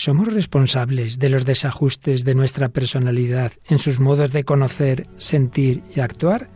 ¿Somos 0.00 0.32
responsables 0.32 1.18
de 1.18 1.28
los 1.28 1.44
desajustes 1.44 2.24
de 2.24 2.36
nuestra 2.36 2.68
personalidad 2.68 3.50
en 3.68 3.80
sus 3.80 3.98
modos 3.98 4.30
de 4.30 4.44
conocer, 4.44 5.08
sentir 5.16 5.82
y 5.92 5.98
actuar? 5.98 6.48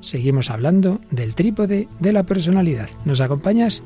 Seguimos 0.00 0.50
hablando 0.50 1.00
del 1.12 1.36
trípode 1.36 1.86
de 2.00 2.12
la 2.12 2.24
personalidad. 2.24 2.90
¿Nos 3.04 3.20
acompañas? 3.20 3.80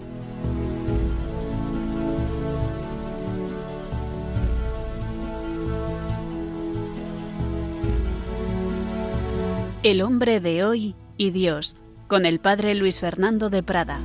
El 9.83 10.01
hombre 10.01 10.41
de 10.41 10.65
hoy 10.65 10.97
y 11.19 11.31
Dios, 11.31 11.77
con 12.07 12.25
el 12.25 12.41
padre 12.41 12.75
Luis 12.75 13.01
Fernando 13.01 13.51
de 13.51 13.63
Prada. 13.63 14.01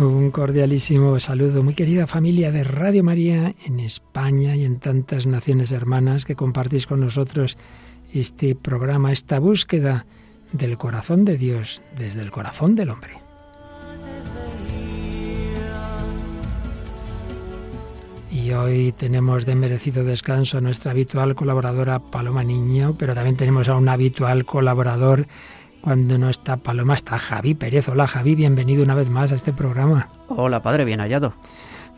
Un 0.00 0.30
cordialísimo 0.30 1.20
saludo, 1.20 1.62
muy 1.62 1.74
querida 1.74 2.06
familia 2.06 2.50
de 2.50 2.64
Radio 2.64 3.04
María 3.04 3.52
en 3.66 3.80
España 3.80 4.56
y 4.56 4.64
en 4.64 4.78
tantas 4.78 5.26
naciones 5.26 5.72
hermanas 5.72 6.24
que 6.24 6.36
compartís 6.36 6.86
con 6.86 7.00
nosotros 7.00 7.58
este 8.10 8.54
programa, 8.54 9.12
esta 9.12 9.38
búsqueda 9.38 10.06
del 10.52 10.78
corazón 10.78 11.26
de 11.26 11.36
Dios 11.36 11.82
desde 11.98 12.22
el 12.22 12.30
corazón 12.30 12.74
del 12.74 12.88
hombre. 12.88 13.18
Y 18.30 18.52
hoy 18.52 18.92
tenemos 18.92 19.44
de 19.44 19.54
merecido 19.54 20.02
descanso 20.02 20.56
a 20.56 20.62
nuestra 20.62 20.92
habitual 20.92 21.34
colaboradora 21.34 21.98
Paloma 21.98 22.42
Niño, 22.42 22.94
pero 22.98 23.14
también 23.14 23.36
tenemos 23.36 23.68
a 23.68 23.76
un 23.76 23.90
habitual 23.90 24.46
colaborador 24.46 25.26
cuando 25.80 26.18
no 26.18 26.28
está 26.28 26.56
Paloma, 26.58 26.94
está 26.94 27.18
Javi 27.18 27.54
Pérez. 27.54 27.88
Hola 27.88 28.06
Javi, 28.06 28.34
bienvenido 28.34 28.82
una 28.82 28.94
vez 28.94 29.10
más 29.10 29.32
a 29.32 29.34
este 29.34 29.52
programa. 29.52 30.08
Hola 30.28 30.62
padre, 30.62 30.84
bien 30.84 31.00
hallado. 31.00 31.34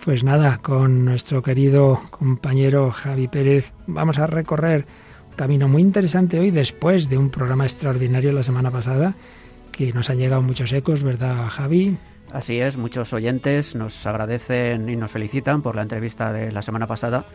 Pues 0.04 0.24
nada, 0.24 0.58
con 0.58 1.04
nuestro 1.04 1.42
querido 1.42 2.00
compañero 2.10 2.90
Javi 2.90 3.28
Pérez 3.28 3.72
vamos 3.86 4.18
a 4.18 4.26
recorrer 4.26 4.86
un 5.30 5.36
camino 5.36 5.68
muy 5.68 5.82
interesante 5.82 6.38
hoy 6.38 6.50
después 6.50 7.08
de 7.08 7.18
un 7.18 7.30
programa 7.30 7.64
extraordinario 7.64 8.32
la 8.32 8.42
semana 8.42 8.70
pasada 8.70 9.14
que 9.70 9.92
nos 9.92 10.10
han 10.10 10.18
llegado 10.18 10.42
muchos 10.42 10.72
ecos, 10.72 11.02
¿verdad 11.02 11.48
Javi? 11.48 11.96
Así 12.32 12.58
es, 12.60 12.76
muchos 12.76 13.12
oyentes 13.12 13.74
nos 13.74 14.06
agradecen 14.06 14.88
y 14.88 14.96
nos 14.96 15.10
felicitan 15.10 15.62
por 15.62 15.76
la 15.76 15.82
entrevista 15.82 16.32
de 16.32 16.50
la 16.50 16.62
semana 16.62 16.86
pasada 16.86 17.26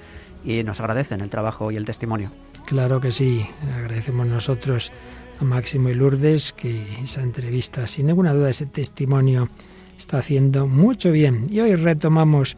y 0.43 0.63
nos 0.63 0.79
agradecen 0.79 1.21
el 1.21 1.29
trabajo 1.29 1.71
y 1.71 1.77
el 1.77 1.85
testimonio. 1.85 2.31
Claro 2.65 2.99
que 2.99 3.11
sí, 3.11 3.45
agradecemos 3.75 4.25
nosotros 4.27 4.91
a 5.39 5.43
Máximo 5.43 5.89
y 5.89 5.93
Lourdes 5.93 6.53
que 6.53 6.87
esa 7.03 7.21
entrevista, 7.21 7.85
sin 7.85 8.07
ninguna 8.07 8.33
duda, 8.33 8.49
ese 8.49 8.65
testimonio 8.65 9.49
está 9.97 10.19
haciendo 10.19 10.67
mucho 10.67 11.11
bien. 11.11 11.47
Y 11.49 11.59
hoy 11.59 11.75
retomamos 11.75 12.57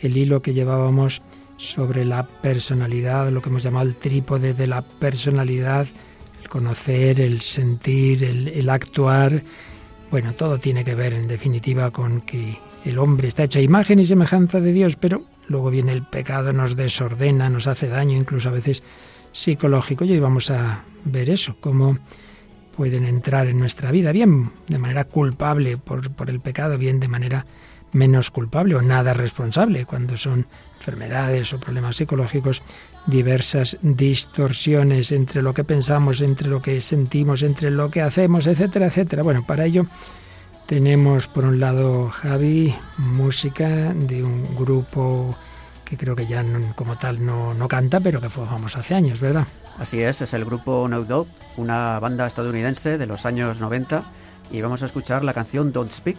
el 0.00 0.16
hilo 0.16 0.42
que 0.42 0.52
llevábamos 0.52 1.22
sobre 1.56 2.04
la 2.04 2.26
personalidad, 2.26 3.30
lo 3.30 3.42
que 3.42 3.48
hemos 3.48 3.62
llamado 3.62 3.86
el 3.86 3.96
trípode 3.96 4.54
de 4.54 4.66
la 4.66 4.82
personalidad, 4.82 5.86
el 6.42 6.48
conocer, 6.48 7.20
el 7.20 7.40
sentir, 7.40 8.24
el, 8.24 8.48
el 8.48 8.68
actuar. 8.70 9.42
Bueno, 10.10 10.34
todo 10.34 10.58
tiene 10.58 10.84
que 10.84 10.94
ver 10.94 11.12
en 11.12 11.28
definitiva 11.28 11.90
con 11.90 12.22
que 12.22 12.58
el 12.84 12.98
hombre 12.98 13.28
está 13.28 13.44
hecho 13.44 13.58
a 13.58 13.62
imagen 13.62 14.00
y 14.00 14.04
semejanza 14.04 14.60
de 14.60 14.72
Dios, 14.72 14.96
pero 14.96 15.22
luego 15.48 15.70
viene 15.70 15.92
el 15.92 16.06
pecado, 16.06 16.52
nos 16.52 16.76
desordena, 16.76 17.50
nos 17.50 17.66
hace 17.66 17.88
daño, 17.88 18.16
incluso 18.16 18.48
a 18.48 18.52
veces 18.52 18.82
psicológico. 19.32 20.04
Y 20.04 20.12
hoy 20.12 20.20
vamos 20.20 20.50
a 20.50 20.84
ver 21.04 21.30
eso, 21.30 21.56
cómo 21.60 21.98
pueden 22.76 23.04
entrar 23.04 23.46
en 23.46 23.58
nuestra 23.58 23.90
vida, 23.90 24.12
bien 24.12 24.52
de 24.68 24.78
manera 24.78 25.04
culpable 25.04 25.76
por, 25.76 26.10
por 26.12 26.30
el 26.30 26.40
pecado, 26.40 26.78
bien 26.78 27.00
de 27.00 27.08
manera 27.08 27.44
menos 27.92 28.30
culpable 28.30 28.74
o 28.76 28.82
nada 28.82 29.14
responsable, 29.14 29.84
cuando 29.84 30.16
son 30.16 30.46
enfermedades 30.78 31.52
o 31.52 31.60
problemas 31.60 31.96
psicológicos, 31.96 32.62
diversas 33.06 33.78
distorsiones 33.82 35.12
entre 35.12 35.42
lo 35.42 35.54
que 35.54 35.64
pensamos, 35.64 36.20
entre 36.20 36.48
lo 36.48 36.62
que 36.62 36.80
sentimos, 36.80 37.42
entre 37.42 37.70
lo 37.70 37.90
que 37.90 38.02
hacemos, 38.02 38.46
etcétera, 38.46 38.86
etcétera. 38.86 39.22
Bueno, 39.22 39.44
para 39.46 39.66
ello 39.66 39.86
tenemos 40.66 41.26
por 41.26 41.44
un 41.44 41.58
lado 41.58 42.08
Javi, 42.10 42.74
música 42.96 43.92
de 43.92 44.22
un 44.22 44.54
grupo 44.54 45.36
que 45.90 45.96
creo 45.96 46.14
que 46.14 46.26
ya 46.26 46.44
como 46.76 46.96
tal 46.96 47.26
no, 47.26 47.52
no 47.52 47.66
canta, 47.66 47.98
pero 47.98 48.20
que 48.20 48.30
fue 48.30 48.46
famoso 48.46 48.78
hace 48.78 48.94
años, 48.94 49.20
¿verdad? 49.20 49.44
Así 49.76 50.00
es, 50.00 50.20
es 50.20 50.32
el 50.34 50.44
grupo 50.44 50.86
No 50.88 51.02
Doubt, 51.02 51.28
una 51.56 51.98
banda 51.98 52.26
estadounidense 52.26 52.96
de 52.96 53.06
los 53.06 53.26
años 53.26 53.60
90, 53.60 54.04
y 54.52 54.60
vamos 54.60 54.84
a 54.84 54.86
escuchar 54.86 55.24
la 55.24 55.32
canción 55.32 55.72
Don't 55.72 55.90
Speak. 55.90 56.16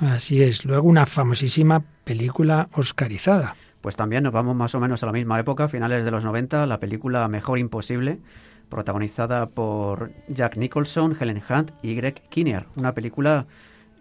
Así 0.00 0.42
es, 0.42 0.64
luego 0.64 0.88
una 0.88 1.04
famosísima 1.04 1.82
película 2.04 2.68
oscarizada. 2.72 3.54
Pues 3.82 3.96
también 3.96 4.22
nos 4.22 4.32
vamos 4.32 4.56
más 4.56 4.74
o 4.74 4.80
menos 4.80 5.02
a 5.02 5.06
la 5.06 5.12
misma 5.12 5.38
época, 5.38 5.68
finales 5.68 6.02
de 6.02 6.10
los 6.10 6.24
90, 6.24 6.64
la 6.64 6.80
película 6.80 7.28
Mejor 7.28 7.58
Imposible, 7.58 8.18
protagonizada 8.70 9.44
por 9.44 10.10
Jack 10.28 10.56
Nicholson, 10.56 11.14
Helen 11.20 11.42
Hunt 11.48 11.70
y 11.82 11.94
Greg 11.94 12.22
Kinnear, 12.30 12.66
una 12.76 12.94
película 12.94 13.46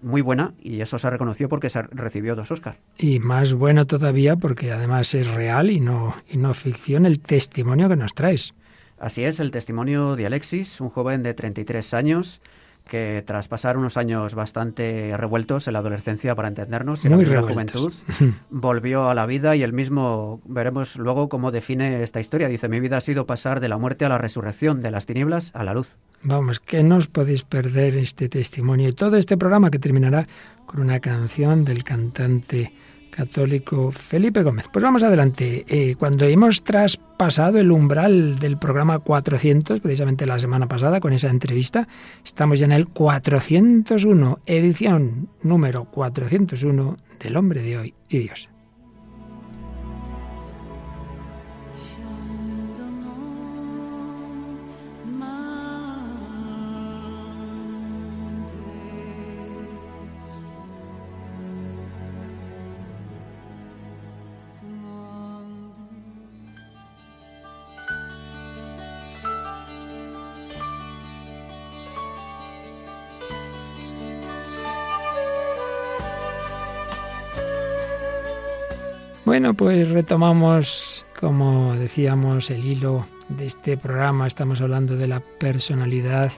muy 0.06 0.22
buena 0.22 0.54
y 0.62 0.82
eso 0.82 0.98
se 1.00 1.10
reconoció 1.10 1.50
porque 1.50 1.70
se 1.70 1.82
recibió 1.82 2.36
dos 2.36 2.52
Oscars. 2.52 2.78
Y 2.98 3.20
más 3.20 3.54
bueno 3.54 3.86
todavía 3.86 4.36
porque 4.36 4.72
además 4.72 5.14
es 5.16 5.34
real 5.34 5.72
y 5.72 5.80
no, 5.80 6.16
y 6.30 6.38
no 6.38 6.54
ficción 6.54 7.06
el 7.06 7.20
testimonio 7.20 7.90
que 7.90 7.96
nos 7.96 8.14
traes. 8.14 8.54
Así 9.00 9.24
es, 9.26 9.40
el 9.40 9.52
testimonio 9.52 10.16
de 10.16 10.28
Alexis, 10.28 10.80
un 10.80 10.90
joven 10.90 11.24
de 11.24 11.34
33 11.34 11.94
años 11.94 12.42
que 12.88 13.24
tras 13.26 13.48
pasar 13.48 13.78
unos 13.78 13.98
años 13.98 14.36
bastante 14.36 15.16
revueltos 15.18 15.68
en 15.68 15.74
la 15.74 15.80
adolescencia, 15.80 16.36
para 16.36 16.48
entendernos, 16.48 17.04
y 17.06 17.10
Muy 17.10 17.26
la 17.26 17.42
juventud, 17.42 17.94
volvió 18.50 19.10
a 19.10 19.16
la 19.16 19.26
vida 19.26 19.56
y 19.56 19.64
él 19.64 19.74
mismo, 19.74 20.42
veremos 20.46 20.96
luego 20.96 21.28
cómo 21.30 21.52
define 21.52 22.04
esta 22.04 22.20
historia. 22.20 22.48
Dice, 22.48 22.70
mi 22.70 22.80
vida 22.80 22.98
ha 22.98 23.02
sido 23.02 23.26
pasar 23.26 23.60
de 23.60 23.70
la 23.70 23.78
muerte 23.78 24.06
a 24.06 24.10
la 24.10 24.18
resurrección, 24.18 24.82
de 24.82 24.92
las 24.92 25.06
tinieblas 25.06 25.52
a 25.54 25.64
la 25.64 25.74
luz. 25.74 25.98
Vamos, 26.24 26.60
que 26.60 26.84
no 26.84 26.98
os 26.98 27.08
podéis 27.08 27.44
perder 27.44 27.98
este 27.98 28.30
testimonio 28.30 28.90
y 28.90 28.94
todo 28.94 29.18
este 29.18 29.38
programa 29.38 29.70
que 29.70 29.80
terminará 29.80 30.28
con 30.66 30.82
una 30.82 31.00
canción 31.00 31.66
del 31.66 31.84
cantante 31.84 32.74
católico 33.16 33.92
Felipe 33.92 34.44
Gómez. 34.44 34.66
Pues 34.72 34.84
vamos 34.84 35.04
adelante. 35.04 35.66
Eh, 35.68 35.96
cuando 35.98 36.26
hemos 36.26 36.64
traspasado 36.64 37.60
el 37.60 37.72
umbral 37.72 38.40
del 38.40 38.58
programa 38.58 39.00
400, 39.00 39.80
precisamente 39.80 40.26
la 40.26 40.40
semana 40.40 40.68
pasada 40.68 41.00
con 41.00 41.14
esa 41.14 41.30
entrevista, 41.30 41.88
estamos 42.24 42.60
ya 42.60 42.66
en 42.66 42.74
el 42.74 42.88
401, 42.88 44.40
edición 44.46 45.30
número 45.42 45.86
401 45.86 46.98
del 47.20 47.38
hombre 47.38 47.62
de 47.62 47.78
hoy 47.78 47.94
y 48.10 48.20
Dios. 48.20 48.50
Bueno, 79.46 79.58
pues 79.58 79.90
retomamos, 79.92 81.06
como 81.20 81.76
decíamos, 81.76 82.50
el 82.50 82.66
hilo 82.66 83.06
de 83.30 83.46
este 83.46 83.78
programa. 83.78 84.26
Estamos 84.26 84.60
hablando 84.60 84.96
de 84.96 85.08
la 85.08 85.20
personalidad, 85.20 86.32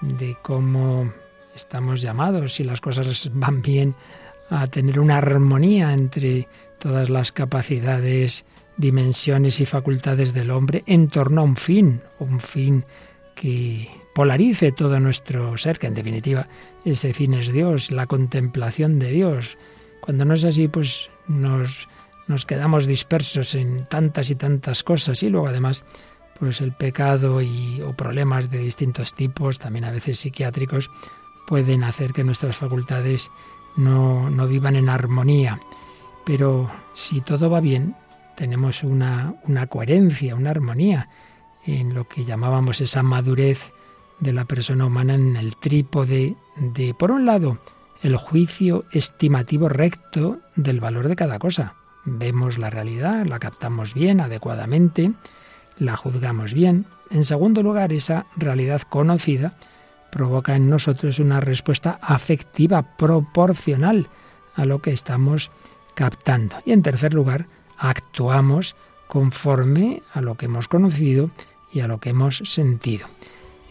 de 0.00 0.34
cómo 0.40 1.12
estamos 1.54 2.00
llamados, 2.00 2.54
si 2.54 2.64
las 2.64 2.80
cosas 2.80 3.30
van 3.34 3.60
bien, 3.60 3.94
a 4.48 4.66
tener 4.68 5.00
una 5.00 5.18
armonía 5.18 5.92
entre 5.92 6.48
todas 6.78 7.10
las 7.10 7.30
capacidades, 7.30 8.46
dimensiones 8.78 9.60
y 9.60 9.66
facultades 9.66 10.32
del 10.32 10.50
hombre 10.50 10.82
en 10.86 11.08
torno 11.08 11.42
a 11.42 11.44
un 11.44 11.56
fin, 11.56 12.00
un 12.20 12.40
fin 12.40 12.86
que 13.34 13.86
polarice 14.14 14.72
todo 14.72 14.98
nuestro 14.98 15.58
ser, 15.58 15.78
que 15.78 15.88
en 15.88 15.94
definitiva 15.94 16.48
ese 16.86 17.12
fin 17.12 17.34
es 17.34 17.52
Dios, 17.52 17.90
la 17.90 18.06
contemplación 18.06 18.98
de 18.98 19.10
Dios. 19.10 19.58
Cuando 20.00 20.24
no 20.24 20.32
es 20.32 20.44
así, 20.44 20.68
pues 20.68 21.10
nos 21.28 21.86
nos 22.26 22.46
quedamos 22.46 22.86
dispersos 22.86 23.54
en 23.54 23.84
tantas 23.84 24.30
y 24.30 24.34
tantas 24.34 24.82
cosas 24.82 25.22
y 25.22 25.30
luego 25.30 25.48
además 25.48 25.84
pues 26.38 26.60
el 26.60 26.72
pecado 26.72 27.40
y 27.42 27.80
o 27.82 27.94
problemas 27.94 28.50
de 28.50 28.58
distintos 28.58 29.14
tipos, 29.14 29.58
también 29.58 29.84
a 29.84 29.92
veces 29.92 30.18
psiquiátricos, 30.18 30.90
pueden 31.46 31.84
hacer 31.84 32.12
que 32.12 32.24
nuestras 32.24 32.56
facultades 32.56 33.30
no, 33.76 34.30
no 34.30 34.46
vivan 34.46 34.76
en 34.76 34.88
armonía. 34.88 35.60
Pero 36.24 36.70
si 36.92 37.20
todo 37.20 37.50
va 37.50 37.60
bien, 37.60 37.94
tenemos 38.36 38.82
una, 38.82 39.34
una 39.44 39.66
coherencia, 39.66 40.34
una 40.34 40.50
armonía 40.50 41.08
en 41.66 41.94
lo 41.94 42.08
que 42.08 42.24
llamábamos 42.24 42.80
esa 42.80 43.02
madurez 43.02 43.72
de 44.20 44.32
la 44.32 44.44
persona 44.44 44.86
humana 44.86 45.14
en 45.14 45.36
el 45.36 45.56
trípode 45.56 46.36
de, 46.56 46.94
por 46.94 47.10
un 47.10 47.26
lado, 47.26 47.58
el 48.02 48.16
juicio 48.16 48.84
estimativo 48.90 49.68
recto 49.68 50.40
del 50.56 50.80
valor 50.80 51.08
de 51.08 51.16
cada 51.16 51.38
cosa. 51.38 51.74
Vemos 52.04 52.58
la 52.58 52.70
realidad, 52.70 53.26
la 53.26 53.38
captamos 53.38 53.94
bien, 53.94 54.20
adecuadamente, 54.20 55.12
la 55.78 55.96
juzgamos 55.96 56.54
bien. 56.54 56.86
En 57.10 57.24
segundo 57.24 57.62
lugar, 57.62 57.92
esa 57.92 58.26
realidad 58.36 58.82
conocida 58.82 59.54
provoca 60.10 60.54
en 60.54 60.70
nosotros 60.70 61.18
una 61.18 61.40
respuesta 61.40 61.98
afectiva 62.00 62.96
proporcional 62.96 64.08
a 64.54 64.64
lo 64.64 64.80
que 64.80 64.92
estamos 64.92 65.50
captando. 65.94 66.56
Y 66.64 66.72
en 66.72 66.82
tercer 66.82 67.14
lugar, 67.14 67.46
actuamos 67.78 68.76
conforme 69.08 70.02
a 70.12 70.20
lo 70.20 70.36
que 70.36 70.46
hemos 70.46 70.68
conocido 70.68 71.30
y 71.72 71.80
a 71.80 71.88
lo 71.88 71.98
que 71.98 72.10
hemos 72.10 72.38
sentido. 72.38 73.06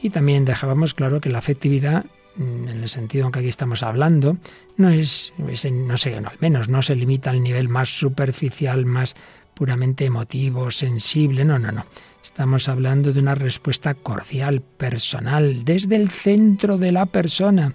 Y 0.01 0.09
también 0.09 0.43
dejábamos 0.43 0.93
claro 0.93 1.21
que 1.21 1.29
la 1.29 1.39
afectividad, 1.39 2.05
en 2.37 2.67
el 2.67 2.89
sentido 2.89 3.25
en 3.25 3.31
que 3.31 3.39
aquí 3.39 3.47
estamos 3.47 3.83
hablando, 3.83 4.37
no 4.77 4.89
es, 4.89 5.33
no 5.37 5.97
sé, 5.97 6.15
al 6.15 6.37
menos 6.39 6.69
no 6.69 6.81
se 6.81 6.95
limita 6.95 7.29
al 7.29 7.43
nivel 7.43 7.69
más 7.69 7.89
superficial, 7.89 8.85
más 8.85 9.15
puramente 9.53 10.05
emotivo, 10.05 10.71
sensible, 10.71 11.45
no, 11.45 11.59
no, 11.59 11.71
no. 11.71 11.85
Estamos 12.23 12.69
hablando 12.69 13.11
de 13.11 13.19
una 13.19 13.35
respuesta 13.35 13.93
cordial, 13.93 14.61
personal, 14.61 15.65
desde 15.65 15.97
el 15.97 16.09
centro 16.09 16.77
de 16.77 16.91
la 16.91 17.05
persona, 17.05 17.73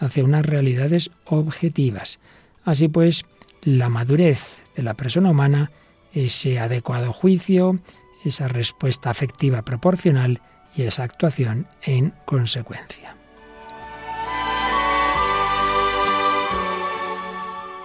hacia 0.00 0.24
unas 0.24 0.44
realidades 0.44 1.10
objetivas. 1.26 2.18
Así 2.64 2.88
pues, 2.88 3.24
la 3.62 3.88
madurez 3.88 4.62
de 4.74 4.82
la 4.82 4.94
persona 4.94 5.30
humana, 5.30 5.70
ese 6.12 6.58
adecuado 6.58 7.12
juicio, 7.12 7.78
esa 8.24 8.48
respuesta 8.48 9.10
afectiva 9.10 9.62
proporcional 9.62 10.40
y 10.74 10.82
esa 10.82 11.04
actuación 11.04 11.66
en 11.82 12.14
consecuencia. 12.24 13.16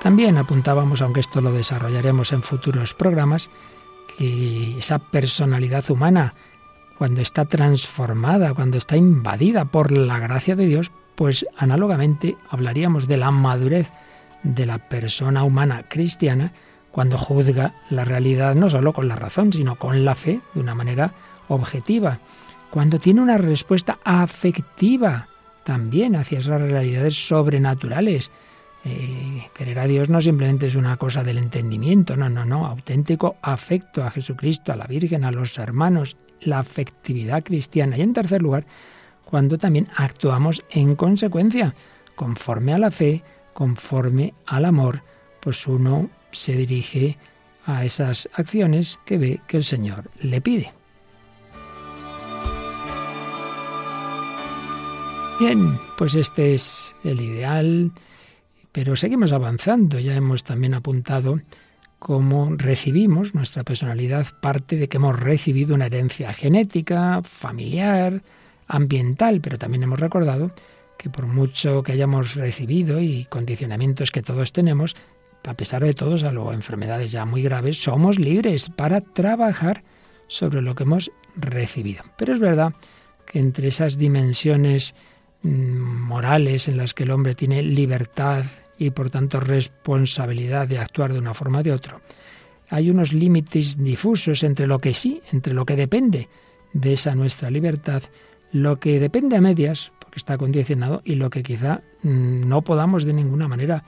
También 0.02 0.38
apuntábamos, 0.38 1.02
aunque 1.02 1.20
esto 1.20 1.42
lo 1.42 1.52
desarrollaremos 1.52 2.32
en 2.32 2.44
futuros 2.44 2.94
programas, 2.94 3.50
que 4.18 4.78
esa 4.78 5.00
personalidad 5.00 5.90
humana, 5.90 6.34
cuando 6.98 7.22
está 7.22 7.46
transformada, 7.46 8.54
cuando 8.54 8.78
está 8.78 8.96
invadida 8.96 9.66
por 9.66 9.92
la 9.92 10.20
gracia 10.20 10.56
de 10.56 10.66
Dios, 10.66 10.92
pues 11.16 11.46
análogamente 11.58 12.38
hablaríamos 12.50 13.08
de 13.08 13.18
la 13.18 13.32
madurez 13.32 13.92
de 14.44 14.66
la 14.66 14.78
persona 14.78 15.44
humana 15.44 15.84
cristiana 15.88 16.54
cuando 16.92 17.18
juzga 17.18 17.74
la 17.90 18.06
realidad 18.06 18.56
no 18.56 18.70
solo 18.70 18.94
con 18.94 19.08
la 19.08 19.16
razón, 19.16 19.52
sino 19.54 19.76
con 19.76 20.06
la 20.06 20.16
fe, 20.16 20.42
de 20.54 20.62
una 20.62 20.74
manera 20.74 21.14
objetiva, 21.48 22.20
cuando 22.72 23.00
tiene 23.00 23.22
una 23.22 23.38
respuesta 23.38 24.00
afectiva 24.04 25.28
también 25.64 26.16
hacia 26.16 26.40
esas 26.40 26.62
realidades 26.62 27.28
sobrenaturales. 27.28 28.32
Eh, 28.86 29.50
querer 29.54 29.80
a 29.80 29.88
Dios 29.88 30.10
no 30.10 30.22
simplemente 30.22 30.68
es 30.68 30.76
una 30.76 30.98
cosa 30.98 31.24
del 31.24 31.38
entendimiento, 31.38 32.16
no, 32.16 32.30
no, 32.30 32.46
no, 32.46 32.66
auténtico 32.66 33.36
afecto 33.42 34.04
a 34.04 34.12
Jesucristo, 34.12 34.72
a 34.72 34.76
la 34.76 34.86
Virgen, 34.86 35.26
a 35.26 35.32
los 35.32 35.58
hermanos, 35.58 36.18
la 36.42 36.60
afectividad 36.60 37.44
cristiana. 37.44 37.98
Y 37.98 38.02
en 38.02 38.14
tercer 38.14 38.42
lugar, 38.42 38.66
cuando 39.26 39.58
también 39.58 39.88
actuamos 39.96 40.64
en 40.70 40.96
consecuencia, 40.96 41.76
conforme 42.16 42.74
a 42.74 42.78
la 42.78 42.92
fe, 42.92 43.24
conforme 43.54 44.34
al 44.46 44.66
amor, 44.66 45.04
pues 45.42 45.68
uno 45.68 46.10
se 46.32 46.54
dirige 46.54 47.18
a 47.66 47.84
esas 47.84 48.30
acciones 48.34 49.00
que 49.06 49.18
ve 49.18 49.42
que 49.48 49.58
el 49.58 49.64
Señor 49.64 50.10
le 50.22 50.40
pide. 50.40 50.74
Bien, 55.40 55.80
pues 55.98 56.16
este 56.16 56.56
es 56.56 56.96
el 57.04 57.22
ideal, 57.22 57.92
pero 58.78 58.96
seguimos 58.96 59.34
avanzando. 59.34 59.98
Ya 59.98 60.14
hemos 60.14 60.44
también 60.44 60.76
apuntado 60.76 61.42
cómo 61.98 62.52
recibimos 62.56 63.34
nuestra 63.34 63.64
personalidad, 63.64 64.28
parte 64.40 64.76
de 64.76 64.88
que 64.88 64.98
hemos 64.98 65.20
recibido 65.20 65.74
una 65.74 65.88
herencia 65.88 66.32
genética, 66.32 67.24
familiar, 67.24 68.22
ambiental, 68.68 69.42
pero 69.42 69.58
también 69.58 69.82
hemos 69.82 70.00
recordado 70.00 70.52
que 70.96 71.10
por 71.10 71.26
mucho 71.26 71.82
que 71.82 71.94
hayamos 71.94 72.36
recibido 72.36 73.02
y 73.02 73.26
condicionamientos 73.26 74.12
que 74.12 74.22
todos 74.22 74.54
tenemos, 74.54 74.96
a 75.44 75.56
pesar 75.56 75.84
de 75.84 75.96
todo, 75.96 76.20
salvo 76.20 76.54
enfermedades 76.54 77.12
ya 77.12 77.26
muy 77.26 77.42
graves, 77.42 77.82
somos 77.82 78.20
libres 78.20 78.70
para 78.70 79.02
trabajar 79.02 79.84
sobre 80.28 80.62
lo 80.62 80.76
que 80.76 80.84
hemos 80.84 81.10
recibido. 81.36 82.04
Pero 82.16 82.32
es 82.32 82.40
verdad 82.40 82.74
que 83.26 83.40
entre 83.40 83.70
esas 83.70 83.98
dimensiones 83.98 84.94
mm, 85.42 85.50
morales 85.50 86.68
en 86.68 86.78
las 86.78 86.94
que 86.94 87.06
el 87.06 87.10
hombre 87.10 87.34
tiene 87.34 87.64
libertad 87.64 88.46
y 88.78 88.92
por 88.92 89.10
tanto 89.10 89.40
responsabilidad 89.40 90.68
de 90.68 90.80
actuar 90.80 91.14
de 91.14 91.20
una 91.20 91.34
forma 91.34 91.60
o 91.60 91.64
de 91.64 91.72
otra, 91.72 92.02
hay 92.70 92.90
unos 92.90 93.14
límites 93.14 93.82
difusos 93.82 94.44
entre 94.44 94.68
lo 94.68 94.80
que 94.80 94.94
sí, 94.94 95.22
entre 95.32 95.54
lo 95.54 95.66
que 95.66 95.76
depende 95.76 96.30
de 96.74 96.94
esa 96.94 97.16
nuestra 97.16 97.50
libertad, 97.50 98.04
lo 98.52 98.80
que 98.80 99.00
depende 99.00 99.38
a 99.38 99.42
medias, 99.42 99.94
está 100.18 100.38
condicionado 100.38 101.02
y 101.06 101.16
lo 101.16 101.30
que 101.30 101.44
quizá 101.44 101.82
mm, 102.04 102.48
no 102.48 102.64
podamos 102.64 103.06
de 103.06 103.14
ninguna 103.14 103.48
manera, 103.48 103.84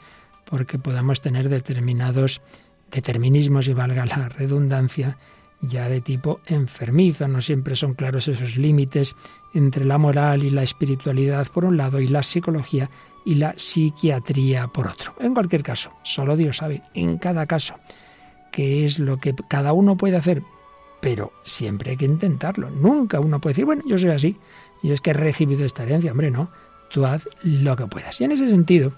porque 0.46 0.80
podamos 0.80 1.22
tener 1.22 1.50
determinados 1.50 2.42
determinismos, 2.90 3.68
y 3.68 3.74
valga 3.74 4.06
la 4.06 4.30
redundancia, 4.30 5.18
ya 5.62 5.90
de 5.90 6.02
tipo 6.02 6.40
enfermizo. 6.46 7.28
No 7.28 7.42
siempre 7.42 7.76
son 7.76 7.94
claros 7.94 8.28
esos 8.28 8.56
límites 8.56 9.16
entre 9.54 9.86
la 9.86 9.98
moral 9.98 10.44
y 10.44 10.50
la 10.50 10.64
espiritualidad 10.64 11.48
por 11.48 11.66
un 11.66 11.78
lado 11.78 12.00
y 12.00 12.08
la 12.08 12.24
psicología 12.24 12.90
y 13.30 13.36
la 13.36 13.54
psiquiatría 13.56 14.70
por 14.70 14.88
otro. 14.88 15.14
En 15.20 15.36
cualquier 15.36 15.62
caso, 15.62 15.92
solo 16.02 16.36
Dios 16.36 16.58
sabe 16.58 16.82
en 16.96 17.20
cada 17.20 17.46
caso 17.46 17.76
qué 18.52 18.86
es 18.86 18.98
lo 18.98 19.18
que 19.18 19.36
cada 19.48 19.72
uno 19.72 19.96
puede 19.96 20.18
hacer, 20.18 20.42
pero 21.00 21.32
siempre 21.44 21.92
hay 21.92 21.98
que 21.98 22.06
intentarlo. 22.06 22.72
Nunca 22.72 23.20
uno 23.20 23.40
puede 23.40 23.52
decir, 23.52 23.66
bueno, 23.66 23.84
yo 23.86 24.00
soy 24.00 24.10
así, 24.10 24.40
yo 24.82 24.96
es 24.96 25.02
que 25.02 25.12
he 25.12 25.14
recibido 25.14 25.64
esta 25.64 25.84
herencia, 25.84 26.10
hombre, 26.10 26.32
no, 26.32 26.50
tú 26.90 27.06
haz 27.06 27.30
lo 27.44 27.76
que 27.76 27.86
puedas. 27.86 28.20
Y 28.20 28.24
en 28.24 28.32
ese 28.32 28.50
sentido, 28.50 28.94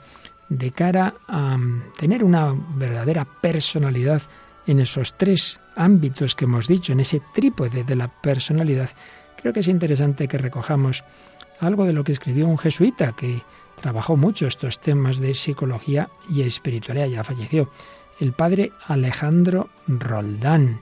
de 0.47 0.71
cara 0.71 1.15
a 1.27 1.57
mm, 1.57 1.91
tener 1.99 2.23
una 2.23 2.55
verdadera 2.75 3.25
personalidad 3.25 4.21
en 4.65 4.79
esos 4.79 5.17
tres 5.17 5.59
ámbitos 5.75 6.35
que 6.35 6.45
hemos 6.45 6.69
dicho, 6.69 6.93
en 6.93 7.01
ese 7.01 7.21
trípode 7.33 7.83
de 7.83 7.95
la 7.97 8.07
personalidad, 8.07 8.91
creo 9.35 9.51
que 9.51 9.59
es 9.59 9.67
interesante 9.67 10.29
que 10.29 10.37
recojamos 10.37 11.03
algo 11.59 11.83
de 11.83 11.91
lo 11.91 12.05
que 12.05 12.13
escribió 12.13 12.47
un 12.47 12.57
jesuita 12.57 13.11
que 13.11 13.43
trabajó 13.81 14.15
mucho 14.15 14.47
estos 14.47 14.79
temas 14.79 15.19
de 15.19 15.33
psicología 15.33 16.09
y 16.29 16.43
espiritualidad, 16.43 17.07
ya 17.07 17.23
falleció, 17.23 17.69
el 18.19 18.33
padre 18.33 18.71
Alejandro 18.87 19.69
Roldán, 19.87 20.81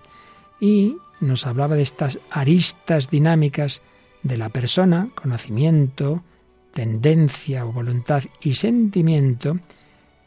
y 0.59 0.97
nos 1.21 1.47
hablaba 1.47 1.75
de 1.75 1.81
estas 1.81 2.19
aristas 2.29 3.09
dinámicas 3.09 3.81
de 4.23 4.38
la 4.38 4.50
persona, 4.50 5.09
conocimiento, 5.15 6.23
tendencia 6.71 7.65
o 7.65 7.71
voluntad 7.71 8.23
y 8.41 8.53
sentimiento, 8.53 9.59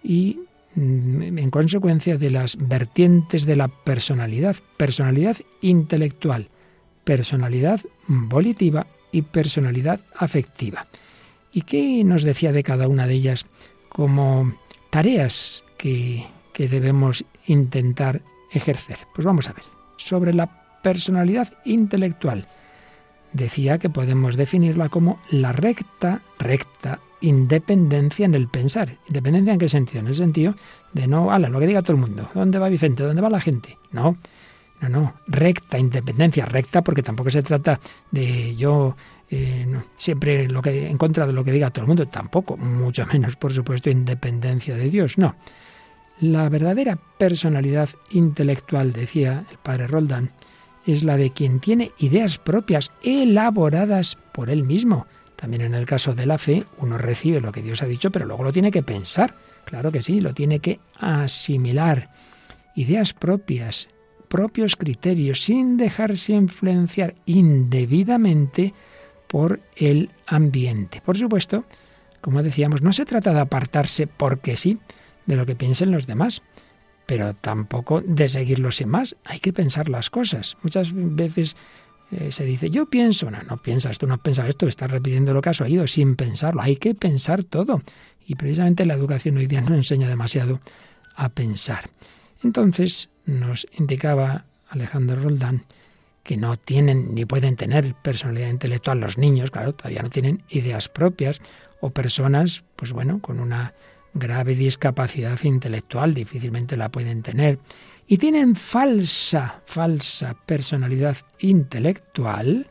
y 0.03 0.41
mm, 0.75 1.39
en 1.39 1.51
consecuencia 1.51 2.17
de 2.17 2.31
las 2.31 2.57
vertientes 2.57 3.45
de 3.45 3.57
la 3.57 3.69
personalidad, 3.69 4.57
personalidad 4.79 5.37
intelectual, 5.61 6.49
personalidad 7.05 7.81
volitiva 8.09 8.87
y 9.13 9.23
personalidad 9.23 10.01
afectiva. 10.17 10.87
¿Y 11.53 11.63
qué 11.63 12.03
nos 12.05 12.23
decía 12.23 12.53
de 12.53 12.63
cada 12.63 12.89
una 12.89 13.07
de 13.07 13.15
ellas 13.15 13.47
como 13.89 14.55
tareas 14.91 15.65
que, 15.77 16.27
que 16.53 16.69
debemos 16.69 17.25
intentar 17.47 18.23
ejercer? 18.51 18.99
Pues 19.15 19.25
vamos 19.25 19.49
a 19.49 19.53
ver, 19.53 19.65
sobre 19.97 20.33
la 20.33 20.81
personalidad 20.83 21.53
intelectual 21.65 22.49
decía 23.33 23.79
que 23.79 23.91
podemos 23.91 24.37
definirla 24.37 24.89
como 24.89 25.21
la 25.31 25.53
recta, 25.53 26.23
recta 26.39 27.01
independencia 27.21 28.27
en 28.27 28.35
el 28.35 28.49
pensar. 28.49 28.99
¿Independencia 29.07 29.53
en 29.53 29.59
qué 29.59 29.69
sentido? 29.69 30.01
En 30.01 30.09
el 30.09 30.15
sentido 30.15 30.55
de 30.93 31.07
no, 31.07 31.31
ala, 31.31 31.49
lo 31.49 31.61
que 31.61 31.67
diga 31.67 31.83
todo 31.83 31.93
el 31.93 32.01
mundo. 32.01 32.29
¿Dónde 32.35 32.59
va 32.59 32.69
Vicente? 32.69 33.05
¿Dónde 33.05 33.23
va 33.23 33.31
la 33.31 33.41
gente? 33.41 33.79
No, 33.93 34.17
no, 34.81 34.89
no. 34.89 35.15
Recta 35.27 35.79
independencia, 35.79 36.45
recta 36.45 36.83
porque 36.83 37.03
tampoco 37.03 37.31
se 37.31 37.43
trata 37.43 37.81
de 38.11 38.57
yo 38.57 38.97
eh, 39.35 39.67
siempre 39.97 40.47
lo 40.47 40.61
que 40.61 40.91
en 40.91 40.99
contra 40.99 41.27
de 41.27 41.33
lo 41.33 41.43
que 41.43 41.53
diga 41.53 41.71
todo 41.71 41.85
el 41.85 41.89
mundo, 41.89 42.07
tampoco, 42.07 42.59
mucho 42.59 43.07
menos, 43.07 43.35
por 43.37 43.51
supuesto, 43.51 43.89
independencia 43.89 44.77
de 44.77 44.91
Dios, 44.91 45.17
no. 45.17 45.37
La 46.21 46.51
verdadera 46.51 46.99
personalidad 47.19 47.89
intelectual, 48.11 48.93
decía 48.93 49.47
el 49.51 49.57
padre 49.57 49.87
Roldán, 49.87 50.33
es 50.87 51.03
la 51.03 51.17
de 51.17 51.31
quien 51.31 51.61
tiene 51.61 51.93
ideas 51.99 52.37
propias 52.37 52.93
elaboradas 53.03 54.19
por 54.33 54.51
él 54.51 54.65
mismo. 54.65 55.07
También 55.35 55.63
en 55.63 55.75
el 55.75 55.87
caso 55.87 56.15
de 56.15 56.27
la 56.27 56.37
fe, 56.37 56.67
uno 56.79 56.99
recibe 56.99 57.41
lo 57.41 57.53
que 57.53 57.63
Dios 57.63 57.83
ha 57.83 57.87
dicho, 57.87 58.11
pero 58.11 58.27
luego 58.27 58.45
lo 58.45 58.53
tiene 58.53 58.71
que 58.71 58.83
pensar. 58.83 59.35
Claro 59.65 59.91
que 59.91 60.03
sí, 60.03 60.21
lo 60.21 60.35
tiene 60.35 60.59
que 60.59 60.79
asimilar. 60.99 62.11
Ideas 62.77 63.15
propias, 63.15 63.89
propios 64.29 64.77
criterios, 64.77 65.41
sin 65.41 65.79
dejarse 65.79 66.35
influenciar 66.35 67.15
indebidamente 67.25 68.75
por 69.33 69.61
el 69.77 70.11
ambiente. 70.27 71.01
Por 71.03 71.17
supuesto, 71.17 71.65
como 72.21 72.43
decíamos, 72.43 72.83
no 72.83 72.93
se 72.93 73.07
trata 73.07 73.33
de 73.33 73.41
apartarse 73.41 74.07
porque 74.07 74.59
sí 74.59 74.79
de 75.25 75.37
lo 75.37 75.47
que 75.47 75.57
piensen 75.57 75.91
los 75.91 76.07
demás, 76.07 76.43
pero 77.07 77.33
tampoco 77.33 78.03
de 78.03 78.29
seguirlo 78.29 78.71
sin 78.71 78.91
más. 78.91 79.17
Hay 79.25 79.41
que 79.41 79.55
pensar 79.55 79.89
las 79.89 80.11
cosas. 80.11 80.59
Muchas 80.61 80.91
veces 80.93 81.57
eh, 82.11 82.31
se 82.31 82.45
dice, 82.45 82.69
yo 82.69 82.91
pienso, 82.91 83.31
no, 83.31 83.43
no 83.43 83.57
piensas, 83.57 83.97
tú 83.97 84.07
no 84.07 84.23
piensas 84.23 84.51
esto, 84.51 84.69
estás 84.69 84.91
repitiendo 84.91 85.33
lo 85.33 85.41
que 85.41 85.49
has 85.49 85.63
oído 85.63 85.87
sin 85.87 86.15
pensarlo. 86.15 86.61
Hay 86.61 86.77
que 86.77 86.95
pensar 86.95 87.43
todo. 87.43 87.81
Y 88.27 88.35
precisamente 88.35 88.85
la 88.85 88.93
educación 88.93 89.39
hoy 89.39 89.47
día 89.47 89.63
no 89.63 89.75
enseña 89.75 90.11
demasiado 90.11 90.61
a 91.17 91.31
pensar. 91.31 91.89
Entonces 92.45 93.09
nos 93.25 93.67
indicaba 93.79 94.45
Alejandro 94.69 95.23
Roldán 95.23 95.65
que 96.23 96.37
no 96.37 96.57
tienen 96.57 97.15
ni 97.15 97.25
pueden 97.25 97.57
tener 97.57 97.95
personalidad 97.95 98.49
intelectual 98.49 99.01
los 99.01 99.19
niños, 99.19 99.51
claro, 99.51 99.75
todavía 99.75 100.03
no 100.03 100.11
tienen 100.11 100.43
ideas 100.49 100.89
propias, 100.89 101.41
o 101.81 101.91
personas, 101.91 102.65
pues 102.77 102.93
bueno, 102.93 103.21
con 103.21 103.41
una 103.41 103.75
grave 104.15 104.55
discapacidad 104.55 105.39
intelectual, 105.43 106.15
difícilmente 106.15 106.77
la 106.77 106.91
pueden 106.91 107.23
tener, 107.23 107.59
y 108.07 108.19
tienen 108.19 108.57
falsa, 108.57 109.63
falsa 109.67 110.37
personalidad 110.47 111.17
intelectual, 111.41 112.69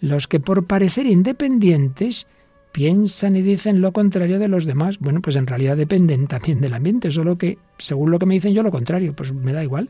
los 0.00 0.28
que 0.28 0.38
por 0.38 0.66
parecer 0.66 1.06
independientes 1.06 2.26
piensan 2.72 3.36
y 3.36 3.42
dicen 3.42 3.80
lo 3.80 3.92
contrario 3.92 4.38
de 4.38 4.48
los 4.48 4.66
demás. 4.66 4.98
Bueno, 4.98 5.22
pues 5.22 5.34
en 5.36 5.46
realidad 5.46 5.78
dependen 5.78 6.26
también 6.26 6.60
del 6.60 6.74
ambiente, 6.74 7.10
solo 7.10 7.38
que 7.38 7.58
según 7.78 8.10
lo 8.10 8.18
que 8.18 8.26
me 8.26 8.34
dicen 8.34 8.52
yo 8.52 8.62
lo 8.62 8.70
contrario, 8.70 9.16
pues 9.16 9.32
me 9.32 9.54
da 9.54 9.64
igual. 9.64 9.88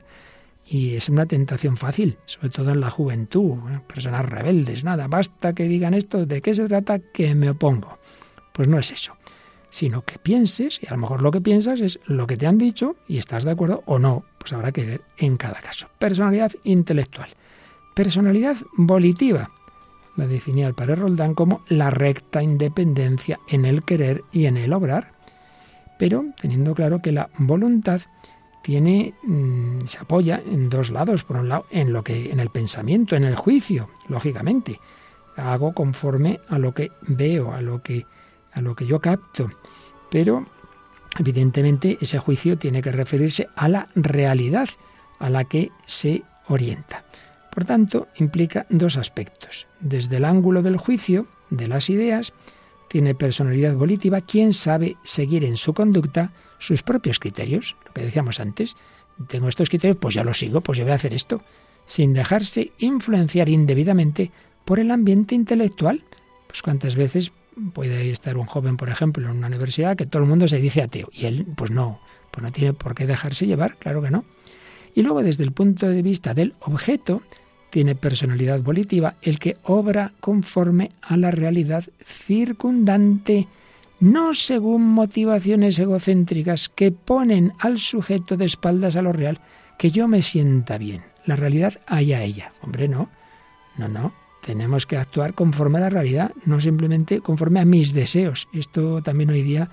Y 0.69 0.97
es 0.97 1.09
una 1.09 1.27
tentación 1.27 1.77
fácil, 1.77 2.19
sobre 2.25 2.51
todo 2.51 2.73
en 2.73 2.81
la 2.81 2.91
juventud, 2.91 3.57
personas 3.87 4.27
rebeldes, 4.27 4.83
nada, 4.83 5.07
basta 5.07 5.55
que 5.55 5.69
digan 5.69 5.95
esto, 5.95 6.27
¿de 6.27 6.43
qué 6.43 6.55
se 6.55 6.67
trata? 6.67 6.99
Que 6.99 7.37
me 7.37 7.51
opongo. 7.51 7.99
Pues 8.53 8.67
no 8.67 8.79
es 8.79 8.91
eso, 8.91 9.17
sino 9.71 10.03
que 10.03 10.19
pienses, 10.19 10.81
y 10.83 10.89
a 10.89 10.91
lo 10.91 10.99
mejor 10.99 11.23
lo 11.23 11.31
que 11.31 11.41
piensas 11.41 11.81
es 11.81 12.01
lo 12.07 12.27
que 12.27 12.37
te 12.37 12.49
han 12.49 12.59
dicho 12.59 12.97
y 13.07 13.19
estás 13.19 13.45
de 13.45 13.53
acuerdo 13.53 13.85
o 13.87 14.01
no, 14.01 14.25
pues 14.39 14.53
habrá 14.55 14.73
que 14.73 14.85
ver 14.85 15.03
en 15.19 15.37
cada 15.37 15.61
caso. 15.61 15.89
Personalidad 15.99 16.51
intelectual. 16.65 17.29
Personalidad 17.95 18.57
volitiva. 18.77 19.51
La 20.17 20.27
definía 20.27 20.67
el 20.67 20.75
padre 20.75 20.97
Roldán 20.97 21.35
como 21.35 21.63
la 21.69 21.91
recta 21.91 22.43
independencia 22.43 23.39
en 23.49 23.67
el 23.67 23.85
querer 23.85 24.25
y 24.33 24.47
en 24.47 24.57
el 24.57 24.73
obrar, 24.73 25.13
pero 25.99 26.25
teniendo 26.41 26.75
claro 26.75 27.03
que 27.03 27.13
la 27.13 27.31
voluntad 27.39 28.01
mm, 28.69 29.81
se 29.85 29.99
apoya 29.99 30.43
en 30.45 30.69
dos 30.69 30.91
lados, 30.91 31.25
por 31.25 31.37
un 31.37 31.49
lado 31.49 31.67
en 31.71 31.93
lo 31.93 32.03
que 32.03 32.31
en 32.31 32.41
el 32.41 32.51
pensamiento, 32.51 33.17
en 33.17 33.25
el 33.25 33.37
juicio, 33.37 33.89
lógicamente. 34.09 34.81
Hago 35.37 35.73
conforme 35.73 36.41
a 36.49 36.59
lo 36.59 36.73
que 36.73 36.93
veo, 37.03 37.53
a 37.53 37.61
lo 37.61 37.83
que 37.83 38.07
a 38.53 38.63
lo 38.63 38.75
que 38.75 38.87
yo 38.87 39.01
capto, 39.01 39.51
pero 40.11 40.47
evidentemente 41.19 41.99
ese 42.01 42.19
juicio 42.19 42.57
tiene 42.57 42.81
que 42.81 42.91
referirse 42.91 43.49
a 43.55 43.69
la 43.69 43.89
realidad 43.95 44.69
a 45.19 45.29
la 45.29 45.45
que 45.45 45.71
se 45.85 46.23
orienta. 46.49 47.05
Por 47.51 47.65
tanto, 47.65 48.09
implica 48.17 48.67
dos 48.71 48.97
aspectos. 48.97 49.67
Desde 49.81 50.17
el 50.17 50.25
ángulo 50.25 50.63
del 50.63 50.79
juicio, 50.79 51.27
de 51.51 51.69
las 51.69 51.91
ideas, 51.91 52.33
tiene 52.89 53.15
personalidad 53.15 53.75
volitiva 53.75 54.21
quien 54.21 54.53
sabe 54.53 54.97
seguir 55.03 55.45
en 55.45 55.57
su 55.57 55.75
conducta 55.75 56.33
sus 56.67 56.83
propios 56.83 57.21
criterios, 57.21 57.77
lo 57.87 57.93
que 57.93 58.03
decíamos 58.03 58.41
antes. 58.41 58.77
Tengo 59.29 59.49
estos 59.49 59.69
criterios, 59.69 59.99
pues 60.01 60.17
ya 60.17 60.25
los 60.25 60.39
sigo, 60.39 60.63
pues 60.63 60.79
yo 60.79 60.85
voy 60.85 60.91
a 60.91 60.97
hacer 60.97 61.15
esto, 61.15 61.43
sin 61.87 62.13
dejarse 62.13 62.73
influenciar 62.79 63.49
indebidamente 63.49 64.33
por 64.65 64.81
el 64.81 64.91
ambiente 64.91 65.37
intelectual. 65.37 66.03
Pues 66.49 66.63
cuántas 66.63 66.97
veces 66.97 67.31
puede 67.73 68.11
estar 68.11 68.37
un 68.37 68.47
joven, 68.47 68.77
por 68.77 68.89
ejemplo, 68.89 69.25
en 69.25 69.37
una 69.37 69.47
universidad 69.47 69.97
que 69.97 70.07
todo 70.07 70.23
el 70.23 70.29
mundo 70.29 70.49
se 70.49 70.59
dice 70.59 70.83
ateo 70.83 71.09
y 71.13 71.27
él, 71.27 71.47
pues 71.57 71.71
no, 71.71 72.01
pues 72.33 72.43
no 72.43 72.51
tiene 72.51 72.73
por 72.73 72.97
qué 72.97 73.07
dejarse 73.07 73.47
llevar, 73.47 73.77
claro 73.77 74.03
que 74.03 74.11
no. 74.11 74.25
Y 74.93 75.03
luego 75.03 75.23
desde 75.23 75.45
el 75.45 75.53
punto 75.53 75.89
de 75.89 76.03
vista 76.03 76.35
del 76.35 76.55
objeto, 76.59 77.23
tiene 77.71 77.95
personalidad 77.95 78.61
volitiva 78.61 79.15
el 79.23 79.39
que 79.39 79.57
obra 79.63 80.15
conforme 80.19 80.91
a 81.01 81.17
la 81.17 81.31
realidad 81.31 81.85
circundante 82.05 83.47
no 84.01 84.35
según 84.35 84.83
motivaciones 84.83 85.79
egocéntricas 85.79 86.69
que 86.69 86.93
ponen 86.93 87.53
al 87.59 87.79
sujeto 87.79 88.37
de 88.37 88.45
espaldas 88.45 88.97
a 88.97 89.03
lo 89.03 89.13
real, 89.13 89.41
que 89.79 89.91
yo 89.91 90.09
me 90.09 90.23
sienta 90.23 90.79
bien. 90.79 91.03
La 91.25 91.37
realidad 91.37 91.81
haya 91.87 92.23
ella. 92.23 92.53
Hombre, 92.63 92.89
no. 92.89 93.11
No, 93.77 93.89
no. 93.89 94.15
Tenemos 94.43 94.87
que 94.87 94.97
actuar 94.97 95.35
conforme 95.35 95.79
a 95.79 95.83
la 95.83 95.91
realidad, 95.91 96.31
no 96.45 96.61
simplemente 96.61 97.21
conforme 97.21 97.61
a 97.61 97.65
mis 97.65 97.93
deseos. 97.93 98.49
Esto 98.53 99.03
también 99.03 99.31
hoy 99.31 99.43
día 99.43 99.71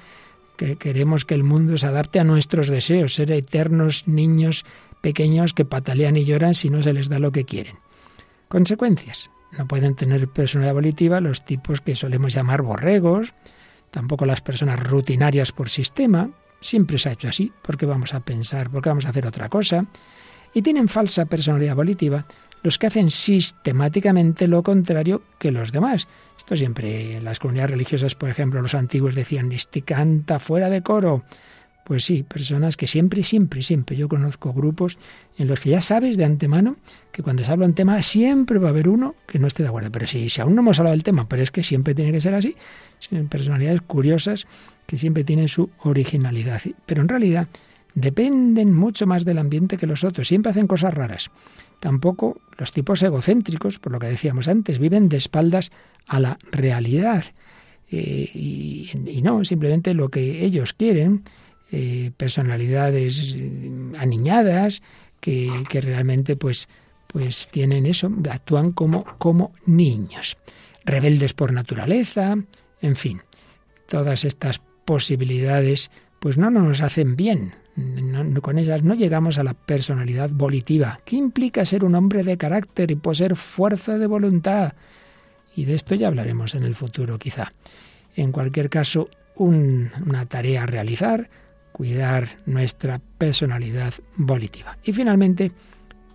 que 0.57 0.77
queremos 0.77 1.25
que 1.25 1.35
el 1.35 1.43
mundo 1.43 1.77
se 1.77 1.87
adapte 1.87 2.19
a 2.19 2.23
nuestros 2.23 2.69
deseos, 2.69 3.13
ser 3.13 3.31
eternos 3.31 4.07
niños 4.07 4.65
pequeños 5.01 5.53
que 5.53 5.65
patalean 5.65 6.17
y 6.17 6.25
lloran 6.25 6.53
si 6.53 6.69
no 6.69 6.81
se 6.81 6.93
les 6.93 7.09
da 7.09 7.19
lo 7.19 7.31
que 7.31 7.45
quieren. 7.45 7.77
Consecuencias. 8.47 9.29
No 9.57 9.67
pueden 9.67 9.95
tener 9.95 10.27
personalidad 10.27 10.73
volitiva 10.73 11.21
los 11.21 11.45
tipos 11.45 11.81
que 11.81 11.95
solemos 11.95 12.33
llamar 12.33 12.63
borregos, 12.63 13.33
tampoco 13.93 14.25
las 14.25 14.41
personas 14.41 14.79
rutinarias 14.81 15.51
por 15.51 15.69
sistema, 15.69 16.31
siempre 16.59 16.97
se 16.97 17.09
ha 17.09 17.12
hecho 17.12 17.27
así, 17.27 17.53
porque 17.62 17.85
vamos 17.85 18.15
a 18.15 18.21
pensar, 18.21 18.71
porque 18.71 18.89
vamos 18.89 19.05
a 19.05 19.09
hacer 19.09 19.27
otra 19.27 19.50
cosa, 19.50 19.85
y 20.51 20.63
tienen 20.63 20.88
falsa 20.88 21.25
personalidad 21.25 21.75
volitiva 21.75 22.25
los 22.63 22.79
que 22.79 22.88
hacen 22.88 23.12
sistemáticamente 23.12 24.47
lo 24.47 24.63
contrario 24.63 25.21
que 25.38 25.51
los 25.51 25.71
demás. 25.71 26.07
Esto 26.38 26.55
siempre 26.55 27.21
las 27.21 27.38
comunidades 27.38 27.71
religiosas, 27.71 28.15
por 28.15 28.29
ejemplo, 28.29 28.62
los 28.62 28.73
antiguos 28.73 29.13
decían, 29.13 29.51
este 29.51 29.83
canta 29.83 30.39
fuera 30.39 30.69
de 30.69 30.81
coro. 30.81 31.23
Pues 31.83 32.05
sí, 32.05 32.23
personas 32.23 32.77
que 32.77 32.87
siempre, 32.87 33.23
siempre, 33.23 33.61
siempre, 33.61 33.97
yo 33.97 34.07
conozco 34.07 34.53
grupos 34.53 34.97
en 35.37 35.47
los 35.47 35.59
que 35.59 35.69
ya 35.71 35.81
sabes 35.81 36.15
de 36.15 36.23
antemano 36.23 36.77
que 37.11 37.21
cuando 37.23 37.43
se 37.43 37.51
habla 37.51 37.65
un 37.65 37.73
tema 37.73 38.01
siempre 38.03 38.57
va 38.57 38.67
a 38.67 38.71
haber 38.71 38.87
uno 38.87 39.15
que 39.27 39.37
no 39.37 39.47
esté 39.47 39.63
de 39.63 39.69
acuerdo. 39.69 39.91
Pero 39.91 40.07
si, 40.07 40.29
si 40.29 40.39
aún 40.39 40.55
no 40.55 40.61
hemos 40.61 40.79
hablado 40.79 40.93
del 40.93 41.03
tema, 41.03 41.27
pero 41.27 41.43
es 41.43 41.51
que 41.51 41.61
siempre 41.61 41.93
tiene 41.93 42.13
que 42.13 42.21
ser 42.21 42.35
así, 42.35 42.55
son 42.99 43.27
personalidades 43.27 43.81
curiosas 43.81 44.47
que 44.85 44.97
siempre 44.97 45.25
tienen 45.25 45.49
su 45.49 45.69
originalidad. 45.79 46.61
Pero 46.85 47.01
en 47.01 47.09
realidad 47.09 47.47
dependen 47.95 48.73
mucho 48.73 49.05
más 49.05 49.25
del 49.25 49.37
ambiente 49.37 49.75
que 49.77 49.85
los 49.85 50.05
otros, 50.05 50.27
siempre 50.27 50.51
hacen 50.51 50.67
cosas 50.67 50.93
raras. 50.93 51.31
Tampoco 51.81 52.39
los 52.57 52.71
tipos 52.71 53.03
egocéntricos, 53.03 53.77
por 53.77 53.91
lo 53.91 53.99
que 53.99 54.07
decíamos 54.07 54.47
antes, 54.47 54.79
viven 54.79 55.09
de 55.09 55.17
espaldas 55.17 55.71
a 56.07 56.21
la 56.21 56.39
realidad. 56.49 57.25
Eh, 57.91 58.31
y 58.33 59.21
no, 59.21 59.43
simplemente 59.43 59.93
lo 59.93 60.09
que 60.09 60.45
ellos 60.45 60.71
quieren 60.71 61.23
eh, 61.72 62.12
personalidades 62.17 63.36
eh, 63.36 63.72
aniñadas 63.98 64.82
que, 65.20 65.63
realmente 65.82 66.36
pues, 66.36 66.67
pues 67.08 67.48
tienen 67.50 67.86
eso, 67.86 68.12
actúan 68.29 68.72
como, 68.72 69.05
como 69.17 69.53
niños, 69.65 70.38
rebeldes 70.84 71.34
por 71.34 71.53
naturaleza, 71.53 72.36
en 72.82 72.96
fin, 72.96 73.22
todas 73.88 74.25
estas 74.25 74.62
posibilidades 74.86 75.89
pues 76.20 76.38
no 76.38 76.50
nos 76.50 76.82
hacen 76.82 77.15
bien. 77.15 77.53
con 78.41 78.58
ellas 78.58 78.84
no 78.84 78.93
llegamos 78.93 79.38
a 79.38 79.43
la 79.43 79.53
personalidad 79.53 80.29
volitiva. 80.29 81.00
¿Qué 81.05 81.15
implica 81.15 81.65
ser 81.65 81.84
un 81.84 81.96
hombre 81.96 82.24
de 82.24 82.38
carácter 82.38 82.91
y 82.91 82.96
poseer 82.96 83.36
fuerza 83.36 83.98
de 83.98 84.08
voluntad? 84.08 84.74
Y 85.55 85.65
de 85.65 85.75
esto 85.75 85.96
ya 85.96 86.08
hablaremos 86.08 86.55
en 86.55 86.63
el 86.63 86.75
futuro, 86.75 87.20
quizá. 87.20 87.51
En 88.15 88.32
cualquier 88.32 88.70
caso, 88.70 89.10
una 89.36 90.25
tarea 90.27 90.63
a 90.63 90.65
realizar, 90.65 91.29
cuidar 91.73 92.29
nuestra 92.45 93.01
personalidad 93.17 93.93
volitiva. 94.15 94.77
Y 94.83 94.93
finalmente, 94.93 95.51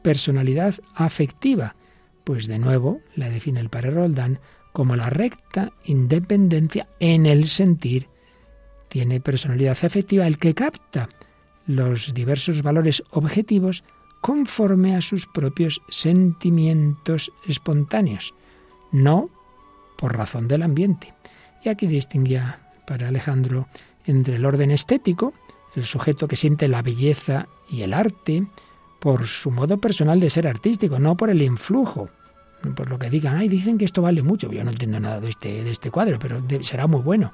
personalidad 0.02 0.74
afectiva, 0.94 1.76
pues 2.24 2.46
de 2.46 2.58
nuevo 2.58 3.00
la 3.14 3.28
define 3.28 3.60
el 3.60 3.68
padre 3.68 3.90
Roldán 3.90 4.40
como 4.72 4.96
la 4.96 5.10
recta 5.10 5.72
independencia 5.84 6.88
en 7.00 7.26
el 7.26 7.48
sentir. 7.48 8.08
Tiene 8.88 9.20
personalidad 9.20 9.76
afectiva 9.82 10.26
el 10.26 10.38
que 10.38 10.54
capta 10.54 11.08
los 11.66 12.14
diversos 12.14 12.62
valores 12.62 13.02
objetivos 13.10 13.84
conforme 14.20 14.96
a 14.96 15.02
sus 15.02 15.26
propios 15.26 15.80
sentimientos 15.88 17.32
espontáneos, 17.46 18.34
no 18.90 19.30
por 19.96 20.16
razón 20.16 20.48
del 20.48 20.62
ambiente. 20.62 21.14
Y 21.64 21.68
aquí 21.68 21.86
distinguía 21.86 22.60
para 22.86 23.08
Alejandro 23.08 23.68
entre 24.04 24.36
el 24.36 24.46
orden 24.46 24.70
estético, 24.70 25.34
el 25.74 25.84
sujeto 25.84 26.28
que 26.28 26.36
siente 26.36 26.68
la 26.68 26.82
belleza 26.82 27.48
y 27.68 27.82
el 27.82 27.94
arte 27.94 28.46
por 28.98 29.26
su 29.26 29.50
modo 29.50 29.78
personal 29.78 30.20
de 30.20 30.30
ser 30.30 30.46
artístico, 30.46 30.98
no 30.98 31.16
por 31.16 31.30
el 31.30 31.42
influjo, 31.42 32.08
por 32.74 32.90
lo 32.90 32.98
que 32.98 33.10
digan, 33.10 33.36
ay, 33.36 33.48
dicen 33.48 33.78
que 33.78 33.84
esto 33.84 34.02
vale 34.02 34.22
mucho, 34.22 34.50
yo 34.50 34.64
no 34.64 34.70
entiendo 34.70 34.98
nada 34.98 35.20
de 35.20 35.28
este, 35.28 35.62
de 35.62 35.70
este 35.70 35.90
cuadro, 35.90 36.18
pero 36.18 36.42
será 36.60 36.86
muy 36.86 37.00
bueno. 37.00 37.32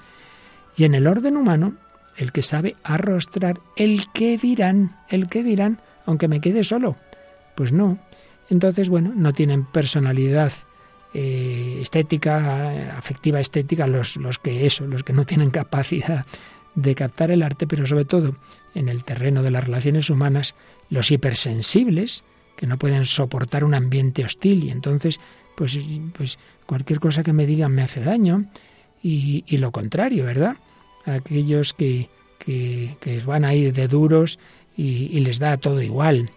Y 0.77 0.85
en 0.85 0.95
el 0.95 1.07
orden 1.07 1.37
humano, 1.37 1.75
el 2.17 2.33
que 2.33 2.43
sabe 2.43 2.77
arrostrar 2.85 3.61
el 3.77 4.11
que 4.13 4.37
dirán, 4.37 4.97
el 5.09 5.29
que 5.29 5.43
dirán, 5.43 5.81
aunque 6.05 6.29
me 6.29 6.41
quede 6.41 6.65
solo. 6.65 6.97
Pues 7.55 7.73
no. 7.73 7.99
Entonces, 8.51 8.89
bueno, 8.89 9.13
no 9.15 9.33
tienen 9.33 9.65
personalidad 9.65 10.53
eh, 11.15 11.79
estética, 11.81 12.97
afectiva 12.99 13.41
estética, 13.41 13.87
los, 13.87 14.17
los 14.17 14.39
que 14.39 14.67
eso, 14.67 14.87
los 14.87 15.03
que 15.03 15.13
no 15.13 15.25
tienen 15.25 15.51
capacidad 15.51 16.27
de 16.75 16.95
captar 16.95 17.31
el 17.31 17.43
arte, 17.43 17.67
pero 17.67 17.87
sobre 17.87 18.05
todo 18.05 18.37
en 18.75 18.89
el 18.89 19.05
terreno 19.05 19.43
de 19.43 19.51
las 19.51 19.65
relaciones 19.65 20.11
humanas, 20.11 20.55
los 20.91 21.11
hipersensibles, 21.11 22.25
que 22.57 22.67
no 22.67 22.79
pueden 22.79 23.05
soportar 23.05 23.65
un 23.65 23.75
ambiente 23.75 24.25
hostil 24.25 24.65
y 24.65 24.71
entonces, 24.71 25.21
pues, 25.57 25.79
pues 26.17 26.39
cualquier 26.67 27.01
cosa 27.01 27.23
que 27.23 27.33
me 27.33 27.47
digan 27.47 27.73
me 27.73 27.83
hace 27.83 28.01
daño 28.01 28.47
y, 29.03 29.45
lo 29.59 29.71
contrario, 29.71 30.25
¿verdad? 30.25 30.57
Aquellos 31.05 31.75
que, 31.75 32.09
que, 32.39 33.23
van 33.27 33.45
ahí 33.45 33.71
de 33.71 33.87
duros 33.87 34.39
y, 34.77 35.09
y 35.15 35.21
les 35.21 35.39
da 35.39 35.59
todo 35.59 35.83
igual. 35.83 36.31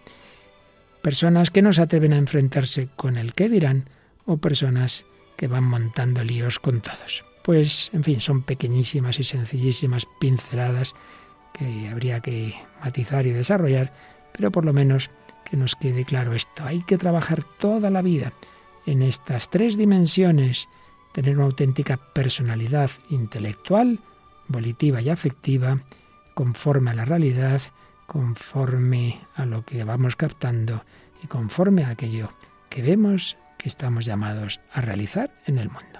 Personas 1.00 1.50
que 1.50 1.62
no 1.62 1.72
se 1.72 1.80
atreven 1.80 2.12
a 2.12 2.18
enfrentarse 2.18 2.88
con 2.94 3.16
el 3.16 3.32
qué 3.32 3.48
dirán 3.48 3.88
o 4.26 4.36
personas 4.36 5.06
que 5.36 5.46
van 5.46 5.64
montando 5.64 6.22
líos 6.22 6.58
con 6.58 6.82
todos. 6.82 7.24
Pues, 7.48 7.88
en 7.94 8.04
fin, 8.04 8.20
son 8.20 8.42
pequeñísimas 8.42 9.18
y 9.20 9.22
sencillísimas 9.22 10.06
pinceladas 10.20 10.94
que 11.54 11.88
habría 11.88 12.20
que 12.20 12.54
matizar 12.84 13.26
y 13.26 13.30
desarrollar, 13.30 13.90
pero 14.34 14.52
por 14.52 14.66
lo 14.66 14.74
menos 14.74 15.08
que 15.46 15.56
nos 15.56 15.74
quede 15.74 16.04
claro 16.04 16.34
esto. 16.34 16.62
Hay 16.64 16.82
que 16.82 16.98
trabajar 16.98 17.44
toda 17.58 17.88
la 17.88 18.02
vida 18.02 18.34
en 18.84 19.00
estas 19.00 19.48
tres 19.48 19.78
dimensiones, 19.78 20.68
tener 21.14 21.36
una 21.36 21.46
auténtica 21.46 21.96
personalidad 21.96 22.90
intelectual, 23.08 24.00
volitiva 24.48 25.00
y 25.00 25.08
afectiva, 25.08 25.78
conforme 26.34 26.90
a 26.90 26.96
la 26.96 27.06
realidad, 27.06 27.62
conforme 28.06 29.22
a 29.34 29.46
lo 29.46 29.64
que 29.64 29.84
vamos 29.84 30.16
captando 30.16 30.84
y 31.22 31.28
conforme 31.28 31.84
a 31.84 31.88
aquello 31.88 32.30
que 32.68 32.82
vemos 32.82 33.38
que 33.56 33.70
estamos 33.70 34.04
llamados 34.04 34.60
a 34.70 34.82
realizar 34.82 35.32
en 35.46 35.58
el 35.58 35.70
mundo. 35.70 35.97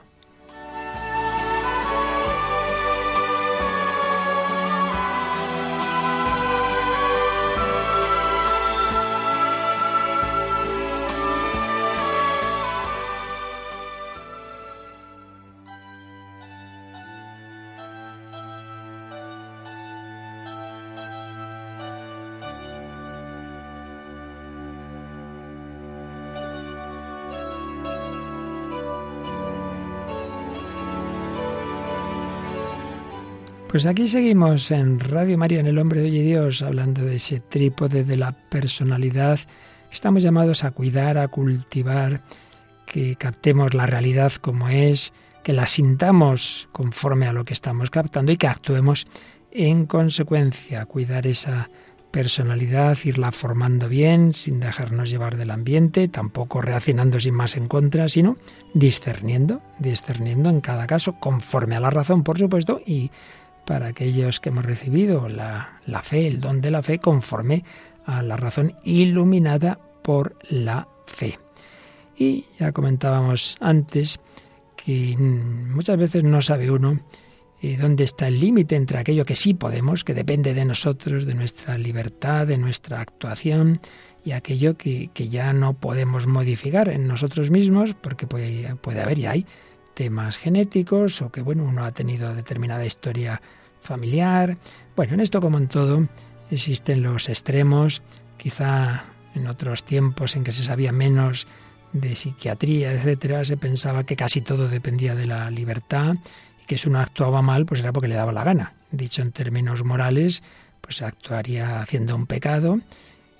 Pues 33.68 33.84
aquí 33.84 34.08
seguimos 34.08 34.70
en 34.70 34.98
Radio 34.98 35.36
María, 35.36 35.60
en 35.60 35.66
El 35.66 35.78
Hombre 35.78 36.00
de 36.00 36.06
Hoy 36.06 36.18
y 36.20 36.22
Dios, 36.22 36.62
hablando 36.62 37.04
de 37.04 37.16
ese 37.16 37.38
trípode 37.38 38.02
de 38.02 38.16
la 38.16 38.32
personalidad. 38.32 39.38
Estamos 39.92 40.22
llamados 40.22 40.64
a 40.64 40.70
cuidar, 40.70 41.18
a 41.18 41.28
cultivar, 41.28 42.22
que 42.86 43.16
captemos 43.16 43.74
la 43.74 43.84
realidad 43.84 44.32
como 44.40 44.70
es, 44.70 45.12
que 45.42 45.52
la 45.52 45.66
sintamos 45.66 46.70
conforme 46.72 47.26
a 47.26 47.34
lo 47.34 47.44
que 47.44 47.52
estamos 47.52 47.90
captando 47.90 48.32
y 48.32 48.38
que 48.38 48.46
actuemos 48.46 49.06
en 49.52 49.84
consecuencia, 49.84 50.86
cuidar 50.86 51.26
esa 51.26 51.68
personalidad, 52.10 52.96
irla 53.04 53.32
formando 53.32 53.86
bien, 53.86 54.32
sin 54.32 54.60
dejarnos 54.60 55.10
llevar 55.10 55.36
del 55.36 55.50
ambiente, 55.50 56.08
tampoco 56.08 56.62
reaccionando 56.62 57.20
sin 57.20 57.34
más 57.34 57.54
en 57.54 57.68
contra, 57.68 58.08
sino 58.08 58.38
discerniendo, 58.72 59.60
discerniendo 59.78 60.48
en 60.48 60.62
cada 60.62 60.86
caso, 60.86 61.16
conforme 61.20 61.76
a 61.76 61.80
la 61.80 61.90
razón, 61.90 62.24
por 62.24 62.38
supuesto, 62.38 62.80
y 62.86 63.10
para 63.68 63.88
aquellos 63.88 64.40
que 64.40 64.48
hemos 64.48 64.64
recibido 64.64 65.28
la, 65.28 65.82
la 65.84 66.00
fe, 66.00 66.26
el 66.26 66.40
don 66.40 66.62
de 66.62 66.70
la 66.70 66.82
fe, 66.82 67.00
conforme 67.00 67.64
a 68.06 68.22
la 68.22 68.38
razón 68.38 68.72
iluminada 68.82 69.78
por 70.02 70.36
la 70.48 70.88
fe. 71.04 71.38
Y 72.16 72.46
ya 72.58 72.72
comentábamos 72.72 73.58
antes 73.60 74.20
que 74.74 75.14
muchas 75.18 75.98
veces 75.98 76.24
no 76.24 76.40
sabe 76.40 76.70
uno 76.70 77.00
eh, 77.60 77.76
dónde 77.78 78.04
está 78.04 78.28
el 78.28 78.40
límite 78.40 78.74
entre 78.74 79.00
aquello 79.00 79.26
que 79.26 79.34
sí 79.34 79.52
podemos, 79.52 80.02
que 80.02 80.14
depende 80.14 80.54
de 80.54 80.64
nosotros, 80.64 81.26
de 81.26 81.34
nuestra 81.34 81.76
libertad, 81.76 82.46
de 82.46 82.56
nuestra 82.56 83.02
actuación, 83.02 83.82
y 84.24 84.32
aquello 84.32 84.78
que, 84.78 85.10
que 85.12 85.28
ya 85.28 85.52
no 85.52 85.74
podemos 85.74 86.26
modificar 86.26 86.88
en 86.88 87.06
nosotros 87.06 87.50
mismos, 87.50 87.92
porque 87.92 88.26
puede, 88.26 88.76
puede 88.76 89.02
haber 89.02 89.18
y 89.18 89.26
hay 89.26 89.46
temas 89.92 90.38
genéticos 90.38 91.20
o 91.20 91.30
que 91.30 91.42
bueno 91.42 91.64
uno 91.64 91.84
ha 91.84 91.90
tenido 91.90 92.34
determinada 92.34 92.86
historia 92.86 93.42
familiar. 93.88 94.56
Bueno, 94.94 95.14
en 95.14 95.20
esto 95.20 95.40
como 95.40 95.58
en 95.58 95.66
todo 95.66 96.06
existen 96.50 97.02
los 97.02 97.28
extremos, 97.28 98.02
quizá 98.36 99.04
en 99.34 99.46
otros 99.46 99.84
tiempos 99.84 100.36
en 100.36 100.44
que 100.44 100.52
se 100.52 100.64
sabía 100.64 100.92
menos 100.92 101.46
de 101.92 102.14
psiquiatría, 102.14 102.92
etcétera, 102.92 103.44
se 103.44 103.56
pensaba 103.56 104.04
que 104.04 104.14
casi 104.14 104.42
todo 104.42 104.68
dependía 104.68 105.14
de 105.14 105.26
la 105.26 105.50
libertad 105.50 106.14
y 106.62 106.66
que 106.66 106.76
si 106.76 106.88
uno 106.88 107.00
actuaba 107.00 107.40
mal, 107.42 107.64
pues 107.64 107.80
era 107.80 107.92
porque 107.92 108.08
le 108.08 108.14
daba 108.14 108.32
la 108.32 108.44
gana. 108.44 108.74
Dicho 108.90 109.22
en 109.22 109.32
términos 109.32 109.84
morales, 109.84 110.42
pues 110.80 111.02
actuaría 111.02 111.80
haciendo 111.80 112.14
un 112.14 112.26
pecado 112.26 112.80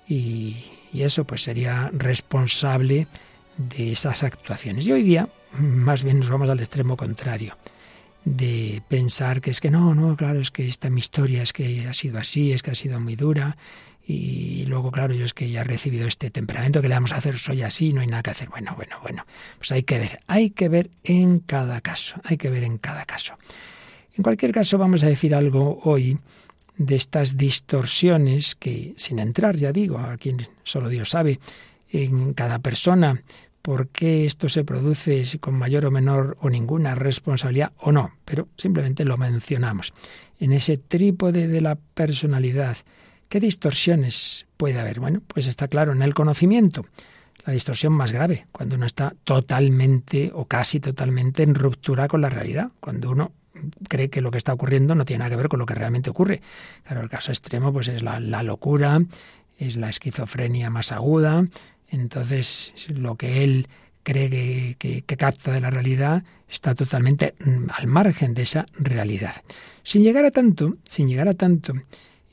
y, 0.07 0.57
y 0.91 1.03
eso 1.03 1.25
pues 1.25 1.43
sería 1.43 1.91
responsable 1.93 3.07
de 3.57 3.91
esas 3.91 4.23
actuaciones. 4.23 4.87
Y 4.87 4.91
hoy 4.91 5.03
día 5.03 5.29
más 5.57 6.03
bien 6.03 6.19
nos 6.19 6.29
vamos 6.29 6.49
al 6.49 6.59
extremo 6.59 6.97
contrario 6.97 7.55
de 8.25 8.81
pensar 8.87 9.41
que 9.41 9.51
es 9.51 9.61
que 9.61 9.71
no, 9.71 9.95
no, 9.95 10.15
claro, 10.15 10.39
es 10.39 10.51
que 10.51 10.67
esta 10.67 10.89
mi 10.89 10.99
historia 10.99 11.41
es 11.41 11.53
que 11.53 11.87
ha 11.87 11.93
sido 11.93 12.19
así, 12.19 12.51
es 12.51 12.63
que 12.63 12.71
ha 12.71 12.75
sido 12.75 12.99
muy 12.99 13.15
dura 13.15 13.57
y 14.05 14.65
luego, 14.65 14.91
claro, 14.91 15.13
yo 15.13 15.23
es 15.23 15.35
que 15.35 15.51
ya 15.51 15.61
he 15.61 15.63
recibido 15.63 16.07
este 16.07 16.31
temperamento, 16.31 16.81
que 16.81 16.87
le 16.87 16.95
vamos 16.95 17.11
a 17.11 17.17
hacer? 17.17 17.37
Soy 17.37 17.61
así, 17.61 17.93
no 17.93 18.01
hay 18.01 18.07
nada 18.07 18.23
que 18.23 18.31
hacer. 18.31 18.49
Bueno, 18.49 18.73
bueno, 18.75 18.95
bueno, 19.03 19.25
pues 19.57 19.71
hay 19.71 19.83
que 19.83 19.99
ver, 19.99 20.21
hay 20.25 20.49
que 20.49 20.67
ver 20.67 20.89
en 21.03 21.39
cada 21.39 21.79
caso, 21.81 22.19
hay 22.23 22.37
que 22.37 22.49
ver 22.49 22.63
en 22.63 22.79
cada 22.79 23.05
caso. 23.05 23.35
En 24.17 24.23
cualquier 24.23 24.51
caso, 24.51 24.79
vamos 24.79 25.03
a 25.03 25.07
decir 25.07 25.35
algo 25.35 25.79
hoy 25.83 26.17
de 26.75 26.95
estas 26.95 27.37
distorsiones 27.37 28.55
que, 28.55 28.93
sin 28.97 29.19
entrar, 29.19 29.57
ya 29.57 29.71
digo, 29.71 29.99
a 29.99 30.17
quien 30.17 30.47
solo 30.63 30.89
Dios 30.89 31.09
sabe, 31.09 31.39
en 31.91 32.33
cada 32.33 32.59
persona, 32.59 33.21
por 33.69 33.89
qué 33.89 34.25
esto 34.25 34.49
se 34.49 34.63
produce 34.63 35.23
con 35.39 35.53
mayor 35.53 35.85
o 35.85 35.91
menor 35.91 36.37
o 36.41 36.49
ninguna 36.49 36.95
responsabilidad 36.95 37.71
o 37.77 37.91
no, 37.91 38.13
pero 38.25 38.47
simplemente 38.57 39.05
lo 39.05 39.15
mencionamos. 39.15 39.93
En 40.39 40.53
ese 40.53 40.77
trípode 40.77 41.47
de 41.47 41.61
la 41.61 41.75
personalidad, 41.75 42.77
¿qué 43.27 43.39
distorsiones 43.39 44.47
puede 44.57 44.79
haber? 44.79 44.99
Bueno, 44.99 45.21
pues 45.27 45.45
está 45.45 45.67
claro 45.67 45.91
en 45.91 46.01
el 46.01 46.15
conocimiento. 46.15 46.87
La 47.45 47.53
distorsión 47.53 47.93
más 47.93 48.11
grave, 48.11 48.47
cuando 48.51 48.75
uno 48.75 48.87
está 48.87 49.13
totalmente 49.23 50.31
o 50.33 50.45
casi 50.45 50.79
totalmente 50.79 51.43
en 51.43 51.53
ruptura 51.53 52.07
con 52.07 52.21
la 52.21 52.31
realidad, 52.31 52.71
cuando 52.79 53.11
uno 53.11 53.33
cree 53.87 54.09
que 54.09 54.21
lo 54.21 54.31
que 54.31 54.39
está 54.39 54.51
ocurriendo 54.51 54.95
no 54.95 55.05
tiene 55.05 55.19
nada 55.19 55.29
que 55.29 55.35
ver 55.35 55.47
con 55.47 55.59
lo 55.59 55.67
que 55.67 55.75
realmente 55.75 56.09
ocurre. 56.09 56.41
Claro, 56.85 57.01
el 57.01 57.09
caso 57.09 57.31
extremo 57.31 57.71
pues 57.71 57.87
es 57.87 58.01
la, 58.01 58.19
la 58.19 58.41
locura, 58.41 58.99
es 59.59 59.75
la 59.75 59.89
esquizofrenia 59.89 60.71
más 60.71 60.91
aguda, 60.91 61.45
entonces 61.91 62.73
lo 62.89 63.15
que 63.15 63.43
él 63.43 63.67
cree 64.03 64.75
que, 64.77 65.03
capta 65.17 65.51
de 65.51 65.61
la 65.61 65.69
realidad 65.69 66.23
está 66.49 66.73
totalmente 66.73 67.35
mm, 67.43 67.65
al 67.69 67.87
margen 67.87 68.33
de 68.33 68.43
esa 68.43 68.65
realidad. 68.77 69.35
Sin 69.83 70.03
llegar 70.03 70.25
a 70.25 70.31
tanto, 70.31 70.77
sin 70.83 71.07
llegar 71.07 71.27
a 71.27 71.33
tanto, 71.33 71.73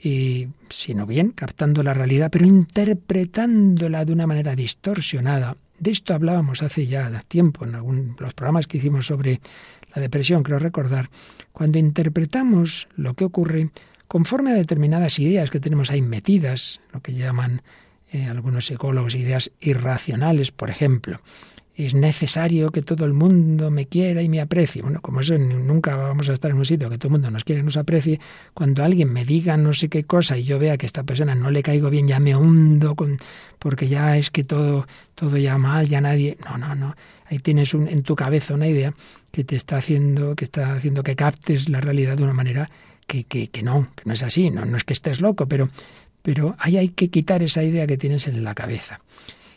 y, 0.03 0.49
sino 0.69 1.07
bien 1.07 1.31
captando 1.31 1.83
la 1.83 1.95
realidad, 1.95 2.31
pero 2.31 2.47
interpretándola 2.47 4.05
de 4.05 4.13
una 4.13 4.27
manera 4.27 4.55
distorsionada. 4.55 5.57
De 5.79 5.91
esto 5.91 6.15
hablábamos 6.15 6.63
hace 6.63 6.87
ya 6.87 7.11
tiempo 7.29 7.65
en 7.65 7.75
algún, 7.75 8.17
los 8.19 8.35
programas 8.35 8.67
que 8.67 8.79
hicimos 8.79 9.07
sobre 9.07 9.41
la 9.95 10.01
depresión, 10.01 10.43
creo 10.43 10.59
recordar, 10.59 11.11
cuando 11.53 11.79
interpretamos 11.79 12.89
lo 12.97 13.15
que 13.15 13.25
ocurre 13.25 13.71
conforme 14.09 14.53
a 14.53 14.55
determinadas 14.55 15.19
ideas 15.19 15.51
que 15.51 15.61
tenemos 15.61 15.91
ahí 15.91 16.03
metidas, 16.03 16.81
lo 16.93 17.01
que 17.01 17.15
llaman 17.15 17.63
eh, 18.13 18.27
algunos 18.27 18.67
psicólogos, 18.67 19.15
ideas 19.15 19.51
irracionales, 19.61 20.53
por 20.53 20.71
ejemplo. 20.71 21.21
Es 21.75 21.93
necesario 21.95 22.71
que 22.71 22.81
todo 22.81 23.05
el 23.05 23.13
mundo 23.13 23.71
me 23.71 23.87
quiera 23.87 24.23
y 24.23 24.31
me 24.31 24.41
aprecie. 24.41 24.81
Bueno, 24.81 25.03
como 25.03 25.21
eso 25.21 25.37
nunca 25.37 25.95
vamos 25.95 26.29
a 26.31 26.33
estar 26.33 26.51
en 26.51 26.57
un 26.57 26.65
sitio 26.65 26.89
que 26.89 26.97
todo 26.97 27.09
el 27.09 27.13
mundo 27.13 27.31
nos 27.31 27.45
quiera 27.45 27.61
y 27.61 27.65
nos 27.65 27.77
aprecie, 27.77 28.19
cuando 28.55 28.83
alguien 28.83 29.13
me 29.13 29.27
diga 29.27 29.59
no 29.59 29.75
sé 29.75 29.91
qué 29.91 30.05
cosa 30.05 30.39
y 30.39 30.45
yo 30.45 30.59
vea 30.59 30.79
que 30.79 30.87
a 30.87 30.89
esta 30.89 31.03
persona 31.03 31.35
no 31.35 31.51
le 31.51 31.63
caigo 31.63 31.91
bien, 31.91 32.09
ya 32.09 32.19
me 32.19 32.35
hundo 32.35 32.95
con, 32.95 33.19
porque 33.59 33.89
ya 33.89 34.17
es 34.17 34.31
que 34.31 34.43
todo, 34.43 34.87
todo 35.15 35.37
ya 35.37 35.59
mal, 35.59 35.87
ya 35.87 36.01
nadie. 36.01 36.39
No, 36.49 36.57
no, 36.57 36.75
no. 36.75 36.97
Ahí 37.27 37.41
tienes 37.41 37.75
un, 37.75 37.89
en 37.89 38.05
tu 38.05 38.17
cabeza 38.17 38.55
una 38.55 38.69
idea 38.69 38.95
que 39.31 39.45
te 39.45 39.55
está 39.55 39.77
haciendo, 39.77 40.35
que 40.35 40.45
está 40.45 40.73
haciendo 40.73 41.03
que 41.03 41.15
captes 41.15 41.69
la 41.69 41.83
realidad 41.83 42.17
de 42.17 42.23
una 42.23 42.33
manera 42.33 42.71
que, 43.07 43.25
que, 43.25 43.49
que 43.49 43.63
no, 43.63 43.89
que 43.95 44.05
no 44.07 44.15
es 44.15 44.23
así. 44.23 44.51
No, 44.51 44.65
no 44.65 44.79
es 44.79 44.85
que 44.85 44.95
estés 44.95 45.21
loco, 45.21 45.47
pero 45.47 45.69
pero 46.27 46.57
ahí 46.59 46.77
hay 46.77 46.89
que 46.89 47.09
quitar 47.09 47.45
esa 47.45 47.63
idea 47.63 47.87
que 47.87 47.97
tienes 47.97 48.27
en 48.27 48.43
la 48.43 48.53
cabeza. 48.53 48.99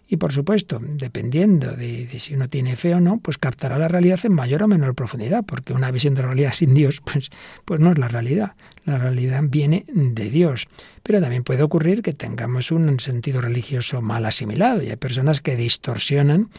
Y 0.08 0.18
por 0.18 0.32
supuesto, 0.32 0.80
dependiendo 0.80 1.72
de, 1.72 2.08
si 2.20 2.36
uno 2.36 2.48
tiene 2.48 2.76
fe 2.76 2.94
o 2.94 3.00
no, 3.00 3.18
pues 3.18 3.40
captará 3.40 3.80
la 3.80 3.88
realidad 3.88 4.20
en 4.22 4.34
mayor 4.34 4.62
o 4.62 4.68
menor 4.68 4.94
profundidad, 4.94 5.44
porque 5.44 5.74
una 5.74 5.90
visión 5.90 6.14
de 6.14 6.22
la 6.22 6.28
realidad 6.28 6.54
sin 6.54 6.76
Dios, 6.76 7.02
pues, 7.12 7.32
pues 7.66 7.80
no 7.80 7.92
es 7.92 7.98
la 7.98 8.08
realidad. 8.08 8.54
La 8.86 9.00
realidad 9.00 9.42
viene 9.48 9.84
de 9.88 10.30
Dios. 10.30 10.68
Pero 11.02 11.20
también 11.20 11.44
puede 11.44 11.64
ocurrir 11.64 12.04
que 12.04 12.14
tengamos 12.14 12.70
un 12.70 13.00
sentido 13.00 13.42
religioso 13.42 14.04
mal 14.04 14.24
asimilado 14.28 14.84
y 14.84 14.90
hay 14.90 14.96
personas 14.96 15.42
que 15.42 15.56
distorsionan 15.56 16.52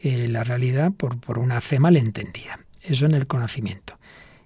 eh, 0.00 0.28
la 0.28 0.44
realidad 0.44 0.92
por, 0.96 1.20
por 1.20 1.38
una 1.38 1.60
fe 1.60 1.78
malentendida. 1.78 2.58
Eso 2.80 3.04
en 3.04 3.12
el 3.12 3.26
conocimiento. 3.26 3.98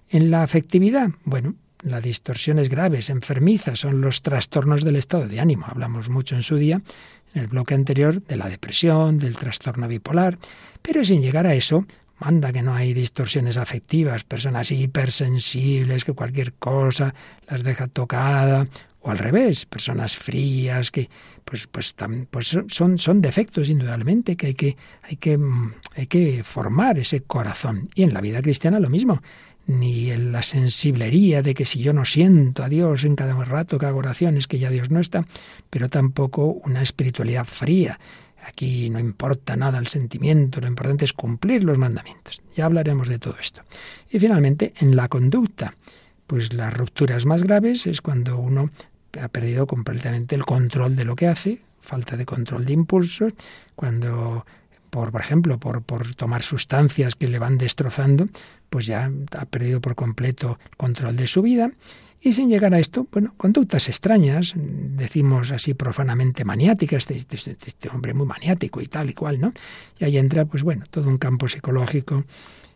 En 0.09 0.31
la 0.31 0.43
afectividad, 0.43 1.11
bueno, 1.23 1.55
la 1.83 2.01
distorsión 2.01 2.59
es 2.59 2.69
grave, 2.69 2.99
es 2.99 3.09
enfermiza, 3.09 3.75
son 3.75 4.01
los 4.01 4.21
trastornos 4.21 4.83
del 4.83 4.95
estado 4.95 5.27
de 5.27 5.39
ánimo. 5.39 5.65
Hablamos 5.67 6.09
mucho 6.09 6.35
en 6.35 6.41
su 6.41 6.55
día 6.55 6.81
en 7.33 7.41
el 7.41 7.47
bloque 7.47 7.73
anterior 7.73 8.21
de 8.21 8.35
la 8.35 8.47
depresión, 8.47 9.17
del 9.17 9.35
trastorno 9.35 9.87
bipolar, 9.87 10.37
pero 10.81 11.03
sin 11.03 11.21
llegar 11.21 11.47
a 11.47 11.55
eso, 11.55 11.85
manda 12.19 12.53
que 12.53 12.61
no 12.61 12.75
hay 12.75 12.93
distorsiones 12.93 13.57
afectivas, 13.57 14.23
personas 14.23 14.71
hipersensibles 14.71 16.05
que 16.05 16.13
cualquier 16.13 16.53
cosa 16.53 17.13
las 17.47 17.63
deja 17.63 17.87
tocada, 17.87 18.65
o 19.03 19.11
al 19.11 19.17
revés, 19.17 19.65
personas 19.65 20.15
frías 20.15 20.89
que 20.89 21.09
pues 21.43 21.67
pues, 21.67 21.93
pues 22.29 22.57
son, 22.67 22.97
son 22.97 23.21
defectos 23.21 23.67
indudablemente 23.67 24.37
que 24.37 24.47
hay 24.47 24.53
que 24.53 24.77
hay 25.01 25.17
que 25.17 25.37
hay 25.95 26.07
que 26.07 26.43
formar 26.43 26.97
ese 26.97 27.21
corazón 27.21 27.89
y 27.95 28.03
en 28.03 28.13
la 28.13 28.21
vida 28.21 28.41
cristiana 28.41 28.79
lo 28.79 28.89
mismo 28.89 29.21
ni 29.65 30.11
en 30.11 30.31
la 30.31 30.43
sensiblería 30.43 31.41
de 31.41 31.53
que 31.53 31.65
si 31.65 31.79
yo 31.79 31.93
no 31.93 32.05
siento 32.05 32.63
a 32.63 32.69
Dios 32.69 33.05
en 33.05 33.15
cada 33.15 33.33
rato 33.45 33.77
que 33.77 33.85
hago 33.85 33.99
oraciones, 33.99 34.47
que 34.47 34.59
ya 34.59 34.69
Dios 34.69 34.89
no 34.89 34.99
está, 34.99 35.25
pero 35.69 35.89
tampoco 35.89 36.45
una 36.45 36.81
espiritualidad 36.81 37.45
fría. 37.45 37.99
Aquí 38.45 38.89
no 38.89 38.99
importa 38.99 39.55
nada 39.55 39.79
el 39.79 39.87
sentimiento, 39.87 40.59
lo 40.59 40.67
importante 40.67 41.05
es 41.05 41.13
cumplir 41.13 41.63
los 41.63 41.77
mandamientos. 41.77 42.41
Ya 42.55 42.65
hablaremos 42.65 43.07
de 43.07 43.19
todo 43.19 43.35
esto. 43.39 43.61
Y 44.11 44.19
finalmente, 44.19 44.73
en 44.79 44.97
la 44.97 45.07
conducta, 45.07 45.75
pues 46.27 46.53
las 46.53 46.73
rupturas 46.73 47.25
más 47.25 47.43
graves 47.43 47.85
es 47.87 48.01
cuando 48.01 48.37
uno 48.37 48.69
ha 49.21 49.27
perdido 49.29 49.65
completamente 49.65 50.35
el 50.35 50.45
control 50.45 50.95
de 50.95 51.05
lo 51.05 51.15
que 51.15 51.27
hace, 51.27 51.61
falta 51.79 52.17
de 52.17 52.25
control 52.25 52.65
de 52.65 52.73
impulsos, 52.73 53.33
cuando 53.75 54.45
por, 54.93 55.11
por 55.11 55.21
ejemplo, 55.21 55.57
por, 55.57 55.81
por 55.81 56.13
tomar 56.13 56.43
sustancias 56.43 57.15
que 57.15 57.27
le 57.27 57.39
van 57.39 57.57
destrozando, 57.57 58.27
pues 58.69 58.85
ya 58.85 59.11
ha 59.31 59.45
perdido 59.45 59.81
por 59.81 59.95
completo 59.95 60.59
control 60.77 61.15
de 61.15 61.25
su 61.25 61.41
vida. 61.41 61.71
Y 62.21 62.33
sin 62.33 62.47
llegar 62.47 62.75
a 62.75 62.79
esto, 62.79 63.07
bueno, 63.11 63.33
conductas 63.35 63.89
extrañas, 63.89 64.53
decimos 64.55 65.51
así 65.51 65.73
profanamente 65.73 66.45
maniáticas, 66.45 67.09
este, 67.09 67.35
este, 67.35 67.57
este, 67.65 67.89
hombre 67.89 68.13
muy 68.13 68.27
maniático 68.27 68.81
y 68.81 68.85
tal 68.85 69.09
y 69.09 69.15
cual, 69.15 69.41
¿no? 69.41 69.51
Y 69.97 70.05
ahí 70.05 70.17
entra, 70.19 70.45
pues 70.45 70.61
bueno, 70.61 70.85
todo 70.91 71.09
un 71.09 71.17
campo 71.17 71.47
psicológico 71.47 72.23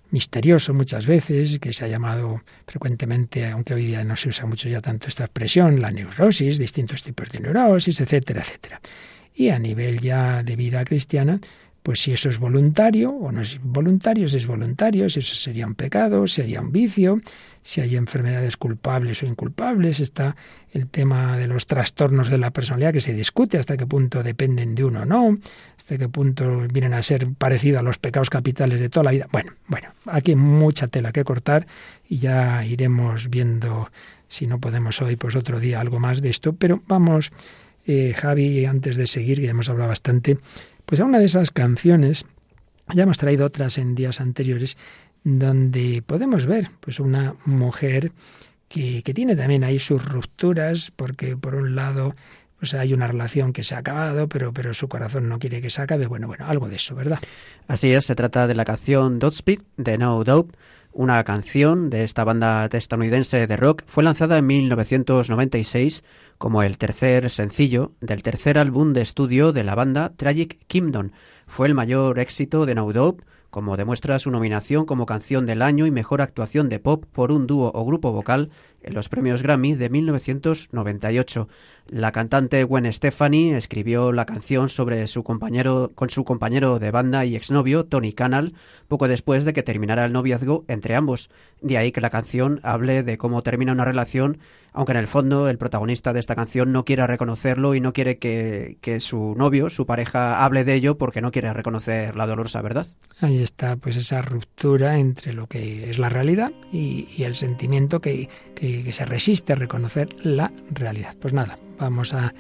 misterioso 0.09 0.73
muchas 0.73 1.05
veces, 1.05 1.59
que 1.59 1.71
se 1.71 1.85
ha 1.85 1.87
llamado 1.87 2.41
frecuentemente, 2.65 3.45
aunque 3.45 3.75
hoy 3.75 3.85
día 3.85 4.03
no 4.03 4.15
se 4.15 4.29
usa 4.29 4.47
mucho 4.47 4.69
ya 4.69 4.81
tanto 4.81 5.07
esta 5.07 5.25
expresión, 5.25 5.81
la 5.81 5.91
neurosis, 5.91 6.57
distintos 6.57 7.03
tipos 7.03 7.29
de 7.29 7.41
neurosis, 7.41 8.01
etcétera, 8.01 8.41
etcétera. 8.41 8.81
Y 9.35 9.49
a 9.49 9.59
nivel 9.59 9.99
ya 9.99 10.41
de 10.41 10.55
vida 10.55 10.83
cristiana, 10.83 11.39
pues 11.87 12.01
si 12.01 12.11
eso 12.11 12.27
es 12.27 12.37
voluntario 12.37 13.11
o 13.11 13.31
no 13.31 13.39
es 13.39 13.61
voluntario, 13.63 14.27
si 14.27 14.35
es 14.35 14.45
voluntario, 14.45 15.09
si 15.09 15.19
eso 15.19 15.35
sería 15.35 15.65
un 15.65 15.73
pecado, 15.73 16.27
sería 16.27 16.59
un 16.59 16.73
vicio, 16.73 17.21
si 17.63 17.79
hay 17.79 17.95
enfermedades 17.95 18.57
culpables 18.57 19.23
o 19.23 19.25
inculpables, 19.25 20.01
está 20.01 20.35
el 20.73 20.89
tema 20.89 21.37
de 21.37 21.47
los 21.47 21.65
trastornos 21.65 22.29
de 22.29 22.39
la 22.39 22.51
personalidad 22.51 22.91
que 22.91 22.99
se 22.99 23.13
discute 23.13 23.57
hasta 23.57 23.77
qué 23.77 23.87
punto 23.87 24.21
dependen 24.21 24.75
de 24.75 24.83
uno 24.83 25.03
o 25.03 25.05
no, 25.05 25.37
hasta 25.77 25.97
qué 25.97 26.09
punto 26.09 26.67
vienen 26.73 26.93
a 26.93 27.01
ser 27.01 27.29
parecidos 27.37 27.79
a 27.79 27.83
los 27.83 27.99
pecados 27.99 28.29
capitales 28.29 28.81
de 28.81 28.89
toda 28.89 29.05
la 29.05 29.11
vida. 29.11 29.27
Bueno, 29.31 29.53
bueno, 29.67 29.87
aquí 30.07 30.35
mucha 30.35 30.89
tela 30.89 31.13
que 31.13 31.23
cortar 31.23 31.67
y 32.09 32.17
ya 32.17 32.65
iremos 32.65 33.29
viendo 33.29 33.89
si 34.27 34.45
no 34.45 34.59
podemos 34.59 35.01
hoy, 35.01 35.15
pues 35.15 35.37
otro 35.37 35.61
día 35.61 35.79
algo 35.79 36.01
más 36.01 36.21
de 36.21 36.31
esto, 36.31 36.51
pero 36.51 36.83
vamos, 36.85 37.31
eh, 37.85 38.13
Javi, 38.13 38.65
antes 38.65 38.97
de 38.97 39.07
seguir, 39.07 39.37
que 39.37 39.45
ya 39.45 39.51
hemos 39.51 39.69
hablado 39.69 39.87
bastante, 39.87 40.37
pues 40.87 41.01
a 41.01 41.05
una 41.05 41.19
de 41.19 41.25
esas 41.25 41.51
canciones, 41.51 42.25
ya 42.95 43.03
hemos 43.03 43.17
traído 43.17 43.45
otras 43.45 43.77
en 43.77 43.93
días 43.93 44.21
anteriores, 44.21 44.77
donde 45.25 46.01
podemos 46.01 46.45
ver 46.45 46.69
pues 46.79 47.01
una 47.01 47.35
mujer 47.43 48.13
que, 48.69 49.03
que 49.03 49.13
tiene 49.13 49.35
también 49.35 49.65
ahí 49.65 49.79
sus 49.79 50.03
rupturas, 50.05 50.91
porque 50.95 51.35
por 51.35 51.55
un 51.55 51.75
lado 51.75 52.15
pues 52.57 52.73
hay 52.73 52.93
una 52.93 53.07
relación 53.07 53.51
que 53.51 53.63
se 53.63 53.75
ha 53.75 53.79
acabado, 53.79 54.29
pero, 54.29 54.53
pero 54.53 54.73
su 54.73 54.87
corazón 54.87 55.27
no 55.27 55.39
quiere 55.39 55.61
que 55.61 55.69
se 55.69 55.81
acabe. 55.81 56.07
Bueno, 56.07 56.27
bueno, 56.27 56.45
algo 56.47 56.69
de 56.69 56.77
eso, 56.77 56.95
¿verdad? 56.95 57.19
Así 57.67 57.91
es, 57.91 58.05
se 58.05 58.15
trata 58.15 58.47
de 58.47 58.55
la 58.55 58.63
canción 58.63 59.19
Speed 59.21 59.59
de 59.75 59.97
No 59.97 60.23
Doubt, 60.23 60.55
una 60.93 61.21
canción 61.25 61.89
de 61.89 62.05
esta 62.05 62.23
banda 62.23 62.67
estadounidense 62.71 63.45
de 63.45 63.57
rock. 63.57 63.83
Fue 63.85 64.05
lanzada 64.05 64.37
en 64.37 64.47
1996 64.47 66.03
como 66.37 66.63
el 66.63 66.77
tercer 66.77 67.29
sencillo 67.29 67.93
del 67.99 68.23
tercer 68.23 68.57
álbum 68.57 68.93
de 68.93 69.01
estudio 69.01 69.51
de 69.51 69.63
la 69.63 69.75
banda 69.75 70.13
Tragic 70.15 70.59
Kingdom. 70.67 71.11
Fue 71.47 71.67
el 71.67 71.73
mayor 71.73 72.19
éxito 72.19 72.65
de 72.65 72.75
No 72.75 72.91
Doubt, 72.91 73.23
como 73.49 73.77
demuestra 73.77 74.19
su 74.19 74.29
nominación 74.29 74.85
como 74.85 75.05
canción 75.05 75.45
del 75.45 75.61
año 75.61 75.85
y 75.85 75.91
mejor 75.91 76.21
actuación 76.21 76.69
de 76.69 76.79
pop 76.79 77.05
por 77.11 77.31
un 77.31 77.47
dúo 77.47 77.71
o 77.73 77.85
grupo 77.85 78.11
vocal 78.11 78.51
en 78.81 78.93
los 78.93 79.09
premios 79.09 79.41
Grammy 79.41 79.75
de 79.75 79.89
1998. 79.89 81.47
La 81.89 82.11
cantante 82.11 82.63
Gwen 82.65 82.91
Stefani 82.91 83.53
escribió 83.53 84.11
la 84.11 84.25
canción 84.25 84.67
sobre 84.67 85.07
su 85.07 85.23
compañero, 85.23 85.91
con 85.95 86.09
su 86.09 86.25
compañero 86.25 86.79
de 86.79 86.91
banda 86.91 87.23
y 87.23 87.37
exnovio, 87.37 87.85
Tony 87.85 88.11
Canal, 88.11 88.53
poco 88.89 89.07
después 89.07 89.45
de 89.45 89.53
que 89.53 89.63
terminara 89.63 90.03
el 90.03 90.11
noviazgo 90.11 90.65
entre 90.67 90.95
ambos. 90.95 91.29
De 91.61 91.77
ahí 91.77 91.93
que 91.93 92.01
la 92.01 92.09
canción 92.09 92.59
hable 92.63 93.03
de 93.03 93.17
cómo 93.17 93.41
termina 93.41 93.71
una 93.71 93.85
relación, 93.85 94.39
aunque 94.73 94.91
en 94.91 94.97
el 94.97 95.07
fondo 95.07 95.47
el 95.47 95.57
protagonista 95.57 96.11
de 96.11 96.19
esta 96.19 96.35
canción 96.35 96.73
no 96.73 96.83
quiera 96.83 97.07
reconocerlo 97.07 97.73
y 97.73 97.79
no 97.79 97.93
quiere 97.93 98.17
que, 98.17 98.97
su 98.99 99.33
novio, 99.37 99.69
su 99.69 99.85
pareja, 99.85 100.43
hable 100.43 100.65
de 100.65 100.73
ello 100.73 100.97
porque 100.97 101.21
no 101.21 101.31
quiere 101.31 101.53
reconocer 101.53 102.17
la 102.17 102.27
dolorosa 102.27 102.61
verdad. 102.61 102.87
Ahí 103.21 103.41
está, 103.41 103.77
pues 103.77 103.95
esa 103.95 104.21
ruptura 104.21 104.99
entre 104.99 105.31
lo 105.31 105.47
que 105.47 105.89
es 105.89 105.99
la 105.99 106.09
realidad 106.09 106.51
y, 106.71 107.23
el 107.23 107.35
sentimiento 107.35 107.99
que, 107.99 108.29
que 108.55 108.91
se 108.91 109.05
resiste 109.05 109.53
a 109.53 109.55
reconocer 109.55 110.09
la 110.23 110.51
realidad. 110.69 111.15
Pues 111.19 111.33
nada, 111.33 111.57
Vamos 111.79 112.13
a 112.13 112.33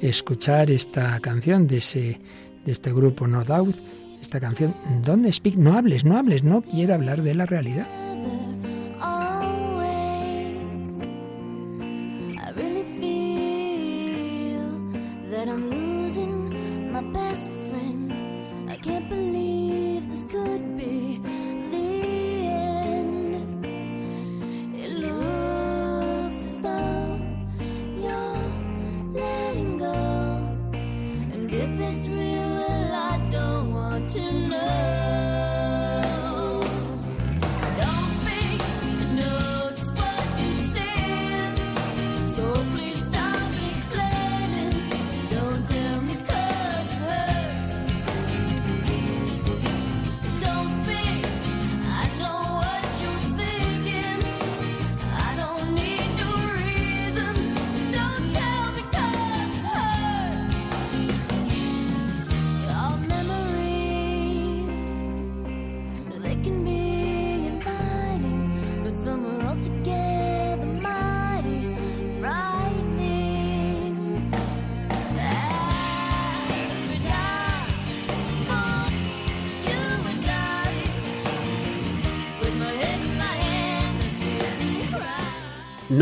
escuchar 0.00 0.70
esta 0.70 1.18
canción 1.20 1.66
de, 1.66 1.78
ese, 1.78 2.20
de 2.64 2.72
este 2.72 2.92
grupo 2.92 3.26
No 3.26 3.44
Doubt, 3.44 3.76
esta 4.20 4.40
canción 4.40 4.74
Don't 5.04 5.26
Speak, 5.32 5.56
no 5.56 5.76
hables, 5.76 6.04
no 6.04 6.16
hables, 6.16 6.42
no 6.42 6.62
quiero 6.62 6.94
hablar 6.94 7.22
de 7.22 7.34
la 7.34 7.46
realidad. 7.46 8.03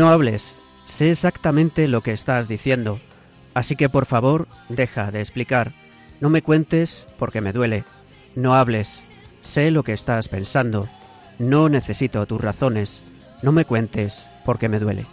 No 0.03 0.09
hables, 0.09 0.53
sé 0.83 1.11
exactamente 1.11 1.87
lo 1.87 2.01
que 2.01 2.11
estás 2.11 2.49
diciendo, 2.49 2.99
así 3.53 3.77
que 3.77 3.87
por 3.87 4.05
favor 4.05 4.49
deja 4.67 5.11
de 5.11 5.21
explicar, 5.21 5.71
No 6.19 6.29
me 6.29 6.41
cuentes 6.41 7.07
porque 7.17 7.39
me 7.39 7.53
duele. 7.53 7.85
No 8.35 8.53
hables. 8.53 9.05
Sé 9.39 9.71
lo 9.71 9.83
que 9.83 9.93
estás 9.93 10.27
pensando. 10.27 10.89
No 11.39 11.69
necesito 11.69 12.25
tus 12.25 12.41
razones. 12.41 13.01
No 13.43 13.53
me 13.53 13.63
cuentes 13.63 14.27
porque 14.43 14.67
me 14.67 14.79
duele. 14.79 15.05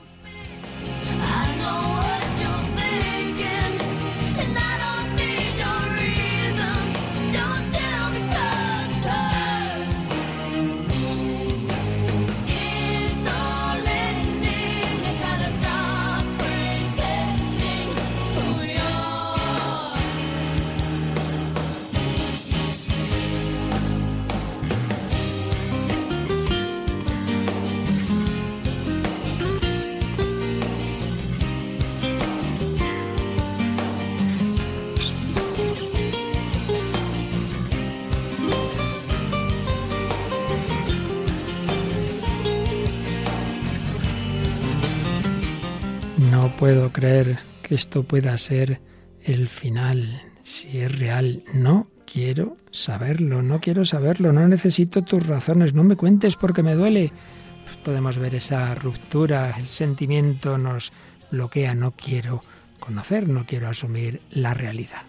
Puedo 46.72 46.92
creer 46.92 47.36
que 47.62 47.74
esto 47.74 48.04
pueda 48.04 48.38
ser 48.38 48.80
el 49.24 49.48
final. 49.48 50.22
Si 50.44 50.78
es 50.78 51.00
real, 51.00 51.42
no 51.52 51.88
quiero 52.06 52.58
saberlo, 52.70 53.42
no 53.42 53.60
quiero 53.60 53.84
saberlo, 53.84 54.32
no 54.32 54.46
necesito 54.46 55.02
tus 55.02 55.26
razones, 55.26 55.74
no 55.74 55.82
me 55.82 55.96
cuentes 55.96 56.36
porque 56.36 56.62
me 56.62 56.76
duele. 56.76 57.12
Pues 57.64 57.76
podemos 57.78 58.18
ver 58.18 58.36
esa 58.36 58.72
ruptura, 58.76 59.52
el 59.58 59.66
sentimiento 59.66 60.58
nos 60.58 60.92
bloquea, 61.32 61.74
no 61.74 61.90
quiero 61.90 62.44
conocer, 62.78 63.28
no 63.28 63.46
quiero 63.46 63.68
asumir 63.68 64.20
la 64.30 64.54
realidad. 64.54 65.02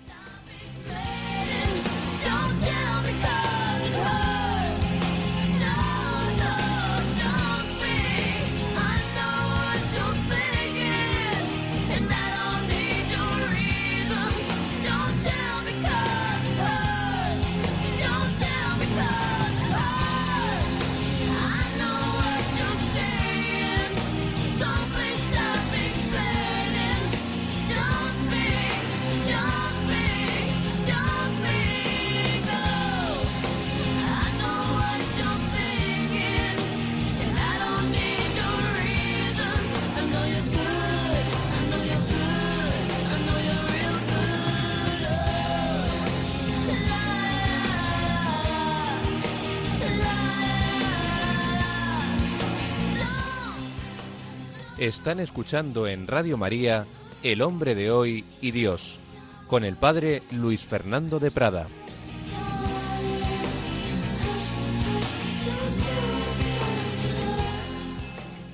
Están 54.81 55.19
escuchando 55.19 55.85
en 55.85 56.07
Radio 56.07 56.37
María 56.37 56.87
El 57.21 57.43
hombre 57.43 57.75
de 57.75 57.91
hoy 57.91 58.25
y 58.41 58.49
Dios, 58.49 58.99
con 59.45 59.63
el 59.63 59.75
padre 59.75 60.23
Luis 60.31 60.65
Fernando 60.65 61.19
de 61.19 61.29
Prada. 61.29 61.67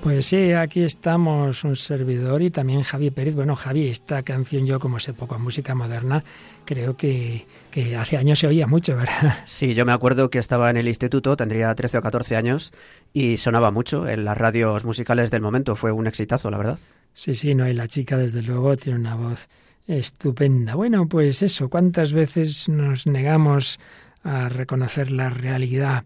Pues 0.08 0.24
sí, 0.24 0.52
aquí 0.52 0.84
estamos, 0.84 1.64
un 1.64 1.76
servidor 1.76 2.40
y 2.40 2.48
también 2.48 2.82
Javi 2.82 3.10
Pérez. 3.10 3.34
Bueno, 3.34 3.54
Javi, 3.56 3.88
esta 3.88 4.22
canción 4.22 4.64
yo 4.64 4.80
como 4.80 4.98
sé 5.00 5.12
poco 5.12 5.38
música 5.38 5.74
moderna, 5.74 6.24
creo 6.64 6.96
que, 6.96 7.46
que, 7.70 7.94
hace 7.94 8.16
años 8.16 8.38
se 8.38 8.46
oía 8.46 8.66
mucho, 8.66 8.96
¿verdad? 8.96 9.36
Sí, 9.44 9.74
yo 9.74 9.84
me 9.84 9.92
acuerdo 9.92 10.30
que 10.30 10.38
estaba 10.38 10.70
en 10.70 10.78
el 10.78 10.88
instituto, 10.88 11.36
tendría 11.36 11.74
13 11.74 11.98
o 11.98 12.00
14 12.00 12.36
años, 12.36 12.72
y 13.12 13.36
sonaba 13.36 13.70
mucho 13.70 14.08
en 14.08 14.24
las 14.24 14.38
radios 14.38 14.86
musicales 14.86 15.30
del 15.30 15.42
momento. 15.42 15.76
Fue 15.76 15.92
un 15.92 16.06
exitazo, 16.06 16.50
la 16.50 16.56
verdad. 16.56 16.78
Sí, 17.12 17.34
sí, 17.34 17.54
no, 17.54 17.68
y 17.68 17.74
la 17.74 17.86
chica 17.86 18.16
desde 18.16 18.40
luego 18.40 18.78
tiene 18.78 18.98
una 18.98 19.14
voz 19.14 19.46
estupenda. 19.86 20.74
Bueno, 20.74 21.06
pues 21.06 21.42
eso, 21.42 21.68
¿cuántas 21.68 22.14
veces 22.14 22.66
nos 22.70 23.06
negamos 23.06 23.78
a 24.24 24.48
reconocer 24.48 25.10
la 25.10 25.28
realidad? 25.28 26.04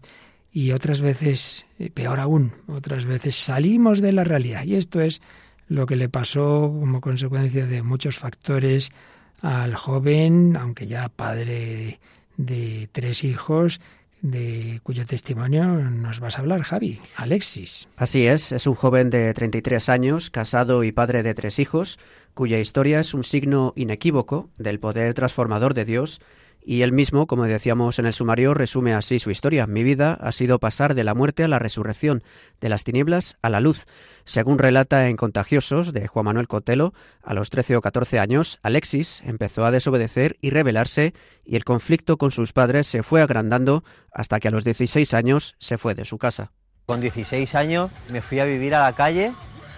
Y 0.53 0.71
otras 0.71 1.01
veces, 1.01 1.65
peor 1.95 2.19
aún, 2.19 2.53
otras 2.67 3.05
veces 3.05 3.35
salimos 3.35 4.01
de 4.01 4.11
la 4.11 4.23
realidad. 4.23 4.63
Y 4.65 4.75
esto 4.75 5.01
es 5.01 5.21
lo 5.67 5.87
que 5.87 5.95
le 5.95 6.09
pasó 6.09 6.69
como 6.69 7.01
consecuencia 7.01 7.65
de 7.65 7.81
muchos 7.81 8.17
factores 8.17 8.91
al 9.41 9.75
joven, 9.75 10.55
aunque 10.55 10.85
ya 10.85 11.09
padre 11.09 11.99
de 12.37 12.87
tres 12.91 13.23
hijos, 13.23 13.81
de 14.21 14.79
cuyo 14.83 15.05
testimonio 15.05 15.65
nos 15.65 16.19
vas 16.19 16.37
a 16.37 16.41
hablar, 16.41 16.61
Javi, 16.61 16.99
Alexis. 17.15 17.89
Así 17.97 18.25
es, 18.25 18.51
es 18.51 18.67
un 18.67 18.75
joven 18.75 19.09
de 19.09 19.33
33 19.33 19.89
años, 19.89 20.29
casado 20.29 20.83
y 20.83 20.91
padre 20.91 21.23
de 21.23 21.33
tres 21.33 21.59
hijos, 21.59 21.99
cuya 22.33 22.59
historia 22.59 22.99
es 22.99 23.13
un 23.13 23.23
signo 23.23 23.73
inequívoco 23.75 24.49
del 24.57 24.79
poder 24.79 25.13
transformador 25.13 25.73
de 25.73 25.85
Dios 25.85 26.21
y 26.65 26.81
él 26.81 26.91
mismo, 26.91 27.27
como 27.27 27.45
decíamos 27.45 27.99
en 27.99 28.05
el 28.05 28.13
sumario, 28.13 28.53
resume 28.53 28.93
así 28.93 29.19
su 29.19 29.31
historia. 29.31 29.67
Mi 29.67 29.83
vida 29.83 30.13
ha 30.13 30.31
sido 30.31 30.59
pasar 30.59 30.95
de 30.95 31.03
la 31.03 31.13
muerte 31.13 31.43
a 31.43 31.47
la 31.47 31.59
resurrección, 31.59 32.23
de 32.61 32.69
las 32.69 32.83
tinieblas 32.83 33.37
a 33.41 33.49
la 33.49 33.59
luz. 33.59 33.85
Según 34.25 34.59
relata 34.59 35.09
en 35.09 35.17
Contagiosos 35.17 35.93
de 35.93 36.07
Juan 36.07 36.25
Manuel 36.25 36.47
Cotelo, 36.47 36.93
a 37.21 37.33
los 37.33 37.49
13 37.49 37.75
o 37.77 37.81
14 37.81 38.19
años, 38.19 38.59
Alexis 38.63 39.21
empezó 39.25 39.65
a 39.65 39.71
desobedecer 39.71 40.37
y 40.41 40.49
rebelarse 40.49 41.13
y 41.45 41.55
el 41.55 41.65
conflicto 41.65 42.17
con 42.17 42.31
sus 42.31 42.53
padres 42.53 42.87
se 42.87 43.03
fue 43.03 43.21
agrandando 43.21 43.83
hasta 44.11 44.39
que 44.39 44.47
a 44.47 44.51
los 44.51 44.63
16 44.63 45.13
años 45.13 45.55
se 45.59 45.77
fue 45.77 45.95
de 45.95 46.05
su 46.05 46.17
casa. 46.17 46.51
Con 46.85 47.01
16 47.01 47.55
años 47.55 47.91
me 48.09 48.21
fui 48.21 48.39
a 48.39 48.45
vivir 48.45 48.75
a 48.75 48.83
la 48.83 48.93
calle 48.93 49.31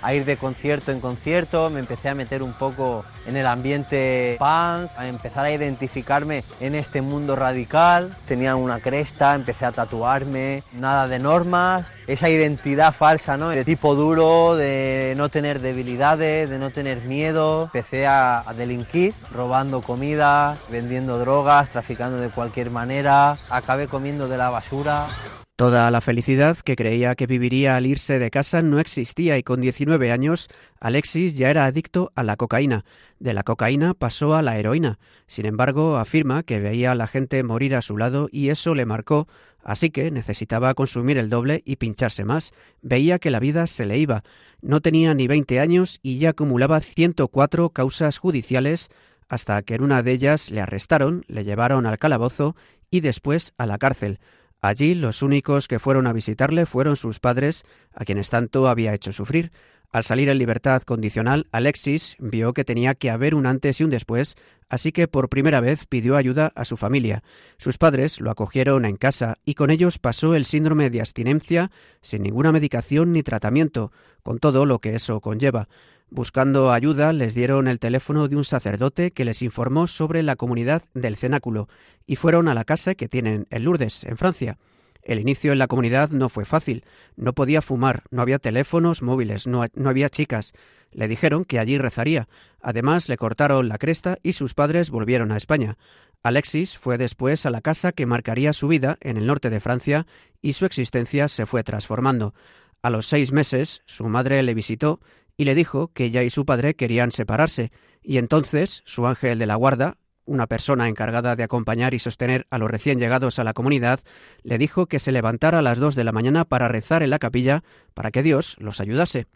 a 0.06 0.14
ir 0.14 0.24
de 0.24 0.38
concierto 0.38 0.92
en 0.92 1.00
concierto, 1.00 1.72
me 1.72 1.80
empecé 1.80 2.10
a 2.10 2.14
meter 2.14 2.44
un 2.44 2.54
poco 2.54 3.04
en 3.26 3.38
el 3.38 3.48
ambiente 3.48 4.36
punk, 4.38 4.92
a 4.98 5.08
empezar 5.08 5.46
a 5.46 5.52
identificarme 5.52 6.44
en 6.60 6.76
este 6.76 7.02
mundo 7.02 7.36
radical. 7.36 8.16
Tenía 8.28 8.56
una 8.56 8.80
cresta, 8.80 9.34
empecé 9.34 9.66
a 9.66 9.72
tatuarme, 9.72 10.62
nada 10.74 11.08
de 11.08 11.18
normas, 11.18 11.88
esa 12.06 12.30
identidad 12.30 12.94
falsa, 12.94 13.36
¿no? 13.36 13.50
De 13.50 13.66
tipo 13.66 13.96
duro, 13.96 14.56
de 14.56 15.16
no 15.18 15.30
tener 15.30 15.60
debilidades, 15.60 16.52
de 16.52 16.60
no 16.60 16.70
tener 16.70 17.02
miedo. 17.02 17.64
Empecé 17.64 18.06
a, 18.06 18.48
a 18.48 18.54
delinquir, 18.54 19.16
robando 19.32 19.82
comida, 19.82 20.56
vendiendo 20.70 21.18
drogas, 21.18 21.72
traficando 21.72 22.18
de 22.18 22.30
cualquier 22.30 22.70
manera. 22.70 23.40
Acabé 23.50 23.88
comiendo 23.88 24.28
de 24.28 24.38
la 24.38 24.52
basura. 24.52 25.08
Toda 25.56 25.90
la 25.90 26.02
felicidad 26.02 26.58
que 26.58 26.76
creía 26.76 27.16
que 27.16 27.28
viviría 27.28 27.78
al 27.78 27.86
irse 27.86 28.20
de 28.20 28.30
casa 28.30 28.62
no 28.62 28.78
existía 28.78 29.38
y 29.38 29.44
con 29.44 29.62
19 29.62 30.12
años 30.12 30.50
Alexis 30.82 31.38
ya 31.38 31.50
era 31.50 31.64
adicto 31.64 32.12
a 32.14 32.24
la 32.24 32.36
cocaína. 32.36 32.84
De 33.20 33.34
la 33.34 33.44
cocaína 33.44 33.94
pasó 33.94 34.36
a 34.36 34.42
la 34.42 34.58
heroína. 34.58 35.00
Sin 35.28 35.46
embargo, 35.46 35.96
afirma 35.96 36.44
que 36.44 36.60
veía 36.60 36.92
a 36.92 36.96
la 36.96 37.08
gente 37.08 37.42
morir 37.42 37.74
a 37.74 37.82
su 37.82 37.96
lado 37.96 38.28
y 38.34 38.50
eso 38.50 38.76
le 38.76 38.86
marcó, 38.86 39.30
así 39.64 39.92
que 39.92 40.12
necesitaba 40.12 40.74
consumir 40.74 41.18
el 41.18 41.30
doble 41.30 41.62
y 41.64 41.78
pincharse 41.78 42.26
más. 42.26 42.52
Veía 42.82 43.18
que 43.18 43.32
la 43.32 43.40
vida 43.40 43.66
se 43.66 43.86
le 43.86 43.98
iba. 43.98 44.26
No 44.62 44.82
tenía 44.82 45.14
ni 45.14 45.28
20 45.28 45.62
años 45.62 46.00
y 46.04 46.18
ya 46.18 46.32
acumulaba 46.32 46.82
104 46.82 47.70
causas 47.70 48.18
judiciales 48.18 48.90
hasta 49.30 49.62
que 49.62 49.76
en 49.76 49.84
una 49.84 50.04
de 50.04 50.12
ellas 50.12 50.52
le 50.52 50.60
arrestaron, 50.60 51.24
le 51.30 51.46
llevaron 51.46 51.86
al 51.86 51.98
calabozo 51.98 52.58
y 52.92 53.00
después 53.00 53.54
a 53.58 53.66
la 53.66 53.78
cárcel. 53.78 54.20
Allí 54.66 54.96
los 54.96 55.22
únicos 55.22 55.68
que 55.68 55.78
fueron 55.78 56.08
a 56.08 56.12
visitarle 56.12 56.66
fueron 56.66 56.96
sus 56.96 57.20
padres, 57.20 57.66
a 57.94 58.04
quienes 58.04 58.32
tanto 58.32 58.68
había 58.68 58.96
hecho 58.96 59.12
sufrir. 59.12 59.52
Al 59.92 60.04
salir 60.04 60.28
en 60.28 60.40
libertad 60.40 60.82
condicional, 60.82 61.46
Alexis 61.52 62.16
vio 62.18 62.52
que 62.56 62.66
tenía 62.66 62.96
que 62.96 63.12
haber 63.12 63.36
un 63.36 63.46
antes 63.46 63.80
y 63.80 63.84
un 63.84 63.92
después, 63.92 64.36
así 64.68 64.92
que 64.92 65.08
por 65.08 65.30
primera 65.30 65.60
vez 65.62 65.86
pidió 65.86 66.16
ayuda 66.16 66.52
a 66.56 66.66
su 66.66 66.78
familia. 66.78 67.22
Sus 67.58 67.78
padres 67.78 68.20
lo 68.20 68.32
acogieron 68.32 68.86
en 68.86 68.98
casa 68.98 69.38
y 69.46 69.54
con 69.54 69.70
ellos 69.70 70.00
pasó 70.00 70.34
el 70.34 70.46
síndrome 70.46 70.90
de 70.90 71.00
abstinencia 71.00 71.70
sin 72.02 72.24
ninguna 72.24 72.52
medicación 72.52 73.14
ni 73.14 73.22
tratamiento, 73.22 73.92
con 74.24 74.40
todo 74.40 74.66
lo 74.66 74.80
que 74.80 74.96
eso 74.96 75.22
conlleva. 75.22 75.70
Buscando 76.10 76.72
ayuda, 76.72 77.14
les 77.14 77.34
dieron 77.34 77.68
el 77.68 77.80
teléfono 77.80 78.28
de 78.28 78.36
un 78.36 78.46
sacerdote 78.46 79.12
que 79.12 79.26
les 79.26 79.42
informó 79.42 79.88
sobre 79.88 80.22
la 80.22 80.36
comunidad 80.36 80.84
del 80.94 81.16
cenáculo 81.16 81.68
y 82.06 82.16
fueron 82.16 82.48
a 82.48 82.54
la 82.54 82.64
casa 82.64 82.96
que 82.96 83.10
tienen 83.10 83.48
en 83.50 83.64
Lourdes, 83.64 84.04
en 84.04 84.16
Francia. 84.16 84.58
El 85.02 85.20
inicio 85.20 85.52
en 85.52 85.60
la 85.60 85.68
comunidad 85.68 86.10
no 86.10 86.30
fue 86.30 86.46
fácil. 86.46 86.84
No 87.16 87.34
podía 87.34 87.62
fumar, 87.62 88.04
no 88.10 88.22
había 88.22 88.40
teléfonos 88.40 89.02
móviles, 89.02 89.46
no, 89.46 89.66
no, 89.74 89.90
había 89.90 90.10
chicas. 90.10 90.54
Le 90.92 91.08
dijeron 91.08 91.46
que 91.46 91.60
allí 91.60 91.78
rezaría. 91.78 92.28
Además, 92.62 93.08
le 93.10 93.18
cortaron 93.18 93.68
la 93.68 93.78
cresta 93.78 94.18
y 94.24 94.34
sus 94.34 94.54
padres 94.54 94.90
volvieron 94.90 95.32
a 95.32 95.38
España. 95.38 95.78
Alexis 96.24 96.78
fue 96.78 96.98
después 96.98 97.46
a 97.46 97.52
la 97.52 97.62
casa 97.62 97.92
que 97.92 98.08
marcaría 98.08 98.54
su 98.54 98.68
vida 98.68 98.98
en 99.02 99.18
el 99.18 99.28
norte 99.28 99.52
de 99.52 99.60
Francia 99.60 100.08
y 100.42 100.54
su 100.54 100.66
existencia 100.66 101.28
se 101.28 101.46
fue 101.46 101.64
transformando. 101.64 102.34
A 102.82 102.90
los 102.90 103.06
seis 103.08 103.32
meses, 103.32 103.84
su 103.86 104.06
madre 104.06 104.42
le 104.42 104.56
visitó 104.56 105.00
y 105.38 105.46
le 105.46 105.56
dijo 105.56 105.92
que 105.94 106.06
ella 106.06 106.24
y 106.24 106.30
su 106.30 106.46
padre 106.46 106.76
querían 106.76 107.12
separarse, 107.12 107.72
y 108.02 108.18
entonces 108.18 108.82
su 108.86 109.08
ángel 109.08 109.40
de 109.40 109.46
la 109.46 109.56
guarda, 109.56 109.98
una 110.26 110.48
persona 110.48 110.88
encargada 110.88 111.36
de 111.36 111.44
acompañar 111.44 111.94
y 111.94 112.00
sostener 112.00 112.48
a 112.50 112.58
los 112.58 112.70
recién 112.70 113.00
llegados 113.00 113.40
a 113.40 113.44
la 113.44 113.54
comunidad, 113.54 114.00
le 114.44 114.58
dijo 114.58 114.88
que 114.88 115.00
se 115.00 115.12
levantara 115.12 115.60
a 115.60 115.62
las 115.62 115.78
dos 115.78 115.96
de 115.96 116.04
la 116.04 116.12
mañana 116.12 116.46
para 116.46 116.68
rezar 116.68 117.04
en 117.04 117.12
la 117.12 117.20
capilla 117.20 117.64
para 117.94 118.12
que 118.12 118.24
Dios 118.24 118.56
los 118.60 118.80
ayudase. 118.80 119.28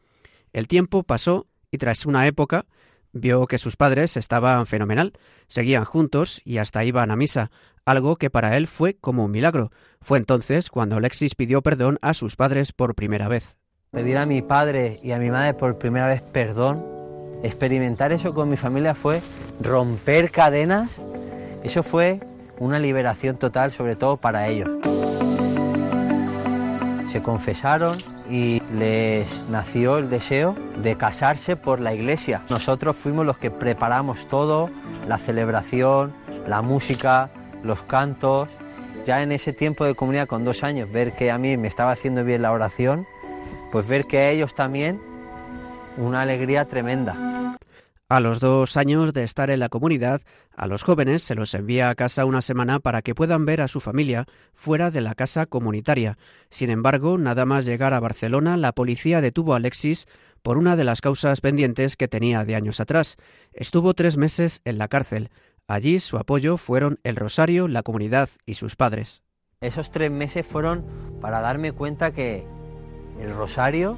El 0.51 0.67
tiempo 0.67 1.03
pasó 1.03 1.47
y 1.71 1.77
tras 1.77 2.05
una 2.05 2.25
época 2.25 2.65
vio 3.11 3.45
que 3.47 3.57
sus 3.57 3.75
padres 3.75 4.17
estaban 4.17 4.65
fenomenal, 4.65 5.13
seguían 5.47 5.85
juntos 5.85 6.41
y 6.43 6.57
hasta 6.57 6.83
iban 6.83 7.11
a 7.11 7.15
misa, 7.15 7.51
algo 7.85 8.17
que 8.17 8.29
para 8.29 8.57
él 8.57 8.67
fue 8.67 8.95
como 8.95 9.25
un 9.25 9.31
milagro. 9.31 9.71
Fue 10.01 10.17
entonces 10.17 10.69
cuando 10.69 10.97
Alexis 10.97 11.35
pidió 11.35 11.61
perdón 11.61 11.97
a 12.01 12.13
sus 12.13 12.35
padres 12.35 12.71
por 12.71 12.95
primera 12.95 13.27
vez. 13.27 13.58
Pedir 13.91 14.19
a 14.19 14.27
mi 14.27 14.43
padre 14.43 14.99
y 15.01 15.13
a 15.13 15.17
mi 15.17 15.31
madre 15.31 15.55
por 15.55 15.79
primera 15.79 16.05
vez 16.05 16.21
perdón, 16.21 16.85
experimentar 17.41 18.11
eso 18.11 18.35
con 18.35 18.47
mi 18.47 18.55
familia 18.55 18.93
fue 18.93 19.19
romper 19.59 20.29
cadenas, 20.29 20.91
eso 21.63 21.81
fue 21.81 22.19
una 22.59 22.77
liberación 22.77 23.37
total, 23.37 23.71
sobre 23.71 23.95
todo 23.95 24.17
para 24.17 24.47
ellos. 24.47 24.69
Se 27.11 27.23
confesaron 27.23 27.97
y 28.29 28.61
les 28.73 29.41
nació 29.49 29.97
el 29.97 30.11
deseo 30.11 30.55
de 30.83 30.95
casarse 30.95 31.55
por 31.55 31.79
la 31.79 31.91
iglesia. 31.91 32.43
Nosotros 32.51 32.95
fuimos 32.95 33.25
los 33.25 33.39
que 33.39 33.49
preparamos 33.49 34.27
todo, 34.27 34.69
la 35.07 35.17
celebración, 35.17 36.13
la 36.47 36.61
música, 36.61 37.31
los 37.63 37.81
cantos. 37.81 38.49
Ya 39.07 39.23
en 39.23 39.31
ese 39.31 39.51
tiempo 39.51 39.83
de 39.83 39.95
comunidad 39.95 40.27
con 40.27 40.45
dos 40.45 40.63
años, 40.63 40.91
ver 40.91 41.13
que 41.13 41.31
a 41.31 41.39
mí 41.39 41.57
me 41.57 41.67
estaba 41.67 41.91
haciendo 41.91 42.23
bien 42.23 42.43
la 42.43 42.51
oración, 42.51 43.07
pues 43.71 43.87
ver 43.87 44.05
que 44.05 44.17
a 44.17 44.31
ellos 44.31 44.55
también 44.55 45.01
una 45.97 46.21
alegría 46.21 46.65
tremenda. 46.65 47.57
A 48.11 48.19
los 48.21 48.39
dos 48.39 48.75
años 48.75 49.13
de 49.13 49.23
estar 49.23 49.51
en 49.51 49.59
la 49.59 49.69
comunidad, 49.69 50.21
a 50.55 50.65
los 50.65 50.81
jóvenes 50.81 51.21
se 51.21 51.35
los 51.35 51.53
envía 51.53 51.91
a 51.91 51.95
casa 51.95 52.25
una 52.25 52.41
semana 52.41 52.79
para 52.79 53.03
que 53.03 53.13
puedan 53.13 53.45
ver 53.45 53.61
a 53.61 53.67
su 53.67 53.81
familia 53.81 54.25
fuera 54.55 54.89
de 54.89 55.01
la 55.01 55.13
casa 55.13 55.45
comunitaria. 55.45 56.17
Sin 56.49 56.71
embargo, 56.71 57.19
nada 57.19 57.45
más 57.45 57.65
llegar 57.65 57.93
a 57.93 57.99
Barcelona, 57.99 58.57
la 58.57 58.71
policía 58.71 59.21
detuvo 59.21 59.53
a 59.53 59.57
Alexis 59.57 60.07
por 60.41 60.57
una 60.57 60.75
de 60.75 60.85
las 60.85 61.01
causas 61.01 61.39
pendientes 61.39 61.95
que 61.95 62.07
tenía 62.07 62.45
de 62.45 62.55
años 62.55 62.79
atrás. 62.79 63.17
Estuvo 63.53 63.93
tres 63.93 64.17
meses 64.17 64.61
en 64.65 64.79
la 64.79 64.87
cárcel. 64.87 65.29
Allí 65.67 65.99
su 65.99 66.17
apoyo 66.17 66.57
fueron 66.57 66.97
el 67.03 67.15
Rosario, 67.15 67.67
la 67.67 67.83
comunidad 67.83 68.29
y 68.43 68.55
sus 68.55 68.75
padres. 68.75 69.21
Esos 69.61 69.91
tres 69.91 70.09
meses 70.09 70.47
fueron 70.47 70.83
para 71.21 71.41
darme 71.41 71.73
cuenta 71.73 72.11
que 72.11 72.47
el 73.21 73.35
Rosario 73.35 73.97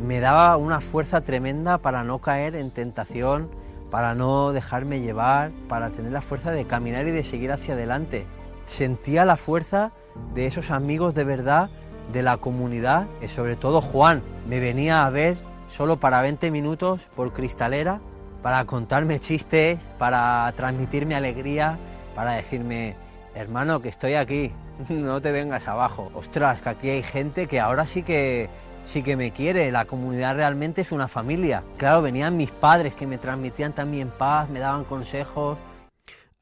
me 0.00 0.20
daba 0.20 0.56
una 0.56 0.80
fuerza 0.80 1.20
tremenda 1.20 1.78
para 1.78 2.02
no 2.04 2.18
caer 2.18 2.56
en 2.56 2.70
tentación, 2.70 3.50
para 3.90 4.14
no 4.14 4.52
dejarme 4.52 5.00
llevar, 5.00 5.52
para 5.68 5.90
tener 5.90 6.12
la 6.12 6.22
fuerza 6.22 6.50
de 6.50 6.64
caminar 6.64 7.06
y 7.06 7.10
de 7.10 7.24
seguir 7.24 7.52
hacia 7.52 7.74
adelante. 7.74 8.26
Sentía 8.66 9.24
la 9.24 9.36
fuerza 9.36 9.92
de 10.34 10.46
esos 10.46 10.70
amigos 10.70 11.14
de 11.14 11.24
verdad, 11.24 11.70
de 12.12 12.22
la 12.22 12.38
comunidad, 12.38 13.06
y 13.22 13.28
sobre 13.28 13.54
todo 13.54 13.80
Juan. 13.80 14.22
Me 14.48 14.60
venía 14.60 15.06
a 15.06 15.10
ver 15.10 15.36
solo 15.68 15.98
para 15.98 16.20
20 16.22 16.50
minutos 16.50 17.06
por 17.14 17.32
cristalera, 17.32 18.00
para 18.42 18.64
contarme 18.64 19.20
chistes, 19.20 19.78
para 19.98 20.52
transmitirme 20.56 21.14
alegría, 21.14 21.78
para 22.14 22.32
decirme, 22.32 22.96
hermano, 23.34 23.80
que 23.80 23.88
estoy 23.88 24.14
aquí, 24.14 24.52
no 24.88 25.20
te 25.20 25.32
vengas 25.32 25.68
abajo. 25.68 26.10
Ostras, 26.14 26.62
que 26.62 26.68
aquí 26.68 26.90
hay 26.90 27.02
gente 27.02 27.46
que 27.46 27.60
ahora 27.60 27.86
sí 27.86 28.02
que 28.02 28.48
sí 28.84 29.02
que 29.02 29.16
me 29.16 29.30
quiere, 29.30 29.70
la 29.70 29.84
comunidad 29.84 30.34
realmente 30.34 30.80
es 30.80 30.92
una 30.92 31.08
familia. 31.08 31.62
Claro, 31.76 32.02
venían 32.02 32.36
mis 32.36 32.50
padres 32.50 32.96
que 32.96 33.06
me 33.06 33.18
transmitían 33.18 33.72
también 33.72 34.10
paz, 34.10 34.48
me 34.48 34.60
daban 34.60 34.84
consejos. 34.84 35.58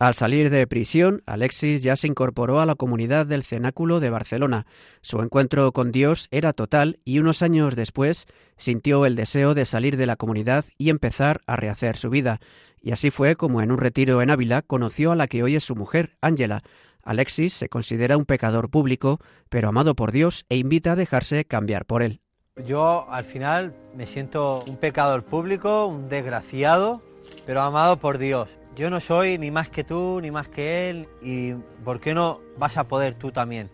Al 0.00 0.14
salir 0.14 0.48
de 0.48 0.66
prisión, 0.66 1.22
Alexis 1.26 1.82
ya 1.82 1.94
se 1.94 2.06
incorporó 2.06 2.60
a 2.60 2.64
la 2.64 2.74
comunidad 2.74 3.26
del 3.26 3.42
Cenáculo 3.42 4.00
de 4.00 4.08
Barcelona. 4.08 4.64
Su 5.02 5.20
encuentro 5.20 5.72
con 5.72 5.92
Dios 5.92 6.28
era 6.30 6.54
total 6.54 7.00
y 7.04 7.18
unos 7.18 7.42
años 7.42 7.76
después 7.76 8.26
sintió 8.56 9.04
el 9.04 9.14
deseo 9.14 9.52
de 9.52 9.66
salir 9.66 9.98
de 9.98 10.06
la 10.06 10.16
comunidad 10.16 10.64
y 10.78 10.88
empezar 10.88 11.42
a 11.46 11.56
rehacer 11.56 11.98
su 11.98 12.08
vida. 12.08 12.40
Y 12.80 12.92
así 12.92 13.10
fue 13.10 13.36
como 13.36 13.60
en 13.60 13.70
un 13.70 13.76
retiro 13.76 14.22
en 14.22 14.30
Ávila 14.30 14.62
conoció 14.62 15.12
a 15.12 15.16
la 15.16 15.26
que 15.26 15.42
hoy 15.42 15.54
es 15.54 15.64
su 15.64 15.76
mujer, 15.76 16.16
Ángela. 16.22 16.62
Alexis 17.02 17.52
se 17.52 17.68
considera 17.68 18.16
un 18.16 18.24
pecador 18.24 18.70
público, 18.70 19.20
pero 19.50 19.68
amado 19.68 19.94
por 19.94 20.12
Dios 20.12 20.46
e 20.48 20.56
invita 20.56 20.92
a 20.92 20.96
dejarse 20.96 21.44
cambiar 21.44 21.84
por 21.84 22.02
él. 22.02 22.22
Yo 22.64 23.06
al 23.10 23.24
final 23.24 23.74
me 23.94 24.06
siento 24.06 24.64
un 24.66 24.78
pecador 24.78 25.24
público, 25.24 25.84
un 25.84 26.08
desgraciado, 26.08 27.02
pero 27.44 27.60
amado 27.60 27.98
por 27.98 28.16
Dios. 28.16 28.48
Yo 28.76 28.88
no 28.88 29.00
soy 29.00 29.36
ni 29.36 29.50
más 29.50 29.68
que 29.68 29.82
tú, 29.82 30.20
ni 30.22 30.30
más 30.30 30.48
que 30.48 30.90
Él, 30.90 31.08
y 31.20 31.54
¿por 31.84 32.00
qué 32.00 32.14
no 32.14 32.40
vas 32.56 32.76
a 32.78 32.84
poder 32.84 33.14
tú 33.14 33.32
también? 33.32 33.68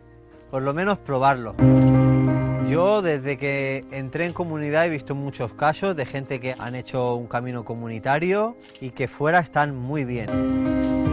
Por 0.50 0.62
lo 0.62 0.72
menos 0.72 0.98
probarlo. 0.98 1.54
Yo 2.68 3.02
desde 3.02 3.36
que 3.36 3.84
entré 3.92 4.24
en 4.24 4.32
comunidad 4.32 4.86
he 4.86 4.90
visto 4.90 5.14
muchos 5.14 5.52
casos 5.52 5.94
de 5.94 6.06
gente 6.06 6.40
que 6.40 6.54
han 6.58 6.74
hecho 6.74 7.14
un 7.14 7.26
camino 7.26 7.64
comunitario 7.64 8.56
y 8.80 8.90
que 8.90 9.06
fuera 9.06 9.38
están 9.38 9.76
muy 9.76 10.04
bien. 10.04 10.28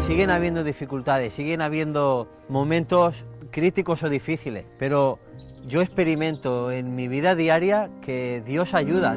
Siguen 0.08 0.30
habiendo 0.30 0.64
dificultades, 0.64 1.34
siguen 1.34 1.62
habiendo 1.62 2.28
momentos 2.50 3.26
críticos 3.52 4.02
o 4.02 4.10
difíciles, 4.10 4.66
pero 4.80 5.20
yo 5.68 5.82
experimento 5.82 6.72
en 6.72 6.96
mi 6.96 7.08
vida 7.08 7.36
diaria 7.36 7.90
que 8.02 8.42
Dios 8.46 8.74
ayuda. 8.74 9.16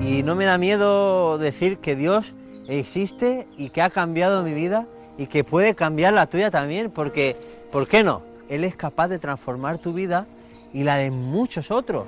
Y 0.00 0.22
no 0.22 0.34
me 0.34 0.44
da 0.46 0.58
miedo 0.58 1.38
decir 1.38 1.78
que 1.78 1.94
Dios 1.96 2.34
existe 2.68 3.46
y 3.56 3.70
que 3.70 3.82
ha 3.82 3.90
cambiado 3.90 4.42
mi 4.42 4.54
vida 4.54 4.86
y 5.18 5.26
que 5.26 5.44
puede 5.44 5.74
cambiar 5.74 6.14
la 6.14 6.26
tuya 6.26 6.50
también, 6.50 6.90
porque, 6.90 7.36
¿por 7.70 7.86
qué 7.86 8.02
no? 8.02 8.20
Él 8.48 8.64
es 8.64 8.76
capaz 8.76 9.08
de 9.08 9.18
transformar 9.18 9.78
tu 9.78 9.92
vida 9.92 10.26
y 10.72 10.82
la 10.82 10.96
de 10.96 11.10
muchos 11.10 11.70
otros. 11.70 12.06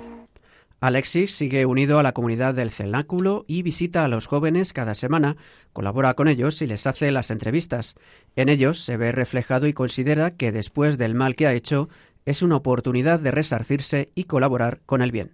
Alexis 0.79 1.35
sigue 1.35 1.65
unido 1.65 1.97
a 1.97 2.03
la 2.03 2.11
comunidad 2.11 2.53
del 2.53 2.69
cenáculo 2.69 3.45
y 3.47 3.63
visita 3.63 4.05
a 4.05 4.07
los 4.07 4.27
jóvenes 4.27 4.73
cada 4.73 4.93
semana, 4.93 5.35
colabora 5.73 6.13
con 6.13 6.27
ellos 6.27 6.61
y 6.61 6.67
les 6.67 6.85
hace 6.85 7.11
las 7.11 7.31
entrevistas. 7.31 7.95
En 8.35 8.47
ellos 8.47 8.79
se 8.81 8.95
ve 8.95 9.11
reflejado 9.11 9.65
y 9.65 9.73
considera 9.73 10.31
que 10.35 10.51
después 10.51 10.99
del 10.99 11.15
mal 11.15 11.35
que 11.35 11.47
ha 11.47 11.53
hecho, 11.53 11.89
es 12.25 12.43
una 12.43 12.57
oportunidad 12.57 13.19
de 13.19 13.31
resarcirse 13.31 14.11
y 14.13 14.25
colaborar 14.25 14.81
con 14.85 15.01
el 15.01 15.11
bien. 15.11 15.31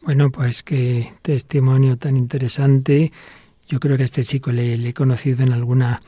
Bueno, 0.00 0.30
pues 0.32 0.64
qué 0.64 1.12
testimonio 1.22 1.96
tan 1.96 2.16
interesante. 2.16 3.12
Yo 3.72 3.80
creo 3.80 3.96
que 3.96 4.02
a 4.02 4.04
este 4.04 4.22
chico 4.22 4.52
le, 4.52 4.74
he 4.74 4.92
conocido 4.92 5.42
en 5.42 5.54
alguna 5.54 6.02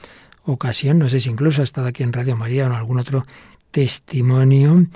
ocasión, 0.44 0.98
no 0.98 1.08
sé 1.08 1.18
si 1.18 1.30
incluso 1.30 1.62
ha 1.62 1.64
estado 1.64 1.86
aquí 1.86 2.02
en 2.02 2.12
Radio 2.12 2.36
María 2.36 2.64
o 2.64 2.66
en 2.66 2.74
algún 2.74 2.98
otro 2.98 3.24
testimonio. 3.70 4.86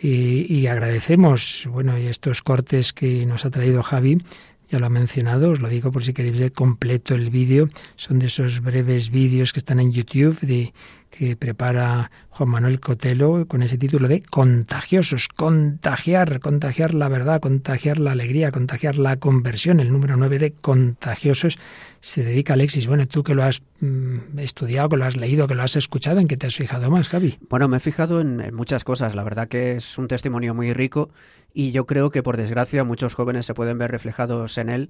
Y, 0.00 0.46
y 0.48 0.68
agradecemos, 0.68 1.68
bueno, 1.68 1.96
estos 1.96 2.40
cortes 2.40 2.92
que 2.92 3.26
nos 3.26 3.44
ha 3.44 3.50
traído 3.50 3.82
Javi, 3.82 4.22
ya 4.70 4.78
lo 4.78 4.86
ha 4.86 4.88
mencionado, 4.88 5.50
os 5.50 5.60
lo 5.60 5.68
digo 5.68 5.90
por 5.90 6.04
si 6.04 6.12
queréis 6.12 6.38
ver 6.38 6.52
completo 6.52 7.16
el 7.16 7.28
vídeo, 7.30 7.68
son 7.96 8.20
de 8.20 8.26
esos 8.26 8.60
breves 8.60 9.10
vídeos 9.10 9.52
que 9.52 9.58
están 9.58 9.80
en 9.80 9.90
YouTube 9.90 10.38
de 10.42 10.72
que 11.12 11.36
prepara 11.36 12.10
Juan 12.30 12.48
Manuel 12.48 12.80
Cotelo 12.80 13.46
con 13.46 13.62
ese 13.62 13.76
título 13.76 14.08
de 14.08 14.22
Contagiosos, 14.22 15.28
contagiar, 15.28 16.40
contagiar 16.40 16.94
la 16.94 17.08
verdad, 17.08 17.40
contagiar 17.40 17.98
la 17.98 18.12
alegría, 18.12 18.50
contagiar 18.50 18.96
la 18.96 19.18
conversión. 19.18 19.78
El 19.78 19.92
número 19.92 20.16
9 20.16 20.38
de 20.38 20.52
Contagiosos 20.52 21.58
se 22.00 22.24
dedica 22.24 22.54
a 22.54 22.54
Alexis. 22.54 22.86
Bueno, 22.86 23.06
tú 23.06 23.22
que 23.22 23.34
lo 23.34 23.44
has 23.44 23.62
mm, 23.80 24.38
estudiado, 24.38 24.88
que 24.88 24.96
lo 24.96 25.04
has 25.04 25.18
leído, 25.18 25.46
que 25.46 25.54
lo 25.54 25.62
has 25.62 25.76
escuchado, 25.76 26.18
¿en 26.18 26.28
qué 26.28 26.38
te 26.38 26.46
has 26.46 26.56
fijado 26.56 26.90
más, 26.90 27.10
Javi? 27.10 27.38
Bueno, 27.50 27.68
me 27.68 27.76
he 27.76 27.80
fijado 27.80 28.22
en, 28.22 28.40
en 28.40 28.54
muchas 28.54 28.82
cosas. 28.82 29.14
La 29.14 29.22
verdad 29.22 29.48
que 29.48 29.76
es 29.76 29.98
un 29.98 30.08
testimonio 30.08 30.54
muy 30.54 30.72
rico 30.72 31.10
y 31.52 31.72
yo 31.72 31.84
creo 31.84 32.10
que 32.10 32.22
por 32.22 32.38
desgracia 32.38 32.84
muchos 32.84 33.12
jóvenes 33.14 33.44
se 33.44 33.52
pueden 33.52 33.76
ver 33.76 33.90
reflejados 33.90 34.56
en 34.56 34.70
él 34.70 34.88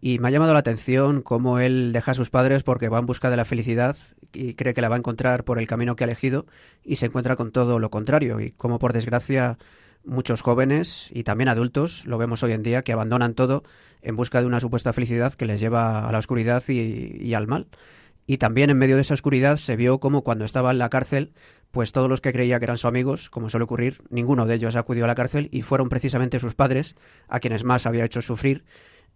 y 0.00 0.18
me 0.18 0.28
ha 0.28 0.30
llamado 0.30 0.52
la 0.52 0.58
atención 0.58 1.22
cómo 1.22 1.58
él 1.58 1.92
deja 1.92 2.10
a 2.10 2.14
sus 2.14 2.30
padres 2.30 2.62
porque 2.62 2.88
va 2.88 2.98
en 2.98 3.06
busca 3.06 3.30
de 3.30 3.36
la 3.36 3.44
felicidad 3.44 3.96
y 4.32 4.54
cree 4.54 4.74
que 4.74 4.80
la 4.80 4.88
va 4.88 4.96
a 4.96 4.98
encontrar 4.98 5.44
por 5.44 5.58
el 5.58 5.66
camino 5.66 5.96
que 5.96 6.04
ha 6.04 6.06
elegido 6.06 6.46
y 6.82 6.96
se 6.96 7.06
encuentra 7.06 7.36
con 7.36 7.52
todo 7.52 7.78
lo 7.78 7.90
contrario 7.90 8.40
y 8.40 8.52
cómo 8.52 8.78
por 8.78 8.92
desgracia 8.92 9.58
muchos 10.04 10.42
jóvenes 10.42 11.08
y 11.12 11.24
también 11.24 11.48
adultos, 11.48 12.04
lo 12.06 12.18
vemos 12.18 12.42
hoy 12.42 12.52
en 12.52 12.62
día, 12.62 12.82
que 12.82 12.92
abandonan 12.92 13.34
todo 13.34 13.64
en 14.02 14.16
busca 14.16 14.40
de 14.40 14.46
una 14.46 14.60
supuesta 14.60 14.92
felicidad 14.92 15.32
que 15.32 15.46
les 15.46 15.60
lleva 15.60 16.06
a 16.06 16.12
la 16.12 16.18
oscuridad 16.18 16.62
y, 16.68 17.34
al 17.34 17.46
mal. 17.46 17.68
Y 18.26 18.38
también 18.38 18.70
en 18.70 18.78
medio 18.78 18.96
de 18.96 19.02
esa 19.02 19.14
oscuridad 19.14 19.56
se 19.56 19.76
vio 19.76 19.98
como 20.00 20.22
cuando 20.22 20.44
estaba 20.44 20.70
en 20.70 20.78
la 20.78 20.90
cárcel, 20.90 21.32
pues 21.70 21.92
todos 21.92 22.08
los 22.08 22.20
que 22.20 22.32
creía 22.32 22.58
que 22.58 22.64
eran 22.64 22.78
sus 22.78 22.86
amigos, 22.86 23.30
como 23.30 23.50
suele 23.50 23.64
ocurrir, 23.64 24.02
ninguno 24.10 24.46
de 24.46 24.54
ellos 24.54 24.76
acudió 24.76 25.04
a 25.04 25.08
la 25.08 25.14
cárcel 25.14 25.48
y 25.50 25.62
fueron 25.62 25.88
precisamente 25.88 26.38
sus 26.38 26.54
padres 26.54 26.94
a 27.28 27.40
quienes 27.40 27.64
más 27.64 27.86
había 27.86 28.04
hecho 28.04 28.22
sufrir 28.22 28.64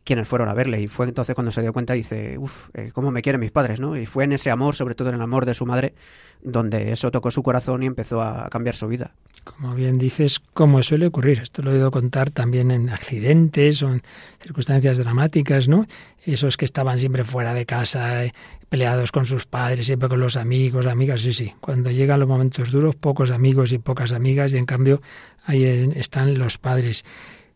quienes 0.08 0.26
fueron 0.26 0.48
a 0.48 0.54
verle. 0.54 0.80
Y 0.80 0.88
fue 0.88 1.06
entonces 1.06 1.34
cuando 1.34 1.52
se 1.52 1.60
dio 1.60 1.74
cuenta 1.74 1.94
y 1.94 1.98
dice, 1.98 2.38
uff, 2.38 2.70
eh, 2.72 2.90
¿cómo 2.94 3.10
me 3.10 3.20
quieren 3.20 3.42
mis 3.42 3.50
padres? 3.50 3.78
¿no? 3.78 3.94
Y 3.94 4.06
fue 4.06 4.24
en 4.24 4.32
ese 4.32 4.50
amor, 4.50 4.74
sobre 4.74 4.94
todo 4.94 5.10
en 5.10 5.16
el 5.16 5.20
amor 5.20 5.44
de 5.44 5.52
su 5.52 5.66
madre, 5.66 5.92
donde 6.40 6.92
eso 6.92 7.10
tocó 7.10 7.30
su 7.30 7.42
corazón 7.42 7.82
y 7.82 7.86
empezó 7.86 8.22
a 8.22 8.48
cambiar 8.48 8.74
su 8.74 8.88
vida. 8.88 9.12
Como 9.44 9.74
bien 9.74 9.98
dices, 9.98 10.40
como 10.54 10.82
suele 10.82 11.06
ocurrir, 11.06 11.40
esto 11.40 11.60
lo 11.60 11.70
he 11.70 11.74
oído 11.74 11.90
contar 11.90 12.30
también 12.30 12.70
en 12.70 12.88
accidentes 12.88 13.82
o 13.82 13.92
en 13.92 14.02
circunstancias 14.40 14.96
dramáticas, 14.96 15.68
¿no? 15.68 15.86
Esos 16.24 16.56
que 16.56 16.64
estaban 16.64 16.96
siempre 16.96 17.24
fuera 17.24 17.52
de 17.52 17.66
casa, 17.66 18.24
eh, 18.24 18.32
peleados 18.70 19.12
con 19.12 19.26
sus 19.26 19.44
padres, 19.44 19.86
siempre 19.86 20.08
con 20.08 20.20
los 20.20 20.36
amigos, 20.36 20.86
amigas, 20.86 21.20
sí, 21.20 21.34
sí. 21.34 21.54
Cuando 21.60 21.90
llegan 21.90 22.20
los 22.20 22.28
momentos 22.28 22.70
duros, 22.70 22.96
pocos 22.96 23.30
amigos 23.30 23.72
y 23.72 23.78
pocas 23.78 24.12
amigas, 24.12 24.54
y 24.54 24.56
en 24.56 24.64
cambio 24.64 25.02
ahí 25.44 25.64
están 25.96 26.38
los 26.38 26.56
padres. 26.56 27.04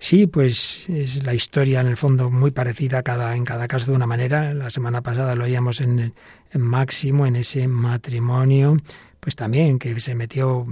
Sí, 0.03 0.26
pues 0.26 0.88
es 0.88 1.22
la 1.22 1.32
historia 1.32 1.80
en 1.80 1.86
el 1.86 1.96
fondo 1.96 2.28
muy 2.28 2.50
parecida 2.50 3.05
cada, 3.05 3.36
en 3.36 3.44
cada 3.44 3.68
caso 3.68 3.92
de 3.92 3.96
una 3.96 4.09
manera. 4.09 4.53
La 4.53 4.68
semana 4.68 5.00
pasada 5.00 5.36
lo 5.36 5.44
oíamos 5.44 5.80
en, 5.80 6.12
en 6.50 6.61
Máximo, 6.61 7.24
en 7.24 7.36
ese 7.36 7.68
matrimonio, 7.68 8.76
pues 9.20 9.36
también 9.36 9.78
que 9.78 10.00
se 10.00 10.16
metió 10.16 10.66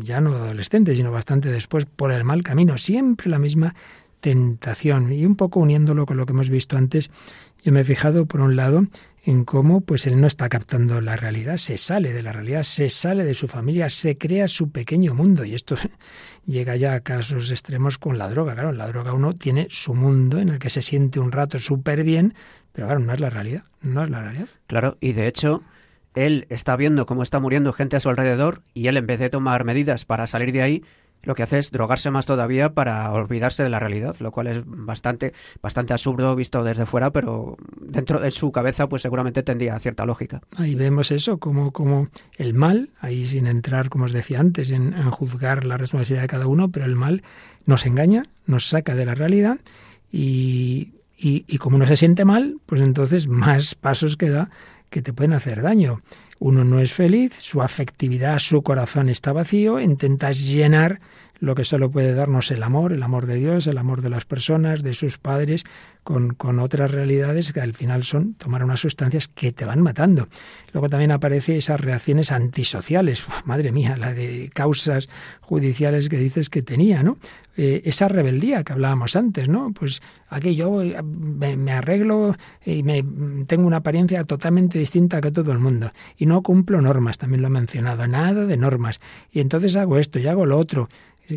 ya 0.00 0.20
no 0.20 0.34
adolescente, 0.34 0.94
sino 0.94 1.10
bastante 1.10 1.48
después 1.48 1.86
por 1.86 2.12
el 2.12 2.24
mal 2.24 2.42
camino. 2.42 2.76
Siempre 2.76 3.30
la 3.30 3.38
misma 3.38 3.74
tentación. 4.20 5.10
Y 5.14 5.24
un 5.24 5.36
poco 5.36 5.60
uniéndolo 5.60 6.04
con 6.04 6.18
lo 6.18 6.26
que 6.26 6.34
hemos 6.34 6.50
visto 6.50 6.76
antes, 6.76 7.10
yo 7.62 7.72
me 7.72 7.80
he 7.80 7.84
fijado, 7.84 8.26
por 8.26 8.42
un 8.42 8.54
lado, 8.54 8.84
en 9.26 9.44
cómo 9.44 9.80
pues 9.80 10.06
él 10.06 10.20
no 10.20 10.26
está 10.26 10.48
captando 10.50 11.00
la 11.00 11.16
realidad, 11.16 11.56
se 11.56 11.78
sale 11.78 12.12
de 12.12 12.22
la 12.22 12.32
realidad, 12.32 12.62
se 12.62 12.90
sale 12.90 13.24
de 13.24 13.32
su 13.32 13.48
familia, 13.48 13.88
se 13.88 14.18
crea 14.18 14.46
su 14.48 14.70
pequeño 14.70 15.14
mundo 15.14 15.44
y 15.44 15.54
esto 15.54 15.76
llega 16.46 16.76
ya 16.76 16.94
a 16.94 17.00
casos 17.00 17.50
extremos 17.50 17.96
con 17.96 18.18
la 18.18 18.28
droga. 18.28 18.52
Claro, 18.52 18.72
la 18.72 18.86
droga 18.86 19.14
uno 19.14 19.32
tiene 19.32 19.66
su 19.70 19.94
mundo 19.94 20.38
en 20.38 20.50
el 20.50 20.58
que 20.58 20.68
se 20.68 20.82
siente 20.82 21.20
un 21.20 21.32
rato 21.32 21.58
súper 21.58 22.04
bien, 22.04 22.34
pero 22.72 22.86
claro, 22.86 23.00
no 23.00 23.12
es 23.14 23.20
la 23.20 23.30
realidad, 23.30 23.64
no 23.80 24.04
es 24.04 24.10
la 24.10 24.20
realidad. 24.20 24.48
Claro, 24.66 24.98
y 25.00 25.12
de 25.12 25.26
hecho 25.26 25.62
él 26.14 26.46
está 26.50 26.76
viendo 26.76 27.06
cómo 27.06 27.22
está 27.22 27.40
muriendo 27.40 27.72
gente 27.72 27.96
a 27.96 28.00
su 28.00 28.10
alrededor 28.10 28.62
y 28.74 28.88
él 28.88 28.98
en 28.98 29.06
vez 29.06 29.20
de 29.20 29.30
tomar 29.30 29.64
medidas 29.64 30.04
para 30.04 30.26
salir 30.26 30.52
de 30.52 30.62
ahí, 30.62 30.84
lo 31.24 31.34
que 31.34 31.42
hace 31.42 31.58
es 31.58 31.70
drogarse 31.70 32.10
más 32.10 32.26
todavía 32.26 32.74
para 32.74 33.10
olvidarse 33.12 33.62
de 33.62 33.68
la 33.68 33.78
realidad, 33.78 34.16
lo 34.20 34.30
cual 34.32 34.46
es 34.46 34.62
bastante, 34.64 35.32
bastante 35.62 35.92
absurdo 35.92 36.34
visto 36.36 36.62
desde 36.64 36.86
fuera, 36.86 37.10
pero 37.10 37.56
dentro 37.80 38.20
de 38.20 38.30
su 38.30 38.52
cabeza 38.52 38.88
pues 38.88 39.02
seguramente 39.02 39.42
tendría 39.42 39.78
cierta 39.78 40.04
lógica. 40.06 40.40
Ahí 40.56 40.74
vemos 40.74 41.10
eso, 41.10 41.38
como, 41.38 41.72
como 41.72 42.08
el 42.36 42.54
mal, 42.54 42.90
ahí 43.00 43.26
sin 43.26 43.46
entrar, 43.46 43.88
como 43.88 44.04
os 44.04 44.12
decía 44.12 44.40
antes, 44.40 44.70
en, 44.70 44.92
juzgar 45.10 45.64
la 45.64 45.76
responsabilidad 45.76 46.22
de 46.22 46.28
cada 46.28 46.46
uno, 46.46 46.70
pero 46.70 46.84
el 46.84 46.96
mal 46.96 47.22
nos 47.66 47.86
engaña, 47.86 48.24
nos 48.46 48.66
saca 48.66 48.94
de 48.94 49.06
la 49.06 49.14
realidad 49.14 49.58
y, 50.10 50.92
y, 51.16 51.44
y 51.46 51.58
como 51.58 51.76
uno 51.76 51.86
se 51.86 51.96
siente 51.96 52.24
mal, 52.24 52.56
pues 52.66 52.80
entonces 52.80 53.28
más 53.28 53.74
pasos 53.74 54.16
que 54.16 54.30
da 54.30 54.50
que 54.94 55.02
te 55.02 55.12
pueden 55.12 55.32
hacer 55.32 55.60
daño. 55.60 56.02
Uno 56.44 56.62
no 56.62 56.78
es 56.78 56.92
feliz, 56.92 57.32
su 57.38 57.62
afectividad, 57.62 58.38
su 58.38 58.60
corazón 58.60 59.08
está 59.08 59.32
vacío, 59.32 59.80
intentas 59.80 60.44
llenar 60.44 61.00
lo 61.40 61.54
que 61.54 61.64
solo 61.64 61.90
puede 61.90 62.14
darnos 62.14 62.50
el 62.50 62.62
amor, 62.62 62.92
el 62.92 63.02
amor 63.02 63.26
de 63.26 63.36
Dios, 63.36 63.66
el 63.66 63.78
amor 63.78 64.02
de 64.02 64.10
las 64.10 64.24
personas, 64.24 64.82
de 64.82 64.94
sus 64.94 65.18
padres, 65.18 65.64
con, 66.02 66.34
con, 66.34 66.58
otras 66.58 66.90
realidades 66.90 67.52
que 67.52 67.60
al 67.60 67.72
final 67.72 68.04
son 68.04 68.34
tomar 68.34 68.62
unas 68.62 68.80
sustancias 68.80 69.28
que 69.28 69.52
te 69.52 69.64
van 69.64 69.80
matando. 69.80 70.28
Luego 70.72 70.88
también 70.88 71.12
aparece 71.12 71.56
esas 71.56 71.80
reacciones 71.80 72.30
antisociales. 72.30 73.24
madre 73.44 73.72
mía, 73.72 73.96
la 73.96 74.12
de 74.12 74.50
causas 74.52 75.08
judiciales 75.40 76.08
que 76.08 76.18
dices 76.18 76.50
que 76.50 76.62
tenía, 76.62 77.02
¿no? 77.02 77.18
Eh, 77.56 77.82
esa 77.84 78.08
rebeldía 78.08 78.64
que 78.64 78.72
hablábamos 78.72 79.14
antes, 79.14 79.48
¿no? 79.48 79.72
Pues 79.72 80.02
aquí 80.28 80.56
yo 80.56 80.82
me, 81.04 81.72
arreglo 81.72 82.34
y 82.64 82.82
me 82.82 83.04
tengo 83.46 83.66
una 83.66 83.76
apariencia 83.76 84.24
totalmente 84.24 84.76
distinta 84.76 85.20
que 85.20 85.30
todo 85.30 85.52
el 85.52 85.60
mundo 85.60 85.92
y 86.16 86.26
no 86.26 86.42
cumplo 86.42 86.82
normas, 86.82 87.16
también 87.16 87.42
lo 87.42 87.46
he 87.46 87.50
mencionado, 87.52 88.08
nada 88.08 88.44
de 88.46 88.56
normas. 88.56 89.00
Y 89.30 89.38
entonces 89.38 89.76
hago 89.76 89.98
esto 89.98 90.18
y 90.18 90.26
hago 90.26 90.46
lo 90.46 90.58
otro 90.58 90.88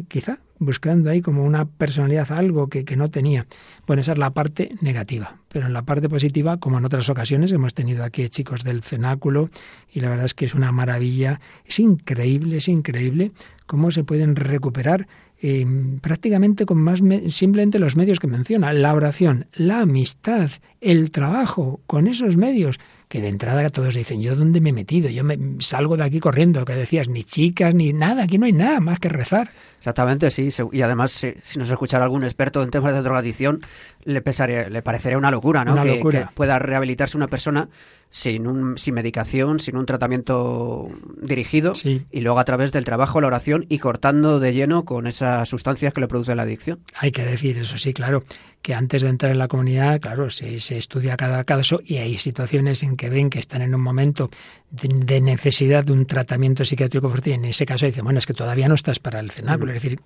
quizá 0.08 0.40
buscando 0.60 1.10
ahí 1.10 1.22
como 1.22 1.44
una 1.44 1.66
personalidad, 1.66 2.32
algo 2.32 2.68
que, 2.68 2.84
que, 2.84 2.96
no 2.96 3.10
tenía. 3.10 3.46
Bueno, 3.86 4.02
esa 4.02 4.14
es 4.14 4.18
la 4.18 4.32
parte 4.32 4.72
negativa. 4.82 5.38
Pero 5.50 5.68
en 5.68 5.74
la 5.74 5.84
parte 5.84 6.10
positiva, 6.10 6.58
como 6.58 6.78
en 6.78 6.86
otras 6.86 7.10
ocasiones, 7.10 7.52
hemos 7.52 7.74
tenido 7.74 8.04
aquí 8.04 8.28
chicos 8.30 8.64
del 8.64 8.84
cenáculo 8.84 9.50
y 9.92 10.00
la 10.00 10.10
verdad 10.10 10.26
es 10.26 10.34
que 10.34 10.46
es 10.46 10.56
una 10.56 10.72
maravilla. 10.72 11.40
Es 11.66 11.80
increíble, 11.80 12.58
es 12.58 12.68
increíble 12.68 13.32
cómo 13.66 13.92
se 13.92 14.04
pueden 14.04 14.36
recuperar 14.36 15.08
eh, 15.42 15.66
prácticamente 16.02 16.66
con 16.66 16.80
más 16.80 17.02
simplemente 17.30 17.80
los 17.80 17.96
medios 17.96 18.20
que 18.20 18.28
menciona. 18.28 18.74
La 18.74 18.94
oración, 18.94 19.48
la 19.54 19.82
amistad, 19.82 20.50
el 20.82 21.12
trabajo 21.12 21.82
con 21.86 22.08
esos 22.08 22.38
medios 22.38 22.80
que 23.08 23.22
de 23.22 23.30
entrada 23.30 23.70
todos 23.70 23.95
dicen, 23.95 24.22
¿yo 24.22 24.36
dónde 24.36 24.60
me 24.60 24.70
he 24.70 24.74
metido? 24.74 25.10
Yo 25.10 25.24
me 25.24 25.38
salgo 25.60 25.95
de 25.95 26.03
aquí 26.03 26.20
corriendo, 26.20 26.66
que 26.66 26.74
decías, 26.74 27.08
ni 27.08 27.24
chicas, 27.24 27.74
ni 27.74 27.93
nada, 27.93 28.24
aquí 28.24 28.38
no 28.38 28.45
hay 28.45 28.51
nada 28.51 28.82
más 28.82 28.99
que 28.99 29.08
rezar. 29.08 29.51
Exactamente, 29.78 30.30
sí. 30.30 30.49
Y 30.74 30.82
además, 30.82 31.12
si, 31.12 31.34
nos 31.58 31.70
escuchara 31.70 32.03
algún 32.03 32.26
experto 32.26 32.62
en 32.62 32.70
temas 32.70 32.93
de 32.93 33.01
drogadicción, 33.01 33.62
le, 34.03 34.22
pesaría, 34.22 34.68
le 34.70 34.82
parecería 34.82 35.18
una 35.18 35.32
locura, 35.32 35.64
¿no? 35.64 35.82
que, 35.82 36.01
que 36.01 36.26
pueda 36.34 36.60
rehabilitarse 36.60 37.16
una 37.16 37.28
persona 37.28 37.70
sin, 38.10 38.47
un, 38.47 38.78
sin 38.78 38.93
medicación, 38.93 39.60
sin 39.60 39.78
un 39.78 39.86
tratamiento 39.86 40.89
dirigido 41.22 41.74
y 41.84 42.22
luego 42.22 42.39
a 42.39 42.45
través 42.45 42.72
del 42.72 42.86
trabajo, 42.86 43.22
la 43.22 43.28
oración 43.28 43.66
y 43.70 43.80
cortando 43.80 44.39
de 44.39 44.53
lleno 44.53 44.86
con 44.86 45.08
esas 45.08 45.47
sustancias 45.49 45.93
que 45.93 46.01
le 46.01 46.08
produce 46.08 46.36
la 46.36 46.43
adicción. 46.43 46.80
Hay 46.95 47.12
que 47.12 47.26
decir, 47.26 47.58
eso 47.58 47.78
sí, 47.78 47.93
claro, 47.93 48.24
que 48.62 48.74
antes 48.74 49.01
de 49.01 49.10
entrar 49.10 49.32
en 49.32 49.38
la 49.38 49.47
comunidad, 49.47 49.99
claro, 49.99 50.30
se, 50.30 50.60
se 50.60 50.78
estudia 50.78 51.16
cada 51.16 51.43
caso 51.43 51.80
y 51.84 51.97
hay 51.97 52.18
situaciones 52.18 52.84
en 52.84 52.97
que 52.97 53.10
ven 53.10 53.30
que 53.30 53.39
están 53.39 53.62
en 53.62 53.74
un 53.74 53.82
momento 53.82 54.30
de, 54.72 55.22
necesidad 55.22 55.84
de 55.84 55.93
un 55.93 56.05
tratamiento 56.05 56.66
psiquiátrico 56.66 57.10
fuerte 57.10 57.30
y 57.30 57.34
en 57.34 57.45
ese 57.45 57.66
caso 57.66 57.86
dicen, 57.86 58.03
bueno, 58.03 58.20
es 58.20 58.26
que 58.26 58.34
todavía 58.34 58.68
no 58.68 58.76
estás 58.76 58.99
para 58.99 59.20
el 59.20 59.32
cenáculo, 59.32 59.72
mm. 59.72 59.76
es 59.76 59.84
decir, 59.84 60.01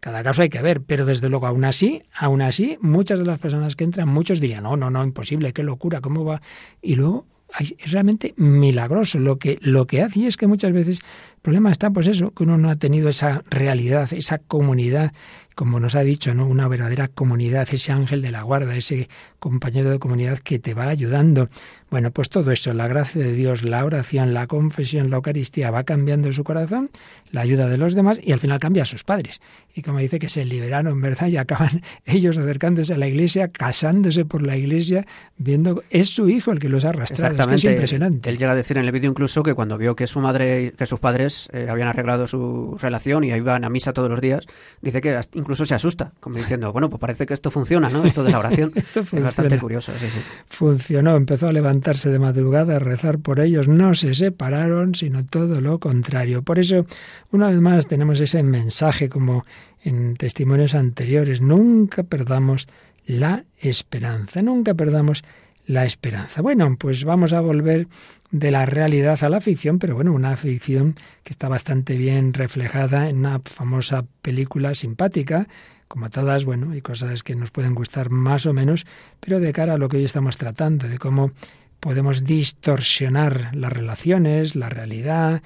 cada 0.00 0.22
caso 0.22 0.42
hay 0.42 0.48
que 0.48 0.62
ver, 0.62 0.82
pero 0.82 1.04
desde 1.04 1.28
luego 1.28 1.46
aún 1.46 1.64
así, 1.64 2.02
aún 2.14 2.42
así, 2.42 2.78
muchas 2.80 3.18
de 3.18 3.24
las 3.24 3.38
personas 3.38 3.74
que 3.76 3.84
entran, 3.84 4.08
muchos 4.08 4.40
dirían, 4.40 4.64
no, 4.64 4.76
no, 4.76 4.90
no, 4.90 5.02
imposible, 5.02 5.52
qué 5.52 5.62
locura, 5.62 6.00
¿cómo 6.00 6.24
va? 6.24 6.40
Y 6.82 6.94
luego 6.94 7.26
es 7.58 7.90
realmente 7.90 8.34
milagroso. 8.36 9.18
Lo 9.18 9.38
que, 9.38 9.58
lo 9.60 9.86
que 9.86 10.02
hace 10.02 10.26
es 10.26 10.36
que 10.36 10.46
muchas 10.46 10.72
veces 10.72 11.00
problema 11.46 11.70
está, 11.70 11.90
pues 11.90 12.08
eso, 12.08 12.32
que 12.32 12.42
uno 12.42 12.58
no 12.58 12.70
ha 12.70 12.74
tenido 12.74 13.08
esa 13.08 13.44
realidad, 13.48 14.12
esa 14.12 14.38
comunidad, 14.38 15.12
como 15.54 15.78
nos 15.78 15.94
ha 15.94 16.00
dicho, 16.00 16.34
¿no? 16.34 16.44
Una 16.44 16.66
verdadera 16.66 17.06
comunidad, 17.06 17.68
ese 17.70 17.92
ángel 17.92 18.20
de 18.20 18.32
la 18.32 18.42
guarda, 18.42 18.74
ese 18.74 19.08
compañero 19.38 19.90
de 19.90 20.00
comunidad 20.00 20.40
que 20.40 20.58
te 20.58 20.74
va 20.74 20.88
ayudando. 20.88 21.48
Bueno, 21.88 22.10
pues 22.10 22.30
todo 22.30 22.50
eso, 22.50 22.74
la 22.74 22.88
gracia 22.88 23.22
de 23.22 23.32
Dios, 23.32 23.62
la 23.62 23.84
oración, 23.84 24.34
la 24.34 24.48
confesión, 24.48 25.08
la 25.08 25.16
Eucaristía 25.16 25.70
va 25.70 25.84
cambiando 25.84 26.32
su 26.32 26.42
corazón, 26.42 26.90
la 27.30 27.42
ayuda 27.42 27.68
de 27.68 27.78
los 27.78 27.94
demás 27.94 28.18
y 28.22 28.32
al 28.32 28.40
final 28.40 28.58
cambia 28.58 28.82
a 28.82 28.86
sus 28.86 29.04
padres. 29.04 29.40
Y 29.72 29.82
como 29.82 30.00
dice 30.00 30.18
que 30.18 30.28
se 30.28 30.44
liberaron, 30.44 31.00
¿verdad? 31.00 31.28
Y 31.28 31.36
acaban 31.36 31.80
ellos 32.04 32.36
acercándose 32.36 32.92
a 32.92 32.98
la 32.98 33.06
iglesia, 33.06 33.48
casándose 33.48 34.24
por 34.24 34.42
la 34.42 34.56
iglesia, 34.56 35.06
viendo, 35.38 35.84
es 35.90 36.08
su 36.08 36.28
hijo 36.28 36.50
el 36.50 36.58
que 36.58 36.68
los 36.68 36.84
ha 36.84 36.88
arrastrado. 36.88 37.32
Exactamente. 37.32 37.68
Es, 37.68 37.72
impresionante. 37.72 38.30
Él 38.30 38.36
llega 38.36 38.50
a 38.50 38.56
decir 38.56 38.78
en 38.78 38.84
el 38.84 38.92
vídeo 38.92 39.08
incluso 39.08 39.44
que 39.44 39.54
cuando 39.54 39.78
vio 39.78 39.94
que 39.94 40.08
su 40.08 40.18
madre, 40.18 40.74
que 40.76 40.86
sus 40.86 40.98
padres 40.98 41.35
eh, 41.52 41.68
habían 41.68 41.88
arreglado 41.88 42.26
su 42.26 42.76
relación 42.80 43.24
y 43.24 43.32
iban 43.32 43.64
a 43.64 43.70
misa 43.70 43.92
todos 43.92 44.10
los 44.10 44.20
días, 44.20 44.46
dice 44.80 45.00
que 45.00 45.18
incluso 45.34 45.64
se 45.66 45.74
asusta, 45.74 46.12
como 46.20 46.36
diciendo, 46.36 46.72
bueno, 46.72 46.90
pues 46.90 47.00
parece 47.00 47.26
que 47.26 47.34
esto 47.34 47.50
funciona, 47.50 47.88
¿no? 47.88 48.04
Esto 48.04 48.24
de 48.24 48.32
la 48.32 48.38
oración. 48.38 48.72
es 48.94 49.22
bastante 49.22 49.58
curioso, 49.58 49.92
sí, 49.98 50.06
sí. 50.08 50.20
Funcionó, 50.48 51.16
empezó 51.16 51.48
a 51.48 51.52
levantarse 51.52 52.10
de 52.10 52.18
madrugada, 52.18 52.76
a 52.76 52.78
rezar 52.78 53.18
por 53.18 53.40
ellos, 53.40 53.68
no 53.68 53.94
se 53.94 54.14
separaron, 54.14 54.94
sino 54.94 55.24
todo 55.24 55.60
lo 55.60 55.78
contrario. 55.78 56.42
Por 56.42 56.58
eso, 56.58 56.86
una 57.30 57.48
vez 57.48 57.60
más, 57.60 57.86
tenemos 57.86 58.20
ese 58.20 58.42
mensaje 58.42 59.08
como 59.08 59.44
en 59.82 60.16
testimonios 60.16 60.74
anteriores, 60.74 61.40
nunca 61.40 62.02
perdamos 62.02 62.66
la 63.06 63.44
esperanza, 63.58 64.42
nunca 64.42 64.74
perdamos 64.74 65.22
la 65.66 65.84
esperanza. 65.84 66.42
Bueno, 66.42 66.76
pues 66.78 67.04
vamos 67.04 67.32
a 67.32 67.40
volver 67.40 67.88
de 68.30 68.50
la 68.50 68.66
realidad 68.66 69.22
a 69.22 69.28
la 69.28 69.40
ficción, 69.40 69.78
pero 69.78 69.94
bueno, 69.94 70.12
una 70.12 70.36
ficción 70.36 70.94
que 71.22 71.32
está 71.32 71.48
bastante 71.48 71.96
bien 71.96 72.32
reflejada 72.32 73.08
en 73.08 73.18
una 73.18 73.40
famosa 73.44 74.04
película 74.22 74.74
simpática, 74.74 75.48
como 75.88 76.10
todas, 76.10 76.44
bueno, 76.44 76.72
hay 76.72 76.82
cosas 76.82 77.22
que 77.22 77.36
nos 77.36 77.50
pueden 77.50 77.74
gustar 77.74 78.10
más 78.10 78.46
o 78.46 78.52
menos, 78.52 78.86
pero 79.20 79.38
de 79.40 79.52
cara 79.52 79.74
a 79.74 79.78
lo 79.78 79.88
que 79.88 79.98
hoy 79.98 80.04
estamos 80.04 80.36
tratando, 80.36 80.88
de 80.88 80.98
cómo 80.98 81.32
podemos 81.80 82.24
distorsionar 82.24 83.54
las 83.54 83.72
relaciones, 83.72 84.56
la 84.56 84.68
realidad, 84.68 85.42